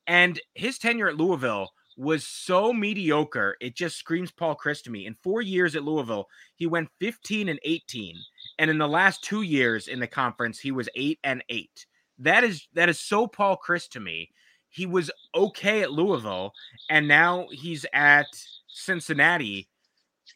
and 0.08 0.40
his 0.56 0.78
tenure 0.78 1.10
at 1.10 1.18
Louisville 1.18 1.72
was 1.98 2.26
so 2.26 2.72
mediocre. 2.74 3.56
It 3.60 3.76
just 3.76 3.98
screams 3.98 4.32
Paul 4.32 4.56
Chryst 4.56 4.84
to 4.84 4.92
me. 4.92 5.06
In 5.06 5.16
four 5.22 5.42
years 5.42 5.76
at 5.76 5.84
Louisville, 5.84 6.28
he 6.56 6.66
went 6.66 6.90
15 7.00 7.50
and 7.50 7.60
18, 7.64 8.18
and 8.60 8.70
in 8.70 8.78
the 8.78 8.88
last 8.88 9.24
two 9.24 9.42
years 9.42 9.88
in 9.88 10.00
the 10.00 10.08
conference, 10.08 10.60
he 10.60 10.72
was 10.72 10.90
eight 10.96 11.20
and 11.24 11.44
eight. 11.50 11.86
That 12.20 12.44
is 12.44 12.68
that 12.74 12.90
is 12.90 13.00
so 13.00 13.28
Paul 13.28 13.58
Chryst 13.58 13.90
to 13.92 14.00
me. 14.00 14.30
He 14.70 14.86
was 14.86 15.12
okay 15.36 15.82
at 15.82 15.92
Louisville, 15.92 16.54
and 16.90 17.08
now 17.08 17.48
he's 17.52 17.86
at 17.94 18.28
Cincinnati. 18.68 19.68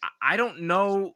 I- 0.03 0.33
I 0.33 0.37
don't 0.37 0.61
know 0.61 1.15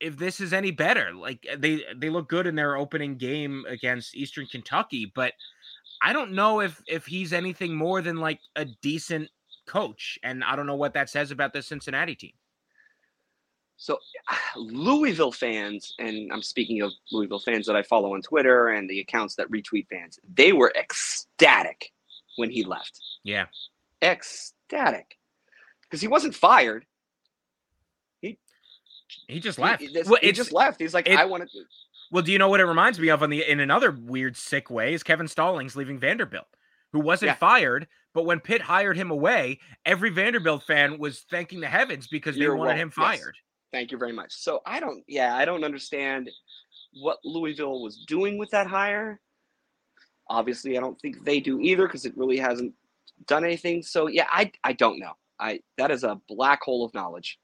if 0.00 0.16
this 0.16 0.40
is 0.40 0.52
any 0.52 0.70
better. 0.70 1.12
Like 1.14 1.46
uh, 1.50 1.56
they 1.58 1.84
they 1.96 2.10
look 2.10 2.28
good 2.28 2.46
in 2.46 2.54
their 2.54 2.76
opening 2.76 3.16
game 3.16 3.64
against 3.68 4.16
Eastern 4.16 4.46
Kentucky, 4.46 5.12
but 5.14 5.32
I 6.02 6.12
don't 6.12 6.32
know 6.32 6.60
if 6.60 6.82
if 6.86 7.06
he's 7.06 7.32
anything 7.32 7.74
more 7.74 8.02
than 8.02 8.16
like 8.16 8.40
a 8.56 8.64
decent 8.82 9.30
coach, 9.66 10.18
and 10.22 10.44
I 10.44 10.56
don't 10.56 10.66
know 10.66 10.76
what 10.76 10.94
that 10.94 11.10
says 11.10 11.30
about 11.30 11.52
the 11.52 11.62
Cincinnati 11.62 12.14
team. 12.14 12.32
So 13.76 13.98
Louisville 14.56 15.32
fans, 15.32 15.94
and 15.98 16.32
I'm 16.32 16.42
speaking 16.42 16.82
of 16.82 16.92
Louisville 17.12 17.40
fans 17.40 17.66
that 17.66 17.76
I 17.76 17.82
follow 17.82 18.14
on 18.14 18.22
Twitter 18.22 18.68
and 18.68 18.88
the 18.88 19.00
accounts 19.00 19.34
that 19.36 19.50
retweet 19.50 19.88
fans, 19.88 20.18
they 20.34 20.52
were 20.52 20.72
ecstatic 20.78 21.92
when 22.36 22.50
he 22.50 22.64
left. 22.64 23.00
Yeah, 23.22 23.46
Ecstatic. 24.04 25.16
Because 25.82 26.00
he 26.00 26.08
wasn't 26.08 26.34
fired. 26.34 26.84
He 29.28 29.40
just 29.40 29.58
left. 29.58 29.82
He, 29.82 29.88
this- 29.88 30.08
well, 30.08 30.18
he 30.22 30.32
just 30.32 30.52
left. 30.52 30.80
He's 30.80 30.94
like, 30.94 31.08
it- 31.08 31.18
I 31.18 31.24
want 31.24 31.48
to. 31.50 31.58
well. 32.10 32.22
Do 32.22 32.32
you 32.32 32.38
know 32.38 32.48
what 32.48 32.60
it 32.60 32.64
reminds 32.66 32.98
me 32.98 33.08
of? 33.08 33.22
On 33.22 33.30
the 33.30 33.48
in 33.48 33.60
another 33.60 33.90
weird 33.90 34.36
sick 34.36 34.70
way 34.70 34.94
is 34.94 35.02
Kevin 35.02 35.28
Stallings 35.28 35.76
leaving 35.76 35.98
Vanderbilt, 35.98 36.46
who 36.92 37.00
wasn't 37.00 37.30
Yeah. 37.30 37.34
fired, 37.36 37.86
but 38.12 38.24
when 38.24 38.40
Pitt 38.40 38.62
hired 38.62 38.96
him 38.96 39.10
away, 39.10 39.58
every 39.84 40.10
Vanderbilt 40.10 40.62
fan 40.64 40.98
was 40.98 41.20
thanking 41.30 41.60
the 41.60 41.66
heavens 41.68 42.06
because 42.06 42.36
they 42.36 42.42
You're 42.42 42.56
wanted 42.56 42.74
wel- 42.74 42.82
him 42.82 42.92
yes. 42.96 43.18
fired. 43.18 43.36
Thank 43.72 43.90
you 43.90 43.98
very 43.98 44.12
much. 44.12 44.32
So 44.32 44.60
I 44.64 44.78
don't, 44.78 45.02
yeah, 45.08 45.34
I 45.36 45.44
don't 45.44 45.64
understand 45.64 46.30
what 47.02 47.18
Louisville 47.24 47.82
was 47.82 48.04
doing 48.06 48.38
with 48.38 48.50
that 48.50 48.68
hire. 48.68 49.20
Obviously, 50.30 50.78
I 50.78 50.80
don't 50.80 50.98
think 51.00 51.24
they 51.24 51.40
do 51.40 51.60
either 51.60 51.86
because 51.86 52.04
it 52.06 52.16
really 52.16 52.38
hasn't 52.38 52.72
done 53.26 53.44
anything. 53.44 53.82
So 53.82 54.06
yeah, 54.06 54.26
I 54.30 54.50
I 54.62 54.72
don't 54.72 54.98
know. 54.98 55.12
I 55.40 55.60
that 55.76 55.90
is 55.90 56.04
a 56.04 56.20
black 56.28 56.62
hole 56.62 56.84
of 56.84 56.94
knowledge. 56.94 57.38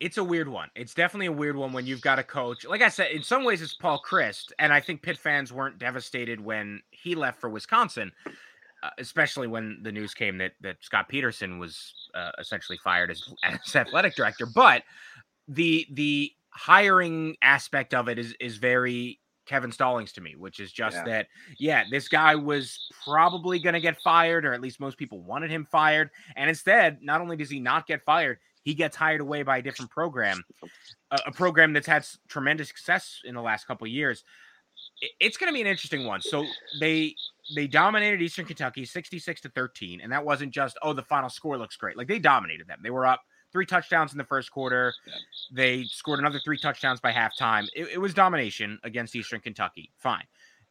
It's 0.00 0.16
a 0.16 0.24
weird 0.24 0.48
one. 0.48 0.70
It's 0.76 0.94
definitely 0.94 1.26
a 1.26 1.32
weird 1.32 1.56
one 1.56 1.72
when 1.72 1.84
you've 1.86 2.00
got 2.00 2.18
a 2.18 2.22
coach. 2.22 2.64
Like 2.64 2.82
I 2.82 2.88
said, 2.88 3.10
in 3.10 3.22
some 3.22 3.44
ways 3.44 3.62
it's 3.62 3.74
Paul 3.74 4.00
Chryst, 4.08 4.52
and 4.58 4.72
I 4.72 4.80
think 4.80 5.02
Pitt 5.02 5.18
fans 5.18 5.52
weren't 5.52 5.78
devastated 5.78 6.40
when 6.40 6.80
he 6.90 7.14
left 7.16 7.40
for 7.40 7.50
Wisconsin, 7.50 8.12
uh, 8.82 8.90
especially 8.98 9.48
when 9.48 9.80
the 9.82 9.90
news 9.90 10.14
came 10.14 10.38
that 10.38 10.52
that 10.60 10.76
Scott 10.80 11.10
Pederson 11.10 11.58
was 11.58 11.92
uh, 12.14 12.30
essentially 12.38 12.78
fired 12.78 13.10
as, 13.10 13.22
as 13.42 13.74
athletic 13.74 14.14
director. 14.14 14.46
But 14.46 14.84
the 15.48 15.86
the 15.92 16.32
hiring 16.50 17.36
aspect 17.42 17.92
of 17.94 18.08
it 18.08 18.18
is 18.18 18.34
is 18.40 18.56
very 18.56 19.18
Kevin 19.46 19.72
Stallings 19.72 20.12
to 20.12 20.20
me, 20.20 20.36
which 20.36 20.60
is 20.60 20.70
just 20.70 20.96
Yeah. 20.96 21.04
that, 21.04 21.26
yeah, 21.58 21.84
this 21.90 22.06
guy 22.06 22.34
was 22.34 22.86
probably 23.04 23.58
going 23.58 23.72
to 23.72 23.80
get 23.80 23.98
fired, 24.00 24.44
or 24.44 24.52
at 24.52 24.60
least 24.60 24.78
most 24.78 24.98
people 24.98 25.20
wanted 25.22 25.50
him 25.50 25.64
fired. 25.64 26.10
And 26.36 26.48
instead, 26.50 26.98
not 27.02 27.20
only 27.22 27.34
does 27.36 27.48
he 27.48 27.58
not 27.58 27.86
get 27.86 28.04
fired, 28.04 28.38
he 28.68 28.74
gets 28.74 28.94
hired 28.96 29.20
away 29.22 29.42
by 29.42 29.58
a 29.58 29.62
different 29.62 29.90
program, 29.90 30.42
a, 31.10 31.18
a 31.28 31.32
program 31.32 31.72
that's 31.72 31.86
had 31.86 32.06
tremendous 32.28 32.68
success 32.68 33.20
in 33.24 33.34
the 33.34 33.40
last 33.42 33.66
couple 33.66 33.86
of 33.86 33.90
years. 33.92 34.22
I- 35.02 35.08
It's 35.20 35.36
going 35.38 35.50
to 35.50 35.54
be 35.54 35.60
an 35.62 35.66
interesting 35.66 36.04
one. 36.06 36.20
So 36.20 36.44
they 36.80 37.14
they 37.54 37.66
dominated 37.66 38.20
Eastern 38.20 38.44
Kentucky 38.44 38.84
66 38.84 39.40
to 39.40 39.48
13, 39.48 40.00
and 40.02 40.12
that 40.12 40.24
wasn't 40.24 40.52
just 40.52 40.76
oh 40.82 40.92
the 40.92 41.02
final 41.02 41.30
score 41.30 41.56
looks 41.56 41.76
great. 41.76 41.96
Like 41.96 42.08
they 42.08 42.18
dominated 42.18 42.66
them. 42.66 42.80
They 42.82 42.90
were 42.90 43.06
up 43.06 43.22
three 43.52 43.64
touchdowns 43.64 44.12
in 44.12 44.18
the 44.18 44.24
first 44.24 44.50
quarter. 44.52 44.92
They 45.52 45.84
scored 45.84 46.18
another 46.18 46.40
three 46.44 46.58
touchdowns 46.58 47.00
by 47.00 47.12
halftime. 47.12 47.66
It, 47.74 47.88
it 47.94 47.98
was 47.98 48.12
domination 48.12 48.78
against 48.84 49.16
Eastern 49.16 49.40
Kentucky. 49.40 49.90
Fine. 49.96 50.24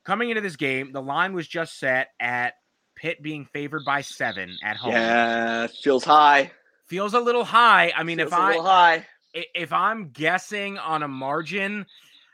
Coming 0.05 0.29
into 0.29 0.41
this 0.41 0.55
game, 0.55 0.91
the 0.91 1.01
line 1.01 1.33
was 1.33 1.47
just 1.47 1.79
set 1.79 2.09
at 2.19 2.53
Pitt 2.95 3.21
being 3.23 3.45
favored 3.45 3.83
by 3.85 4.01
seven 4.01 4.55
at 4.63 4.77
home. 4.77 4.91
Yeah, 4.91 5.67
feels 5.67 6.03
high. 6.03 6.51
Feels 6.87 7.13
a 7.13 7.19
little 7.19 7.43
high. 7.43 7.91
I 7.95 8.03
mean, 8.03 8.17
feels 8.17 8.31
if 8.31 8.37
a 8.37 8.41
I 8.41 8.47
little 8.49 8.63
high. 8.65 9.05
if 9.33 9.73
I'm 9.73 10.09
guessing 10.09 10.77
on 10.77 11.03
a 11.03 11.07
margin, 11.07 11.85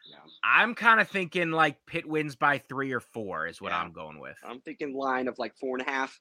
Yeah. 0.09 0.17
I'm 0.43 0.75
kind 0.75 0.99
of 0.99 1.09
thinking 1.09 1.51
like 1.51 1.77
Pitt 1.87 2.05
wins 2.05 2.35
by 2.35 2.59
three 2.59 2.91
or 2.91 2.99
four 2.99 3.47
is 3.47 3.61
what 3.61 3.71
Yeah. 3.71 3.79
I'm 3.81 3.91
going 3.91 4.19
with. 4.19 4.37
I'm 4.43 4.61
thinking 4.61 4.93
line 4.95 5.27
of 5.27 5.37
like 5.39 5.55
four 5.59 5.77
and 5.77 5.87
a 5.87 5.89
half. 5.91 6.19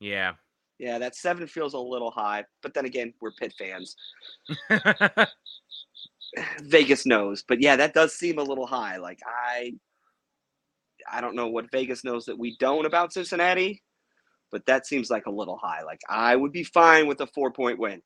Yeah. 0.00 0.32
Yeah, 0.78 0.98
that 0.98 1.14
seven 1.14 1.46
feels 1.46 1.74
a 1.74 1.78
little 1.78 2.10
high, 2.10 2.44
but 2.62 2.72
then 2.72 2.86
again, 2.86 3.12
we're 3.20 3.32
Pitt 3.32 3.52
fans. 3.58 3.94
Vegas 6.62 7.04
knows, 7.06 7.42
but 7.46 7.60
yeah, 7.60 7.76
that 7.76 7.92
does 7.92 8.14
seem 8.14 8.38
a 8.38 8.42
little 8.42 8.66
high. 8.66 8.96
Like 8.98 9.18
I, 9.26 9.74
I 11.10 11.20
don't 11.20 11.34
know 11.34 11.48
what 11.48 11.70
Vegas 11.70 12.04
knows 12.04 12.24
that 12.26 12.38
we 12.38 12.56
don't 12.58 12.86
about 12.86 13.12
Cincinnati, 13.12 13.82
but 14.50 14.66
that 14.66 14.86
seems 14.86 15.10
like 15.10 15.26
a 15.26 15.30
little 15.30 15.56
high. 15.56 15.82
Like 15.82 16.00
I 16.08 16.36
would 16.36 16.52
be 16.52 16.64
fine 16.64 17.06
with 17.06 17.20
a 17.20 17.26
four 17.26 17.50
point 17.52 17.78
win. 17.78 18.02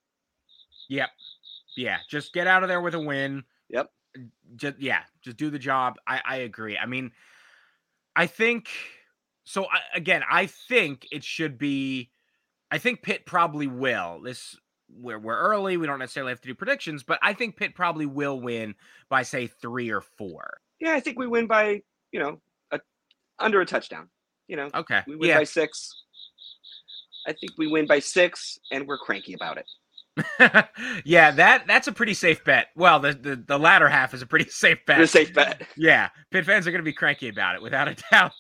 Yep. 0.88 1.10
Yeah. 1.76 1.98
Just 2.10 2.32
get 2.32 2.46
out 2.46 2.62
of 2.62 2.68
there 2.68 2.80
with 2.80 2.94
a 2.94 3.00
win. 3.00 3.44
Yep. 3.70 3.90
Just 4.56 4.78
yeah. 4.80 5.00
Just 5.22 5.36
do 5.36 5.50
the 5.50 5.58
job. 5.58 5.94
I 6.06 6.20
I 6.24 6.36
agree. 6.38 6.76
I 6.78 6.86
mean, 6.86 7.10
I 8.16 8.26
think 8.26 8.68
so. 9.44 9.64
I, 9.64 9.80
again, 9.94 10.22
I 10.30 10.46
think 10.46 11.06
it 11.10 11.24
should 11.24 11.58
be. 11.58 12.10
I 12.70 12.78
think 12.78 13.02
Pitt 13.02 13.26
probably 13.26 13.66
will. 13.66 14.20
This 14.22 14.56
we're 14.88 15.18
we're 15.18 15.38
early. 15.38 15.76
We 15.76 15.86
don't 15.86 15.98
necessarily 15.98 16.30
have 16.32 16.40
to 16.42 16.48
do 16.48 16.54
predictions, 16.54 17.02
but 17.02 17.18
I 17.22 17.32
think 17.32 17.56
Pitt 17.56 17.74
probably 17.74 18.06
will 18.06 18.40
win 18.40 18.74
by 19.08 19.22
say 19.22 19.46
three 19.46 19.90
or 19.90 20.00
four. 20.00 20.58
Yeah, 20.80 20.92
I 20.92 21.00
think 21.00 21.18
we 21.18 21.26
win 21.26 21.46
by 21.46 21.82
you 22.12 22.20
know 22.20 22.40
a, 22.70 22.80
under 23.38 23.60
a 23.60 23.66
touchdown. 23.66 24.08
You 24.46 24.56
know, 24.56 24.70
Okay. 24.74 25.02
we 25.06 25.16
win 25.16 25.30
Yeah. 25.30 25.38
by 25.38 25.44
six. 25.44 26.03
I 27.26 27.32
think 27.32 27.52
we 27.56 27.66
win 27.66 27.86
by 27.86 27.98
six, 27.98 28.58
and 28.70 28.86
we're 28.86 28.98
cranky 28.98 29.34
about 29.34 29.58
it. 29.58 29.66
yeah. 31.04 31.30
That 31.32 31.66
that's 31.66 31.88
a 31.88 31.92
pretty 31.92 32.14
safe 32.14 32.44
bet. 32.44 32.68
Well, 32.76 33.00
the 33.00 33.12
the, 33.14 33.36
the 33.36 33.58
latter 33.58 33.88
half 33.88 34.14
is 34.14 34.22
a 34.22 34.26
pretty 34.26 34.48
safe 34.50 34.78
bet. 34.86 35.00
It's 35.00 35.14
a 35.14 35.18
safe 35.18 35.34
bet. 35.34 35.62
Yeah, 35.76 36.08
Pitt 36.30 36.44
fans 36.44 36.66
are 36.66 36.70
going 36.70 36.80
to 36.80 36.84
be 36.84 36.92
cranky 36.92 37.28
about 37.28 37.56
it 37.56 37.62
without 37.62 37.88
a 37.88 37.96
doubt. 38.10 38.32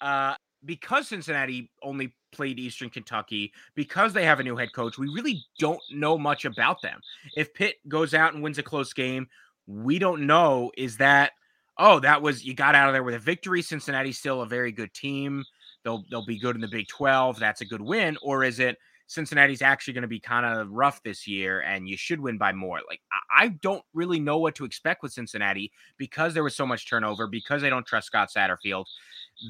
Uh, 0.00 0.34
because 0.64 1.08
Cincinnati 1.08 1.70
only 1.82 2.14
played 2.32 2.58
Eastern 2.58 2.90
Kentucky, 2.90 3.52
because 3.74 4.12
they 4.12 4.24
have 4.24 4.40
a 4.40 4.42
new 4.42 4.56
head 4.56 4.72
coach, 4.74 4.98
we 4.98 5.08
really 5.08 5.42
don't 5.58 5.80
know 5.90 6.18
much 6.18 6.44
about 6.44 6.82
them. 6.82 7.00
If 7.34 7.54
Pitt 7.54 7.76
goes 7.88 8.12
out 8.12 8.34
and 8.34 8.42
wins 8.42 8.58
a 8.58 8.62
close 8.62 8.92
game, 8.92 9.26
we 9.66 9.98
don't 9.98 10.26
know 10.26 10.70
is 10.76 10.96
that 10.96 11.32
oh 11.78 12.00
that 12.00 12.22
was 12.22 12.44
you 12.44 12.54
got 12.54 12.74
out 12.74 12.88
of 12.88 12.92
there 12.94 13.02
with 13.02 13.14
a 13.14 13.18
victory. 13.18 13.62
Cincinnati's 13.62 14.18
still 14.18 14.42
a 14.42 14.46
very 14.46 14.72
good 14.72 14.92
team. 14.92 15.44
They'll 15.84 16.04
they'll 16.10 16.26
be 16.26 16.38
good 16.38 16.54
in 16.54 16.60
the 16.60 16.68
Big 16.68 16.88
12. 16.88 17.38
That's 17.38 17.60
a 17.60 17.64
good 17.64 17.80
win, 17.80 18.16
or 18.22 18.44
is 18.44 18.58
it 18.58 18.76
Cincinnati's 19.06 19.62
actually 19.62 19.94
going 19.94 20.02
to 20.02 20.08
be 20.08 20.20
kind 20.20 20.46
of 20.46 20.70
rough 20.70 21.02
this 21.02 21.26
year 21.26 21.60
and 21.60 21.88
you 21.88 21.96
should 21.96 22.20
win 22.20 22.38
by 22.38 22.52
more? 22.52 22.80
Like 22.88 23.00
I, 23.12 23.44
I 23.44 23.48
don't 23.48 23.82
really 23.94 24.20
know 24.20 24.38
what 24.38 24.54
to 24.56 24.64
expect 24.64 25.02
with 25.02 25.12
Cincinnati 25.12 25.72
because 25.96 26.34
there 26.34 26.44
was 26.44 26.54
so 26.54 26.66
much 26.66 26.88
turnover, 26.88 27.26
because 27.26 27.62
they 27.62 27.70
don't 27.70 27.86
trust 27.86 28.08
Scott 28.08 28.30
Satterfield, 28.34 28.84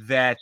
that 0.07 0.39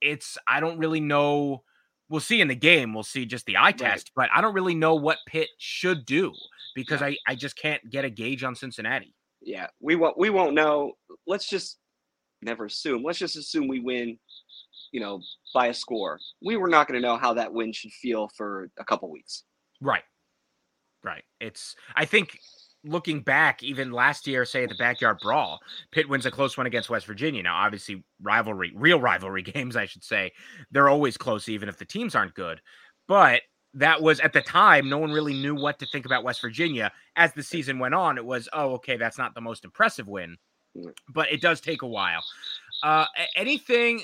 it's 0.00 0.38
I 0.46 0.60
don't 0.60 0.78
really 0.78 1.00
know. 1.00 1.62
We'll 2.08 2.20
see 2.20 2.40
in 2.40 2.48
the 2.48 2.54
game. 2.54 2.92
We'll 2.92 3.04
see 3.04 3.24
just 3.24 3.46
the 3.46 3.56
eye 3.56 3.72
test, 3.72 4.10
but 4.14 4.28
I 4.34 4.42
don't 4.42 4.54
really 4.54 4.74
know 4.74 4.94
what 4.96 5.18
Pitt 5.26 5.48
should 5.56 6.04
do 6.04 6.34
because 6.74 7.00
I, 7.00 7.16
I 7.26 7.34
just 7.34 7.56
can't 7.56 7.88
get 7.90 8.04
a 8.04 8.10
gauge 8.10 8.44
on 8.44 8.54
Cincinnati. 8.54 9.14
Yeah, 9.40 9.68
we 9.80 9.96
won't. 9.96 10.18
We 10.18 10.30
won't 10.30 10.54
know. 10.54 10.92
Let's 11.26 11.48
just 11.48 11.78
never 12.42 12.66
assume. 12.66 13.02
Let's 13.02 13.18
just 13.18 13.36
assume 13.36 13.68
we 13.68 13.80
win. 13.80 14.18
You 14.92 15.00
know, 15.00 15.20
by 15.52 15.68
a 15.68 15.74
score. 15.74 16.20
We 16.42 16.56
were 16.56 16.68
not 16.68 16.86
going 16.86 17.00
to 17.00 17.06
know 17.06 17.16
how 17.16 17.34
that 17.34 17.52
win 17.52 17.72
should 17.72 17.92
feel 17.92 18.28
for 18.36 18.70
a 18.78 18.84
couple 18.84 19.10
weeks. 19.10 19.44
Right. 19.80 20.04
Right. 21.02 21.24
It's 21.40 21.74
I 21.96 22.04
think 22.04 22.38
looking 22.84 23.20
back, 23.20 23.62
even 23.62 23.92
last 23.92 24.26
year, 24.26 24.44
say 24.44 24.64
at 24.64 24.68
the 24.68 24.74
backyard 24.76 25.18
brawl, 25.22 25.60
Pitt 25.90 26.08
wins 26.08 26.26
a 26.26 26.30
close 26.30 26.56
one 26.56 26.66
against 26.66 26.90
West 26.90 27.06
Virginia. 27.06 27.42
Now, 27.42 27.56
obviously, 27.56 28.04
rivalry, 28.20 28.72
real 28.74 29.00
rivalry 29.00 29.42
games, 29.42 29.76
I 29.76 29.86
should 29.86 30.04
say, 30.04 30.32
they're 30.70 30.88
always 30.88 31.16
close, 31.16 31.48
even 31.48 31.68
if 31.68 31.78
the 31.78 31.84
teams 31.84 32.14
aren't 32.14 32.34
good. 32.34 32.60
But 33.08 33.42
that 33.74 34.02
was 34.02 34.20
at 34.20 34.32
the 34.32 34.42
time, 34.42 34.88
no 34.88 34.98
one 34.98 35.12
really 35.12 35.34
knew 35.34 35.54
what 35.54 35.78
to 35.78 35.86
think 35.86 36.06
about 36.06 36.24
West 36.24 36.40
Virginia. 36.40 36.92
As 37.16 37.32
the 37.32 37.42
season 37.42 37.78
went 37.78 37.94
on, 37.94 38.18
it 38.18 38.24
was, 38.24 38.48
oh, 38.52 38.72
okay, 38.74 38.96
that's 38.96 39.18
not 39.18 39.34
the 39.34 39.40
most 39.40 39.64
impressive 39.64 40.08
win, 40.08 40.36
but 41.08 41.32
it 41.32 41.40
does 41.40 41.60
take 41.60 41.82
a 41.82 41.86
while. 41.86 42.22
Uh, 42.82 43.06
anything, 43.36 44.02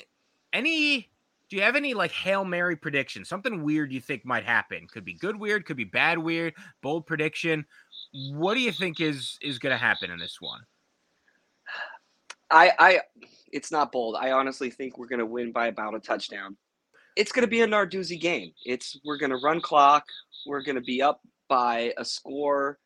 any 0.53 1.09
do 1.49 1.55
you 1.55 1.63
have 1.63 1.75
any 1.75 1.93
like 1.93 2.11
Hail 2.11 2.45
Mary 2.45 2.75
prediction? 2.75 3.25
Something 3.25 3.63
weird 3.63 3.91
you 3.91 3.99
think 3.99 4.23
might 4.23 4.45
happen? 4.45 4.87
Could 4.87 5.03
be 5.03 5.13
good 5.13 5.35
weird, 5.35 5.65
could 5.65 5.77
be 5.77 5.83
bad 5.83 6.17
weird, 6.19 6.53
bold 6.83 7.07
prediction. 7.07 7.65
What 8.33 8.53
do 8.53 8.59
you 8.59 8.71
think 8.71 9.01
is 9.01 9.37
is 9.41 9.57
going 9.57 9.71
to 9.73 9.77
happen 9.77 10.11
in 10.11 10.19
this 10.19 10.37
one? 10.39 10.61
I, 12.51 12.71
I, 12.79 13.01
it's 13.51 13.71
not 13.71 13.91
bold. 13.91 14.15
I 14.19 14.31
honestly 14.31 14.69
think 14.71 14.97
we're 14.97 15.07
going 15.07 15.19
to 15.19 15.25
win 15.25 15.51
by 15.51 15.67
about 15.67 15.95
a 15.95 15.99
touchdown. 15.99 16.57
It's 17.15 17.31
going 17.31 17.43
to 17.45 17.49
be 17.49 17.61
a 17.61 17.67
Narduzzi 17.67 18.19
game. 18.19 18.53
It's 18.65 18.99
we're 19.03 19.17
going 19.17 19.31
to 19.31 19.37
run 19.37 19.61
clock. 19.61 20.05
We're 20.47 20.63
going 20.63 20.75
to 20.75 20.81
be 20.81 21.01
up 21.01 21.21
by 21.47 21.93
a 21.97 22.05
score. 22.05 22.79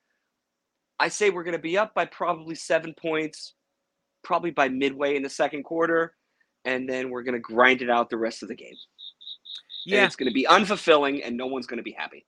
I 0.99 1.09
say 1.09 1.29
we're 1.29 1.43
going 1.43 1.55
to 1.55 1.61
be 1.61 1.77
up 1.77 1.93
by 1.93 2.05
probably 2.05 2.55
seven 2.55 2.93
points, 2.93 3.55
probably 4.23 4.51
by 4.51 4.69
midway 4.69 5.15
in 5.15 5.23
the 5.23 5.29
second 5.29 5.63
quarter, 5.63 6.13
and 6.65 6.87
then 6.89 7.09
we're 7.09 7.23
going 7.23 7.33
to 7.33 7.39
grind 7.39 7.81
it 7.81 7.89
out 7.89 8.09
the 8.09 8.17
rest 8.17 8.43
of 8.43 8.49
the 8.49 8.55
game. 8.55 8.69
And 8.69 8.77
Yeah, 9.85 10.05
it's 10.05 10.15
going 10.15 10.29
to 10.29 10.33
be 10.33 10.45
unfulfilling, 10.49 11.25
and 11.25 11.35
no 11.35 11.45
one's 11.47 11.67
going 11.67 11.77
to 11.77 11.83
be 11.83 11.91
happy. 11.91 12.25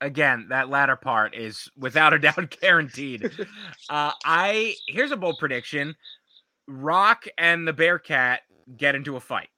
again, 0.00 0.46
that 0.50 0.68
latter 0.68 0.96
part 0.96 1.34
is 1.34 1.70
without 1.76 2.12
a 2.12 2.18
doubt 2.18 2.56
guaranteed. 2.60 3.30
uh, 3.90 4.12
I 4.24 4.74
here's 4.88 5.10
a 5.12 5.16
bold 5.16 5.38
prediction: 5.38 5.94
Roc 6.66 7.24
and 7.38 7.66
the 7.66 7.72
Bearcat 7.72 8.40
get 8.76 8.94
into 8.94 9.16
a 9.16 9.20
fight. 9.20 9.48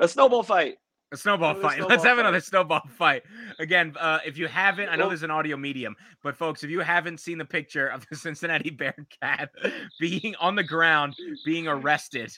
A 0.00 0.08
snowball 0.08 0.42
fight. 0.42 0.76
A 1.12 1.16
snowball 1.16 1.50
Another 1.50 1.62
fight. 1.62 1.74
snowball 1.76 1.90
Let's 1.90 2.04
have 2.04 2.16
fight. 2.16 2.20
another 2.20 2.40
snowball 2.40 2.82
fight. 2.98 3.22
Again, 3.60 3.94
uh, 4.00 4.18
if 4.26 4.36
you 4.36 4.48
haven't, 4.48 4.88
I 4.88 4.96
know 4.96 5.06
there's 5.08 5.22
an 5.22 5.30
audio 5.30 5.56
medium, 5.56 5.94
but 6.24 6.36
folks, 6.36 6.64
if 6.64 6.70
you 6.70 6.80
haven't 6.80 7.20
seen 7.20 7.38
the 7.38 7.44
picture 7.44 7.86
of 7.86 8.04
the 8.10 8.16
Cincinnati 8.16 8.70
Bearcat 8.70 9.50
being 10.00 10.34
on 10.40 10.56
the 10.56 10.64
ground, 10.64 11.14
being 11.44 11.68
arrested, 11.68 12.32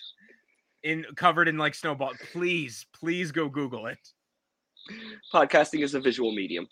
in 0.86 1.04
covered 1.16 1.48
in 1.48 1.58
like 1.58 1.74
snowball, 1.74 2.12
please, 2.32 2.86
please 2.92 3.32
go 3.32 3.48
Google 3.48 3.86
it. 3.86 3.98
Podcasting 5.34 5.82
is 5.82 5.94
a 5.94 6.00
visual 6.00 6.32
medium. 6.32 6.68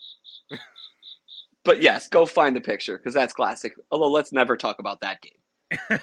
but 1.65 1.81
yes, 1.81 2.07
go 2.07 2.25
find 2.25 2.55
the 2.55 2.61
picture 2.61 2.97
because 2.97 3.13
that's 3.13 3.33
classic. 3.33 3.75
Although 3.91 4.09
let's 4.09 4.31
never 4.31 4.55
talk 4.55 4.79
about 4.79 5.01
that 5.01 5.19
game. 5.21 5.99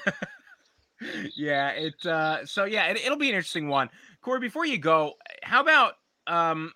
yeah, 1.37 1.71
it. 1.71 2.07
Uh, 2.07 2.45
so 2.45 2.65
yeah, 2.65 2.87
it, 2.89 2.99
it'll 2.99 3.17
be 3.17 3.31
an 3.31 3.35
interesting 3.35 3.69
one. 3.69 3.89
Corey, 4.21 4.41
before 4.41 4.67
you 4.67 4.77
go, 4.79 5.15
how 5.43 5.63
about 5.63 5.95
um 6.27 6.71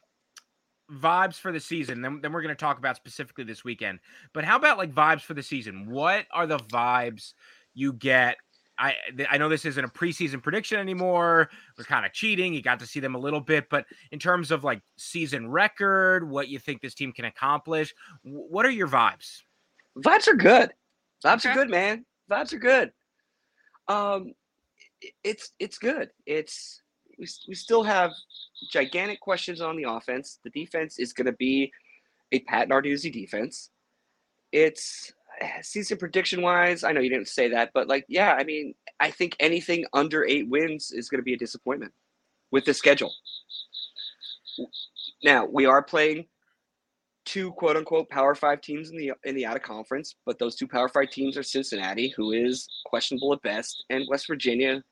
vibes 0.90 1.38
for 1.38 1.52
the 1.52 1.60
season? 1.60 2.00
Then, 2.00 2.20
then 2.22 2.32
we're 2.32 2.42
going 2.42 2.54
to 2.54 2.58
talk 2.58 2.78
about 2.78 2.96
specifically 2.96 3.44
this 3.44 3.62
weekend. 3.62 3.98
But 4.32 4.44
how 4.44 4.56
about 4.56 4.78
like 4.78 4.94
vibes 4.94 5.20
for 5.20 5.34
the 5.34 5.42
season? 5.42 5.90
What 5.90 6.24
are 6.32 6.46
the 6.46 6.58
vibes 6.58 7.34
you 7.74 7.92
get? 7.92 8.38
I 8.78 8.94
I 9.30 9.38
know 9.38 9.48
this 9.48 9.64
isn't 9.64 9.84
a 9.84 9.88
preseason 9.88 10.42
prediction 10.42 10.78
anymore. 10.78 11.48
We're 11.78 11.84
kind 11.84 12.04
of 12.04 12.12
cheating. 12.12 12.52
You 12.52 12.62
got 12.62 12.78
to 12.80 12.86
see 12.86 13.00
them 13.00 13.14
a 13.14 13.18
little 13.18 13.40
bit, 13.40 13.68
but 13.70 13.86
in 14.12 14.18
terms 14.18 14.50
of 14.50 14.64
like 14.64 14.80
season 14.98 15.50
record, 15.50 16.28
what 16.28 16.48
you 16.48 16.58
think 16.58 16.82
this 16.82 16.94
team 16.94 17.12
can 17.12 17.24
accomplish, 17.24 17.94
what 18.22 18.66
are 18.66 18.70
your 18.70 18.88
vibes? 18.88 19.40
Vibes 19.98 20.28
are 20.28 20.34
good. 20.34 20.70
Vibes 21.24 21.46
Okay. 21.46 21.50
are 21.50 21.54
good, 21.54 21.70
man. 21.70 22.04
Vibes 22.30 22.52
are 22.52 22.58
good. 22.58 22.92
Um, 23.88 24.32
it's 25.24 25.52
it's 25.58 25.78
good. 25.78 26.10
It's 26.26 26.82
we, 27.18 27.26
we 27.48 27.54
still 27.54 27.82
have 27.82 28.12
gigantic 28.72 29.20
questions 29.20 29.60
on 29.60 29.76
the 29.76 29.84
offense. 29.84 30.38
The 30.44 30.50
defense 30.50 30.98
is 30.98 31.12
going 31.12 31.26
to 31.26 31.32
be 31.32 31.72
a 32.32 32.40
Pat 32.40 32.68
Narduzzi 32.68 33.12
defense. 33.12 33.70
It's 34.52 35.12
season 35.62 35.98
prediction 35.98 36.42
wise. 36.42 36.84
I 36.84 36.92
know 36.92 37.00
you 37.00 37.10
didn't 37.10 37.28
say 37.28 37.48
that, 37.48 37.70
but 37.74 37.88
like, 37.88 38.04
yeah, 38.08 38.34
I 38.34 38.44
mean, 38.44 38.74
I 39.00 39.10
think 39.10 39.36
anything 39.40 39.84
under 39.92 40.24
eight 40.24 40.48
wins 40.48 40.92
is 40.92 41.08
going 41.08 41.20
to 41.20 41.24
be 41.24 41.34
a 41.34 41.38
disappointment 41.38 41.92
with 42.50 42.64
the 42.64 42.74
schedule. 42.74 43.12
Now 45.22 45.46
we 45.46 45.66
are 45.66 45.82
playing 45.82 46.26
two 47.24 47.50
quote 47.52 47.76
unquote 47.76 48.08
power 48.08 48.34
five 48.34 48.60
teams 48.60 48.90
in 48.90 48.96
the 48.96 49.12
in 49.24 49.34
the 49.34 49.44
out 49.44 49.56
of 49.56 49.62
conference, 49.62 50.14
but 50.24 50.38
those 50.38 50.54
two 50.56 50.68
power 50.68 50.88
five 50.88 51.10
teams 51.10 51.36
are 51.36 51.42
Cincinnati, 51.42 52.12
who 52.16 52.32
is 52.32 52.68
questionable 52.86 53.32
at 53.32 53.42
best, 53.42 53.84
and 53.90 54.04
West 54.08 54.26
Virginia, 54.26 54.82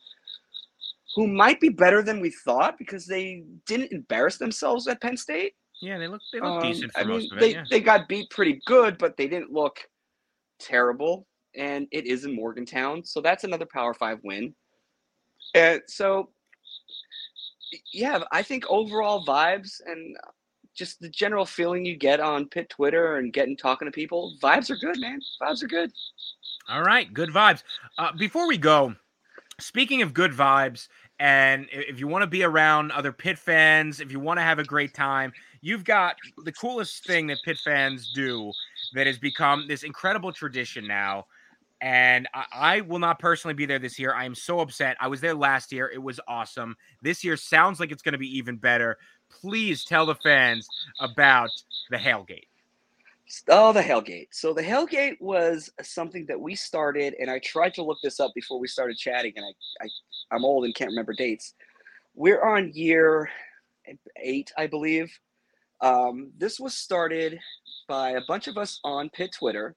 who 1.14 1.26
might 1.28 1.60
be 1.60 1.68
better 1.68 2.02
than 2.02 2.20
we 2.20 2.30
thought 2.44 2.76
because 2.78 3.06
they 3.06 3.44
didn't 3.66 3.92
embarrass 3.92 4.36
themselves 4.36 4.86
at 4.88 5.00
Penn 5.00 5.16
State. 5.16 5.54
Yeah, 5.80 5.98
they 5.98 6.08
look 6.08 6.20
they 6.32 6.40
look 6.40 6.62
Um, 6.64 6.72
decent 6.72 6.92
for 6.92 7.00
I 7.00 7.04
mean, 7.04 7.28
of 7.32 7.38
it. 7.38 7.40
they 7.40 7.52
yeah. 7.52 7.64
they 7.70 7.80
got 7.80 8.08
beat 8.08 8.28
pretty 8.30 8.60
good, 8.66 8.98
but 8.98 9.16
they 9.16 9.28
didn't 9.28 9.52
look 9.52 9.78
terrible. 10.64 11.26
And 11.56 11.86
it 11.92 12.06
is 12.06 12.24
in 12.24 12.34
Morgantown, 12.34 13.04
so 13.04 13.20
that's 13.20 13.44
another 13.44 13.66
Power 13.66 13.94
Five 13.94 14.18
win. 14.24 14.54
And 15.54 15.82
so, 15.86 16.30
yeah, 17.92 18.24
I 18.32 18.42
think 18.42 18.64
overall 18.68 19.24
vibes 19.24 19.80
and 19.86 20.16
just 20.74 21.00
the 21.00 21.08
general 21.08 21.46
feeling 21.46 21.84
you 21.84 21.96
get 21.96 22.18
on 22.18 22.48
Pitt 22.48 22.68
Twitter 22.70 23.18
and 23.18 23.32
getting 23.32 23.56
talking 23.56 23.86
to 23.86 23.92
people, 23.92 24.34
vibes 24.42 24.70
are 24.70 24.76
good, 24.76 24.98
man. 24.98 25.20
Vibes 25.40 25.62
are 25.62 25.68
good. 25.68 25.92
All 26.68 26.82
right, 26.82 27.12
good 27.12 27.30
vibes. 27.30 27.62
Uh, 27.98 28.10
before 28.18 28.48
we 28.48 28.58
go, 28.58 28.94
speaking 29.60 30.02
of 30.02 30.12
good 30.12 30.32
vibes, 30.32 30.88
and 31.20 31.68
if 31.70 32.00
you 32.00 32.08
want 32.08 32.22
to 32.22 32.26
be 32.26 32.42
around 32.42 32.90
other 32.90 33.12
Pitt 33.12 33.38
fans, 33.38 34.00
if 34.00 34.10
you 34.10 34.18
want 34.18 34.38
to 34.38 34.42
have 34.42 34.58
a 34.58 34.64
great 34.64 34.94
time, 34.94 35.32
you've 35.60 35.84
got 35.84 36.16
the 36.44 36.52
coolest 36.52 37.06
thing 37.06 37.28
that 37.28 37.38
Pitt 37.44 37.58
fans 37.64 38.10
do 38.14 38.52
that 38.94 39.06
has 39.06 39.18
become 39.18 39.66
this 39.68 39.82
incredible 39.82 40.32
tradition 40.32 40.86
now. 40.86 41.26
And 41.80 42.28
I, 42.34 42.44
I 42.52 42.80
will 42.82 42.98
not 42.98 43.18
personally 43.18 43.54
be 43.54 43.66
there 43.66 43.78
this 43.78 43.98
year. 43.98 44.14
I 44.14 44.24
am 44.24 44.34
so 44.34 44.60
upset. 44.60 44.96
I 45.00 45.08
was 45.08 45.20
there 45.20 45.34
last 45.34 45.72
year. 45.72 45.90
It 45.92 46.02
was 46.02 46.20
awesome. 46.28 46.76
This 47.02 47.24
year 47.24 47.36
sounds 47.36 47.80
like 47.80 47.90
it's 47.90 48.02
going 48.02 48.12
to 48.12 48.18
be 48.18 48.38
even 48.38 48.56
better. 48.56 48.98
Please 49.40 49.84
tell 49.84 50.06
the 50.06 50.14
fans 50.14 50.66
about 51.00 51.50
the 51.90 51.96
Hailgate. 51.96 52.46
Oh, 53.48 53.72
the 53.72 53.80
Hellgate. 53.80 54.28
So 54.32 54.52
the 54.52 54.62
Hellgate 54.62 55.20
was 55.20 55.70
something 55.82 56.26
that 56.26 56.38
we 56.38 56.54
started, 56.54 57.14
and 57.18 57.30
I 57.30 57.38
tried 57.38 57.74
to 57.74 57.82
look 57.82 57.98
this 58.02 58.20
up 58.20 58.32
before 58.34 58.58
we 58.60 58.68
started 58.68 58.98
chatting, 58.98 59.32
and 59.36 59.44
I, 59.46 59.84
I 59.84 59.88
I'm 60.30 60.44
old 60.44 60.64
and 60.64 60.74
can't 60.74 60.90
remember 60.90 61.14
dates. 61.14 61.54
We're 62.14 62.44
on 62.44 62.72
year 62.74 63.30
eight, 64.22 64.52
I 64.56 64.66
believe. 64.66 65.18
Um, 65.84 66.32
this 66.38 66.58
was 66.58 66.74
started 66.74 67.38
by 67.88 68.12
a 68.12 68.22
bunch 68.26 68.48
of 68.48 68.58
us 68.58 68.80
on 68.84 69.10
Pitt 69.10 69.32
Twitter 69.38 69.76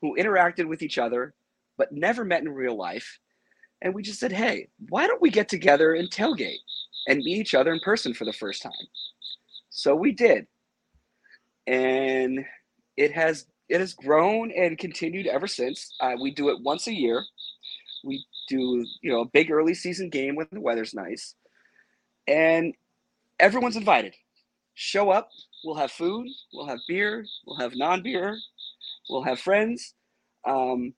who 0.00 0.16
interacted 0.18 0.66
with 0.66 0.82
each 0.82 0.98
other 0.98 1.34
but 1.78 1.92
never 1.92 2.24
met 2.24 2.42
in 2.42 2.48
real 2.48 2.76
life. 2.76 3.20
And 3.82 3.94
we 3.94 4.02
just 4.02 4.18
said, 4.18 4.32
hey, 4.32 4.68
why 4.88 5.06
don't 5.06 5.22
we 5.22 5.30
get 5.30 5.48
together 5.48 5.94
and 5.94 6.10
tailgate 6.10 6.58
and 7.08 7.18
meet 7.18 7.38
each 7.38 7.54
other 7.54 7.72
in 7.74 7.80
person 7.80 8.14
for 8.14 8.24
the 8.24 8.32
first 8.32 8.62
time? 8.62 8.72
So 9.70 9.94
we 9.94 10.12
did. 10.12 10.46
And 11.66 12.46
it 12.96 13.12
has 13.12 13.46
it 13.68 13.80
has 13.80 13.94
grown 13.94 14.52
and 14.52 14.78
continued 14.78 15.26
ever 15.26 15.46
since. 15.46 15.94
Uh, 16.00 16.14
we 16.20 16.32
do 16.32 16.48
it 16.48 16.62
once 16.62 16.86
a 16.86 16.94
year. 16.94 17.22
We 18.04 18.24
do 18.48 18.86
you 19.02 19.12
know 19.12 19.22
a 19.22 19.28
big 19.28 19.50
early 19.50 19.74
season 19.74 20.08
game 20.08 20.36
when 20.36 20.46
the 20.52 20.60
weather's 20.60 20.94
nice, 20.94 21.34
and 22.28 22.74
everyone's 23.40 23.76
invited. 23.76 24.14
Show 24.76 25.08
up. 25.08 25.30
We'll 25.64 25.76
have 25.76 25.90
food. 25.90 26.28
We'll 26.52 26.66
have 26.66 26.80
beer. 26.86 27.24
We'll 27.46 27.58
have 27.58 27.74
non-beer. 27.74 28.38
We'll 29.08 29.22
have 29.22 29.40
friends, 29.40 29.94
um, 30.46 30.92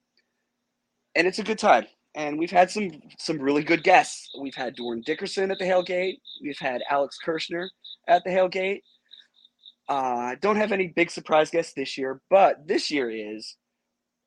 and 1.15 1.27
it's 1.27 1.39
a 1.39 1.45
good 1.45 1.61
time. 1.61 1.87
And 2.17 2.39
we've 2.39 2.51
had 2.51 2.71
some 2.71 2.91
some 3.19 3.39
really 3.39 3.63
good 3.63 3.85
guests. 3.85 4.31
We've 4.41 4.55
had 4.55 4.77
Dorin 4.77 5.05
Dickerson 5.05 5.53
at 5.53 5.59
the 5.59 5.65
Hailgate. 5.65 6.19
We've 6.43 6.59
had 6.59 6.83
Alex 6.91 7.19
Kirshner 7.25 7.69
at 8.09 8.25
the 8.25 8.31
Hailgate. 8.31 8.81
Uh, 9.89 10.35
don't 10.41 10.57
have 10.57 10.73
any 10.73 10.89
big 10.89 11.11
surprise 11.11 11.51
guests 11.51 11.73
this 11.75 11.97
year, 11.97 12.21
but 12.31 12.67
this 12.67 12.91
year 12.91 13.11
is 13.11 13.57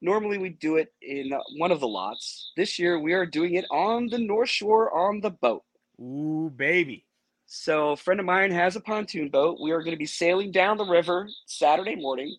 normally 0.01 0.37
we 0.37 0.49
do 0.49 0.77
it 0.77 0.93
in 1.01 1.33
uh, 1.33 1.39
one 1.57 1.71
of 1.71 1.81
the 1.81 1.87
lots. 1.87 2.53
This 2.55 2.79
year 2.79 2.99
we 2.99 3.11
are 3.13 3.25
doing 3.25 3.55
it 3.55 3.65
on 3.69 4.07
the 4.07 4.17
North 4.17 4.49
Shore 4.49 4.95
on 4.95 5.19
the 5.19 5.31
boat. 5.31 5.63
Ooh, 5.99 6.51
baby. 6.55 7.05
So 7.53 7.89
a 7.89 7.97
friend 7.97 8.17
of 8.21 8.25
mine 8.25 8.49
has 8.51 8.77
a 8.77 8.79
pontoon 8.79 9.27
boat. 9.27 9.59
We 9.61 9.71
are 9.71 9.81
going 9.81 9.91
to 9.91 9.97
be 9.97 10.05
sailing 10.05 10.53
down 10.53 10.77
the 10.77 10.85
river 10.85 11.27
Saturday 11.47 11.95
morning, 11.95 12.37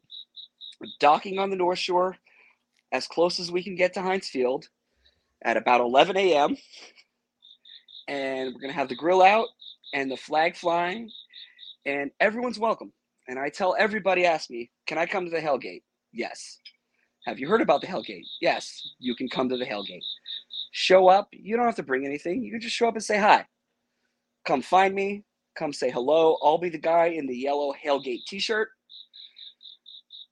docking 1.01 1.39
on 1.39 1.51
the 1.51 1.57
North 1.57 1.79
Shore 1.79 2.17
as 2.93 3.07
close 3.07 3.39
as 3.39 3.53
we 3.53 3.63
can 3.63 3.77
get 3.77 3.93
to 3.93 4.01
Heinz 4.01 4.29
Field 4.29 4.71
at 5.45 5.59
about 5.59 5.83
11 5.83 6.17
a.m. 6.17 6.57
And 8.09 8.55
we're 8.55 8.61
going 8.63 8.73
to 8.73 8.79
have 8.79 8.89
the 8.89 8.95
grill 8.95 9.21
out 9.21 9.49
and 9.93 10.11
the 10.11 10.17
flag 10.17 10.57
flying, 10.57 11.11
and 11.85 12.11
everyone's 12.19 12.59
welcome. 12.59 12.91
And 13.29 13.39
I 13.39 13.51
tell 13.51 13.77
everybody, 13.79 14.25
ask 14.25 14.49
me, 14.49 14.71
can 14.87 14.97
I 14.97 15.05
come 15.05 15.27
to 15.27 15.31
the 15.31 15.43
Hellgate? 15.43 15.83
Yes. 16.15 16.59
Have 17.27 17.39
you 17.39 17.49
heard 17.49 17.61
about 17.61 17.83
the 17.83 17.87
Hellgate? 17.87 18.25
Yes, 18.41 18.95
you 18.99 19.15
can 19.15 19.29
come 19.29 19.51
to 19.51 19.59
the 19.59 19.67
Hellgate. 19.67 20.05
Show 20.71 21.09
up. 21.09 21.29
You 21.33 21.59
don't 21.59 21.67
have 21.67 21.77
to 21.77 21.83
bring 21.83 22.07
anything. 22.07 22.43
You 22.43 22.51
can 22.51 22.63
just 22.63 22.75
show 22.75 22.89
up 22.89 22.95
and 22.95 23.05
say 23.05 23.19
hi. 23.19 23.45
Come 24.47 24.63
find 24.63 24.95
me. 24.95 25.25
Come 25.57 25.73
say 25.73 25.91
hello. 25.91 26.37
I'll 26.43 26.59
be 26.59 26.71
the 26.71 26.79
guy 26.79 27.07
in 27.07 27.27
the 27.27 27.37
yellow 27.37 27.73
Hellgate 27.85 28.25
t 28.27 28.39
shirt. 28.39 28.69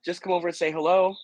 Just 0.05 0.23
come 0.23 0.33
over 0.33 0.49
and 0.49 0.57
say 0.57 0.73
hello, 0.73 1.15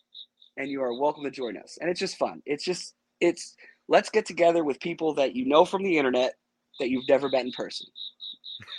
and 0.59 0.71
you 0.71 0.83
are 0.83 0.99
welcome 0.99 1.25
to 1.25 1.31
join 1.31 1.57
us. 1.57 1.79
And 1.81 1.89
it's 1.89 2.01
just 2.01 2.17
fun. 2.19 2.43
It's 2.45 2.65
just, 2.65 2.95
it's, 3.21 3.55
let's 3.89 4.11
get 4.11 4.27
together 4.27 4.65
with 4.65 4.79
people 4.81 5.15
that 5.15 5.35
you 5.35 5.47
know 5.47 5.65
from 5.65 5.83
the 5.83 5.97
internet 5.97 6.35
that 6.79 6.91
you've 6.91 7.09
never 7.09 7.29
met 7.31 7.47
in 7.47 7.53
person. 7.53 7.87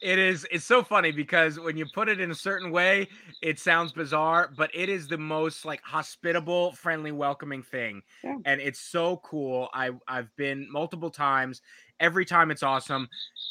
it 0.00 0.18
is 0.18 0.46
it's 0.50 0.64
so 0.64 0.82
funny 0.82 1.12
because 1.12 1.60
when 1.60 1.76
you 1.76 1.86
put 1.94 2.08
it 2.08 2.20
in 2.20 2.30
a 2.32 2.34
certain 2.34 2.72
way 2.72 3.06
it 3.40 3.58
sounds 3.58 3.92
bizarre 3.92 4.50
but 4.56 4.68
it 4.74 4.88
is 4.88 5.06
the 5.06 5.16
most 5.18 5.64
like 5.64 5.80
hospitable 5.84 6.72
friendly 6.72 7.12
welcoming 7.12 7.62
thing 7.62 8.02
Yeah. 8.24 8.36
and 8.44 8.60
it's 8.60 8.80
so 8.80 9.18
cool 9.18 9.68
i 9.72 9.90
i've 10.08 10.34
been 10.36 10.66
multiple 10.72 11.10
times 11.10 11.62
every 12.02 12.24
time 12.26 12.50
it's 12.50 12.62
awesome 12.62 13.08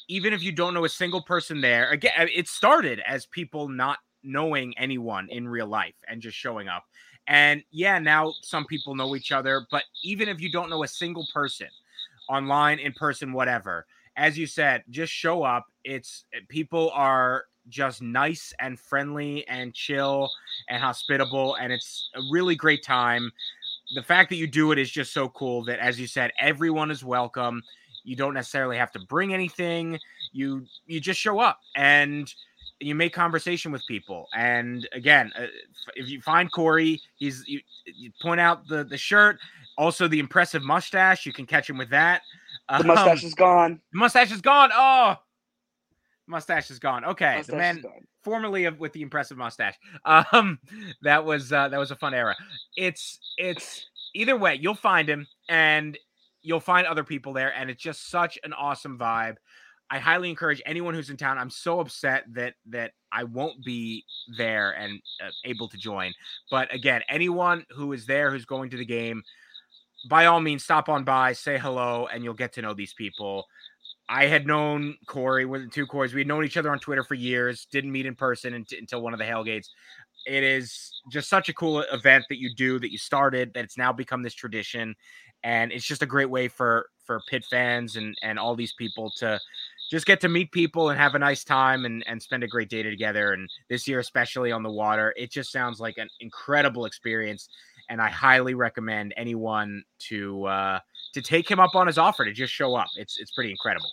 even 0.07 0.33
if 0.33 0.43
you 0.43 0.51
don't 0.51 0.73
know 0.73 0.85
a 0.85 0.89
single 0.89 1.21
person 1.23 1.61
there 1.61 1.89
again 1.91 2.11
uh, 2.19 2.25
it 2.33 2.47
started 2.47 3.01
as 3.07 3.25
people 3.27 3.67
not 3.67 3.99
knowing 4.23 4.73
anyone 4.77 5.27
in 5.29 5.47
real 5.47 5.67
life 5.67 5.95
and 6.07 6.21
just 6.21 6.37
showing 6.37 6.67
up 6.67 6.83
and 7.27 7.63
yeah 7.71 7.97
now 7.97 8.33
some 8.43 8.65
people 8.65 8.95
know 8.95 9.15
each 9.15 9.31
other 9.31 9.65
but 9.71 9.83
even 10.03 10.29
if 10.29 10.39
you 10.39 10.51
don't 10.51 10.69
know 10.69 10.83
a 10.83 10.87
single 10.87 11.25
person 11.33 11.67
online 12.29 12.79
in 12.79 12.93
person 12.93 13.33
whatever 13.33 13.85
as 14.17 14.37
you 14.37 14.45
said, 14.45 14.83
just 14.89 15.11
show 15.11 15.43
up. 15.43 15.65
It's 15.83 16.25
people 16.49 16.91
are 16.93 17.45
just 17.69 18.01
nice 18.01 18.53
and 18.59 18.79
friendly 18.79 19.47
and 19.47 19.73
chill 19.73 20.29
and 20.69 20.81
hospitable, 20.81 21.55
and 21.55 21.71
it's 21.71 22.09
a 22.15 22.21
really 22.31 22.55
great 22.55 22.83
time. 22.83 23.31
The 23.95 24.03
fact 24.03 24.29
that 24.29 24.35
you 24.37 24.47
do 24.47 24.71
it 24.71 24.79
is 24.79 24.89
just 24.91 25.13
so 25.13 25.29
cool 25.29 25.63
that, 25.65 25.79
as 25.79 25.99
you 25.99 26.07
said, 26.07 26.31
everyone 26.39 26.91
is 26.91 27.03
welcome. 27.03 27.61
You 28.03 28.15
don't 28.15 28.33
necessarily 28.33 28.77
have 28.77 28.91
to 28.93 28.99
bring 28.99 29.33
anything. 29.33 29.99
You 30.31 30.65
you 30.85 30.99
just 30.99 31.19
show 31.19 31.39
up 31.39 31.59
and 31.75 32.33
you 32.79 32.95
make 32.95 33.13
conversation 33.13 33.71
with 33.71 33.85
people. 33.87 34.27
And 34.33 34.87
again, 34.93 35.31
uh, 35.37 35.45
if 35.95 36.09
you 36.09 36.19
find 36.21 36.51
Corey, 36.51 36.99
he's 37.15 37.43
you, 37.47 37.59
you 37.85 38.11
point 38.21 38.39
out 38.41 38.67
the 38.67 38.83
the 38.83 38.97
shirt, 38.97 39.37
also 39.77 40.07
the 40.07 40.19
impressive 40.19 40.63
mustache. 40.63 41.25
You 41.25 41.33
can 41.33 41.45
catch 41.45 41.69
him 41.69 41.77
with 41.77 41.89
that. 41.91 42.21
The 42.77 42.83
mustache 42.85 43.23
Um, 43.23 43.27
is 43.27 43.33
gone. 43.35 43.81
the 43.91 43.99
mustache 43.99 44.31
is 44.31 44.41
gone. 44.41 44.69
Oh, 44.73 45.15
mustache 46.27 46.71
is 46.71 46.79
gone. 46.79 47.05
Okay, 47.05 47.37
Mustache 47.37 47.51
the 47.51 47.57
man 47.57 47.83
formerly 48.23 48.65
of 48.65 48.79
with 48.79 48.93
the 48.93 49.01
impressive 49.01 49.37
mustache. 49.37 49.75
Um, 50.05 50.59
that 51.01 51.23
was 51.23 51.51
uh, 51.51 51.69
that 51.69 51.77
was 51.77 51.91
a 51.91 51.95
fun 51.95 52.13
era. 52.13 52.35
It's 52.75 53.19
it's 53.37 53.85
either 54.13 54.37
way, 54.37 54.55
you'll 54.55 54.75
find 54.75 55.07
him 55.09 55.27
and 55.49 55.97
you'll 56.41 56.59
find 56.59 56.87
other 56.87 57.03
people 57.03 57.33
there, 57.33 57.53
and 57.55 57.69
it's 57.69 57.81
just 57.81 58.09
such 58.09 58.37
an 58.43 58.53
awesome 58.53 58.97
vibe. 58.97 59.35
I 59.89 59.99
highly 59.99 60.29
encourage 60.29 60.61
anyone 60.65 60.93
who's 60.93 61.09
in 61.09 61.17
town. 61.17 61.37
I'm 61.37 61.49
so 61.49 61.81
upset 61.81 62.23
that 62.31 62.53
that 62.67 62.91
I 63.11 63.25
won't 63.25 63.63
be 63.65 64.05
there 64.37 64.71
and 64.71 65.01
uh, 65.21 65.29
able 65.43 65.67
to 65.67 65.77
join. 65.77 66.13
But 66.49 66.73
again, 66.73 67.01
anyone 67.09 67.65
who 67.69 67.91
is 67.91 68.05
there 68.05 68.31
who's 68.31 68.45
going 68.45 68.69
to 68.69 68.77
the 68.77 68.85
game, 68.85 69.21
by 70.09 70.27
all 70.27 70.39
means, 70.39 70.63
stop 70.63 70.87
on 70.87 71.03
by, 71.03 71.33
say 71.33 71.57
hello, 71.57 72.07
and 72.11 72.23
you'll 72.23 72.33
get 72.33 72.53
to 72.53 72.61
know 72.61 72.73
these 72.73 72.93
people. 72.93 73.45
I 74.07 74.27
had 74.27 74.47
known 74.47 74.95
Corey 75.07 75.45
with 75.45 75.63
the 75.63 75.69
two 75.69 75.85
Corys. 75.87 76.13
We 76.13 76.21
had 76.21 76.27
known 76.27 76.45
each 76.45 76.57
other 76.57 76.71
on 76.71 76.79
Twitter 76.79 77.03
for 77.03 77.15
years. 77.15 77.67
Didn't 77.71 77.91
meet 77.91 78.05
in 78.05 78.15
person 78.15 78.53
unt- 78.53 78.73
until 78.77 79.01
one 79.01 79.13
of 79.13 79.19
the 79.19 79.25
Hellgates. 79.25 79.67
it 80.25 80.43
is 80.43 81.01
just 81.11 81.29
such 81.29 81.49
a 81.49 81.53
cool 81.53 81.81
event 81.91 82.25
that 82.29 82.39
you 82.39 82.53
do 82.55 82.79
that 82.79 82.91
you 82.91 82.97
started 82.97 83.53
that 83.53 83.63
it's 83.63 83.77
now 83.77 83.91
become 83.91 84.21
this 84.21 84.33
tradition 84.33 84.95
and 85.43 85.71
it's 85.71 85.85
just 85.85 86.01
a 86.01 86.07
great 86.07 86.29
way 86.29 86.47
for 86.47 86.87
for 87.05 87.21
Pitt 87.29 87.43
fans 87.49 87.95
and 87.95 88.15
and 88.21 88.39
all 88.39 88.55
these 88.55 88.73
people 88.73 89.11
to 89.17 89.39
just 89.89 90.05
get 90.05 90.21
to 90.21 90.29
meet 90.29 90.51
people 90.51 90.89
and 90.89 90.99
have 90.99 91.15
a 91.15 91.19
nice 91.19 91.43
time 91.43 91.85
and 91.85 92.03
and 92.07 92.21
spend 92.21 92.43
a 92.43 92.47
great 92.47 92.69
day 92.69 92.83
together 92.83 93.33
and 93.33 93.49
this 93.69 93.87
year 93.87 93.99
especially 93.99 94.51
on 94.51 94.63
the 94.63 94.71
water 94.71 95.13
it 95.17 95.31
just 95.31 95.51
sounds 95.51 95.79
like 95.79 95.97
an 95.97 96.09
incredible 96.19 96.85
experience 96.85 97.49
and 97.89 98.01
I 98.01 98.09
highly 98.09 98.53
recommend 98.53 99.13
anyone 99.17 99.83
to 100.09 100.45
uh 100.45 100.79
to 101.13 101.21
take 101.21 101.49
him 101.49 101.59
up 101.59 101.75
on 101.75 101.87
his 101.87 101.97
offer 101.97 102.23
to 102.23 102.31
just 102.31 102.53
show 102.53 102.75
up 102.75 102.87
it's 102.95 103.19
it's 103.19 103.31
pretty 103.31 103.51
incredible 103.51 103.91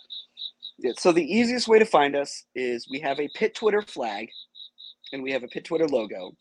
yeah, 0.81 0.93
so 0.97 1.11
the 1.11 1.23
easiest 1.23 1.67
way 1.67 1.77
to 1.77 1.85
find 1.85 2.15
us 2.15 2.45
is 2.55 2.87
we 2.89 2.99
have 3.01 3.19
a 3.19 3.27
pitt 3.35 3.53
Twitter 3.53 3.81
flag 3.81 4.29
and 5.11 5.21
we 5.21 5.31
have 5.31 5.43
a 5.43 5.47
pitt 5.47 5.65
Twitter 5.65 5.87
logo. 5.87 6.31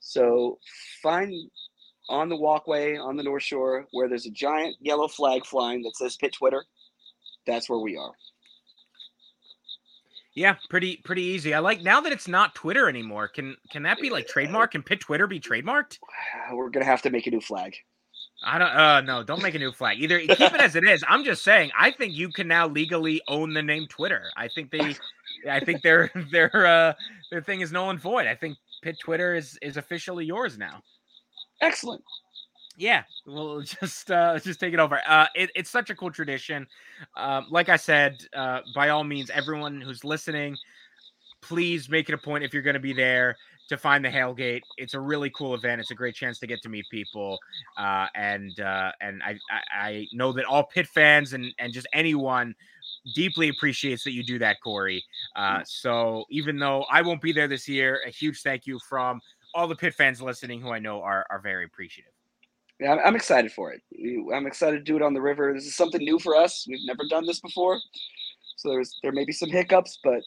So 0.00 0.58
find 1.02 1.34
on 2.10 2.28
the 2.28 2.36
walkway 2.36 2.96
on 2.96 3.16
the 3.16 3.22
North 3.22 3.42
Shore 3.42 3.86
where 3.92 4.08
there's 4.08 4.26
a 4.26 4.30
giant 4.30 4.76
yellow 4.80 5.08
flag 5.08 5.46
flying 5.46 5.82
that 5.82 5.96
says 5.96 6.16
Pitt 6.16 6.34
Twitter. 6.34 6.64
That's 7.46 7.70
where 7.70 7.78
we 7.78 7.96
are. 7.96 8.12
Yeah, 10.34 10.56
pretty 10.68 10.98
pretty 10.98 11.22
easy. 11.22 11.54
I 11.54 11.58
like 11.58 11.82
now 11.82 12.00
that 12.00 12.12
it's 12.12 12.28
not 12.28 12.54
Twitter 12.54 12.88
anymore. 12.88 13.28
Can 13.28 13.56
can 13.70 13.82
that 13.84 14.00
be 14.00 14.10
like 14.10 14.26
trademark? 14.28 14.72
Can 14.72 14.82
Pitt 14.82 15.00
Twitter 15.00 15.26
be 15.26 15.40
trademarked? 15.40 15.98
We're 16.52 16.70
gonna 16.70 16.84
have 16.84 17.02
to 17.02 17.10
make 17.10 17.26
a 17.26 17.30
new 17.30 17.40
flag. 17.40 17.74
I 18.42 18.58
don't. 18.58 18.70
Uh, 18.70 19.00
no, 19.02 19.22
don't 19.22 19.42
make 19.42 19.54
a 19.54 19.58
new 19.58 19.72
flag. 19.72 20.00
Either 20.00 20.18
keep 20.20 20.40
it 20.40 20.60
as 20.60 20.76
it 20.76 20.84
is. 20.84 21.04
I'm 21.06 21.24
just 21.24 21.42
saying. 21.42 21.72
I 21.78 21.90
think 21.90 22.14
you 22.14 22.30
can 22.30 22.48
now 22.48 22.68
legally 22.68 23.20
own 23.28 23.52
the 23.52 23.62
name 23.62 23.86
Twitter. 23.88 24.24
I 24.36 24.48
think 24.48 24.70
they, 24.70 24.96
I 25.50 25.60
think 25.60 25.82
their 25.82 26.10
their 26.30 26.66
uh 26.66 26.94
their 27.30 27.42
thing 27.42 27.60
is 27.60 27.72
null 27.72 27.90
and 27.90 28.00
void. 28.00 28.26
I 28.26 28.34
think 28.34 28.56
Pitt 28.82 28.98
Twitter 28.98 29.34
is 29.34 29.58
is 29.60 29.76
officially 29.76 30.24
yours 30.24 30.56
now. 30.56 30.82
Excellent. 31.60 32.02
Yeah, 32.76 33.02
we'll 33.26 33.60
just 33.80 34.10
uh, 34.10 34.38
just 34.38 34.58
take 34.60 34.72
it 34.72 34.80
over. 34.80 35.00
Uh, 35.06 35.26
it, 35.34 35.50
it's 35.54 35.70
such 35.70 35.90
a 35.90 35.94
cool 35.94 36.10
tradition. 36.10 36.66
Um, 37.16 37.46
like 37.50 37.68
I 37.68 37.76
said, 37.76 38.24
uh, 38.34 38.60
by 38.74 38.88
all 38.88 39.04
means, 39.04 39.30
everyone 39.30 39.80
who's 39.80 40.04
listening, 40.04 40.56
please 41.42 41.88
make 41.88 42.08
it 42.08 42.14
a 42.14 42.18
point 42.18 42.44
if 42.44 42.52
you're 42.52 42.62
going 42.62 42.74
to 42.74 42.80
be 42.80 42.92
there 42.94 43.36
to 43.68 43.76
find 43.76 44.04
the 44.04 44.08
Hailgate. 44.08 44.62
It's 44.78 44.94
a 44.94 45.00
really 45.00 45.30
cool 45.30 45.54
event. 45.54 45.80
It's 45.80 45.90
a 45.90 45.94
great 45.94 46.14
chance 46.14 46.38
to 46.40 46.46
get 46.46 46.60
to 46.62 46.68
meet 46.68 46.86
people, 46.90 47.38
uh, 47.76 48.06
and 48.14 48.58
uh, 48.60 48.92
and 49.00 49.22
I, 49.22 49.38
I, 49.50 49.78
I 49.88 50.06
know 50.12 50.32
that 50.32 50.44
all 50.44 50.64
Pitt 50.64 50.86
fans 50.86 51.34
and 51.34 51.52
and 51.58 51.72
just 51.72 51.86
anyone 51.92 52.54
deeply 53.14 53.48
appreciates 53.48 54.04
that 54.04 54.12
you 54.12 54.24
do 54.24 54.38
that, 54.38 54.56
Corey. 54.62 55.04
Uh, 55.36 55.60
so 55.64 56.24
even 56.30 56.58
though 56.58 56.84
I 56.90 57.02
won't 57.02 57.22
be 57.22 57.32
there 57.32 57.48
this 57.48 57.68
year, 57.68 58.00
a 58.06 58.10
huge 58.10 58.42
thank 58.42 58.66
you 58.66 58.78
from 58.88 59.20
all 59.54 59.68
the 59.68 59.76
pitt 59.76 59.94
fans 59.94 60.20
listening, 60.20 60.60
who 60.60 60.70
I 60.70 60.78
know 60.78 61.02
are 61.02 61.26
are 61.30 61.40
very 61.40 61.64
appreciative. 61.64 62.12
Yeah, 62.78 62.96
I'm 63.04 63.16
excited 63.16 63.52
for 63.52 63.72
it. 63.72 63.82
I'm 64.34 64.46
excited 64.46 64.78
to 64.78 64.82
do 64.82 64.96
it 64.96 65.02
on 65.02 65.12
the 65.12 65.20
river. 65.20 65.52
This 65.54 65.66
is 65.66 65.76
something 65.76 66.00
new 66.00 66.18
for 66.18 66.34
us. 66.34 66.66
We've 66.68 66.78
never 66.86 67.02
done 67.10 67.26
this 67.26 67.40
before, 67.40 67.78
so 68.56 68.70
there's 68.70 68.98
there 69.02 69.12
may 69.12 69.24
be 69.24 69.32
some 69.32 69.50
hiccups, 69.50 69.98
but 70.02 70.22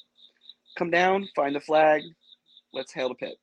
come 0.78 0.92
down, 0.92 1.28
find 1.36 1.56
the 1.56 1.60
flag, 1.60 2.02
let's 2.74 2.94
hail 2.94 3.10
the 3.10 3.16
pitt. 3.16 3.36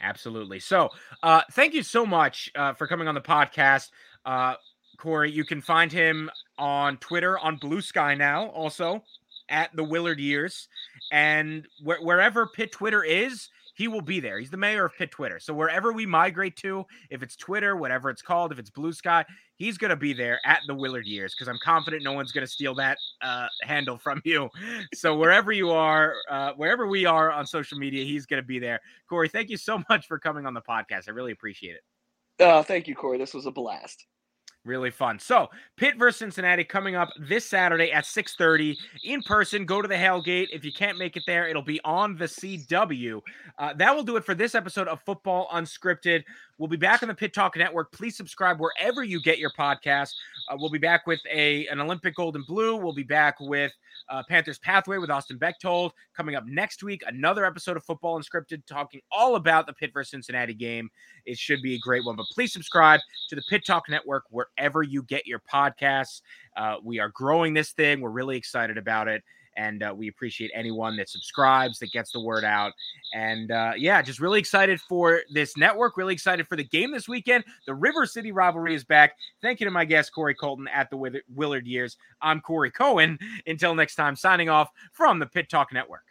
Absolutely. 0.00 0.60
So, 0.60 0.90
uh, 1.22 1.42
thank 1.52 1.72
you 1.72 1.82
so 1.82 2.04
much 2.04 2.50
uh, 2.54 2.74
for 2.74 2.86
coming 2.86 3.08
on 3.08 3.14
the 3.14 3.20
podcast, 3.20 3.90
uh, 4.24 4.54
Corey. 4.98 5.30
You 5.30 5.44
can 5.44 5.60
find 5.60 5.90
him 5.90 6.30
on 6.58 6.98
Twitter 6.98 7.38
on 7.38 7.58
Bluesky 7.58 8.16
now, 8.16 8.46
also 8.48 9.02
at 9.48 9.74
the 9.74 9.84
Willard 9.84 10.18
Years, 10.18 10.68
and 11.12 11.66
wh- 11.80 12.02
wherever 12.02 12.46
Pitt 12.46 12.72
Twitter 12.72 13.04
is, 13.04 13.48
he 13.76 13.88
will 13.88 14.00
be 14.00 14.20
there. 14.20 14.38
He's 14.38 14.50
the 14.50 14.56
mayor 14.56 14.86
of 14.86 14.94
Pitt 14.96 15.10
Twitter. 15.10 15.38
So 15.38 15.52
wherever 15.52 15.92
we 15.92 16.06
migrate 16.06 16.56
to, 16.56 16.86
if 17.10 17.22
it's 17.22 17.36
Twitter, 17.36 17.76
whatever 17.76 18.08
it's 18.08 18.22
called, 18.22 18.50
if 18.50 18.58
it's 18.58 18.70
Bluesky, 18.70 19.24
he's 19.56 19.76
going 19.76 19.90
to 19.90 19.96
be 19.96 20.14
there 20.14 20.40
at 20.46 20.60
the 20.66 20.74
Willard 20.74 21.06
years 21.06 21.34
because 21.34 21.46
I'm 21.48 21.58
confident 21.62 22.02
no 22.02 22.14
one's 22.14 22.32
going 22.32 22.46
to 22.46 22.50
steal 22.50 22.74
that 22.76 22.96
uh, 23.20 23.48
handle 23.62 23.98
from 23.98 24.22
you. 24.24 24.48
So 24.94 25.16
wherever 25.16 25.52
you 25.52 25.70
are, 25.70 26.14
uh, 26.30 26.52
wherever 26.56 26.86
we 26.86 27.04
are 27.04 27.30
on 27.30 27.46
social 27.46 27.78
media, 27.78 28.04
he's 28.04 28.24
going 28.24 28.42
to 28.42 28.46
be 28.46 28.58
there. 28.58 28.80
Corey, 29.08 29.28
thank 29.28 29.50
you 29.50 29.58
so 29.58 29.82
much 29.90 30.06
for 30.06 30.18
coming 30.18 30.46
on 30.46 30.54
the 30.54 30.62
podcast. 30.62 31.08
I 31.08 31.12
really 31.12 31.32
appreciate 31.32 31.76
it. 31.76 32.42
Uh, 32.42 32.62
thank 32.62 32.88
you, 32.88 32.94
Corey. 32.94 33.18
This 33.18 33.34
was 33.34 33.44
a 33.44 33.50
blast 33.50 34.06
really 34.66 34.90
fun. 34.90 35.18
So 35.18 35.48
Pitt 35.76 35.96
versus 35.96 36.18
Cincinnati 36.18 36.64
coming 36.64 36.94
up 36.94 37.10
this 37.18 37.44
Saturday 37.46 37.92
at 37.92 38.04
6:30 38.04 38.76
in 39.04 39.22
person. 39.22 39.64
Go 39.64 39.80
to 39.80 39.88
the 39.88 39.94
Hailgate. 39.94 40.48
If 40.52 40.64
you 40.64 40.72
can't 40.72 40.98
make 40.98 41.16
it 41.16 41.22
there, 41.26 41.48
it'll 41.48 41.62
be 41.62 41.80
on 41.84 42.16
the 42.16 42.26
CW. 42.26 43.22
Uh, 43.58 43.72
that 43.74 43.94
will 43.94 44.02
do 44.02 44.16
it 44.16 44.24
for 44.24 44.34
this 44.34 44.54
episode 44.54 44.88
of 44.88 45.00
Football 45.02 45.48
Unscripted. 45.52 46.24
We'll 46.58 46.68
be 46.68 46.78
back 46.78 47.02
on 47.02 47.08
the 47.08 47.14
Pitt 47.14 47.34
Talk 47.34 47.54
Network. 47.56 47.92
Please 47.92 48.16
subscribe 48.16 48.58
wherever 48.58 49.04
you 49.04 49.20
get 49.20 49.38
your 49.38 49.50
podcast. 49.58 50.14
Uh, 50.48 50.56
we'll 50.58 50.70
be 50.70 50.78
back 50.78 51.06
with 51.06 51.20
a 51.30 51.66
an 51.66 51.80
Olympic 51.80 52.14
Gold 52.14 52.34
and 52.34 52.46
Blue. 52.46 52.76
We'll 52.76 52.94
be 52.94 53.02
back 53.02 53.36
with 53.40 53.72
uh, 54.08 54.22
Panthers 54.26 54.58
Pathway 54.58 54.96
with 54.96 55.10
Austin 55.10 55.36
Bechtold. 55.36 55.92
Coming 56.16 56.34
up 56.34 56.46
next 56.46 56.82
week, 56.82 57.02
another 57.06 57.44
episode 57.44 57.76
of 57.76 57.84
Football 57.84 58.18
Unscripted 58.18 58.64
talking 58.66 59.02
all 59.12 59.36
about 59.36 59.66
the 59.66 59.74
Pitt 59.74 59.92
versus 59.92 60.12
Cincinnati 60.12 60.54
game. 60.54 60.88
It 61.26 61.36
should 61.36 61.60
be 61.60 61.74
a 61.74 61.78
great 61.78 62.06
one. 62.06 62.16
But 62.16 62.26
please 62.32 62.54
subscribe 62.54 63.00
to 63.28 63.36
the 63.36 63.42
Pitt 63.50 63.66
Talk 63.66 63.84
Network 63.90 64.24
wherever 64.30 64.82
you 64.82 65.02
get 65.02 65.26
your 65.26 65.42
podcasts. 65.52 66.22
Uh, 66.56 66.76
we 66.82 66.98
are 67.00 67.10
growing 67.10 67.52
this 67.52 67.72
thing. 67.72 68.00
We're 68.00 68.08
really 68.08 68.38
excited 68.38 68.78
about 68.78 69.08
it. 69.08 69.22
And 69.56 69.82
uh, 69.82 69.94
we 69.96 70.08
appreciate 70.08 70.50
anyone 70.54 70.96
that 70.96 71.08
subscribes, 71.08 71.78
that 71.78 71.92
gets 71.92 72.12
the 72.12 72.20
word 72.20 72.44
out. 72.44 72.72
And 73.14 73.50
uh, 73.50 73.72
yeah, 73.76 74.02
just 74.02 74.20
really 74.20 74.38
excited 74.38 74.80
for 74.80 75.22
this 75.32 75.56
network. 75.56 75.96
Really 75.96 76.14
excited 76.14 76.46
for 76.46 76.56
the 76.56 76.64
game 76.64 76.92
this 76.92 77.08
weekend. 77.08 77.44
The 77.66 77.74
River 77.74 78.06
City 78.06 78.32
rivalry 78.32 78.74
is 78.74 78.84
back. 78.84 79.16
Thank 79.42 79.60
you 79.60 79.64
to 79.64 79.70
my 79.70 79.84
guest, 79.84 80.12
Corey 80.14 80.34
Culton 80.34 80.66
at 80.72 80.90
the 80.90 81.22
Willard 81.34 81.66
Years. 81.66 81.96
I'm 82.20 82.40
Corey 82.40 82.70
Cohen. 82.70 83.18
Until 83.46 83.74
next 83.74 83.94
time, 83.94 84.16
signing 84.16 84.48
off 84.48 84.70
from 84.92 85.18
the 85.18 85.26
Pitt 85.26 85.48
Talk 85.48 85.72
Network. 85.72 86.02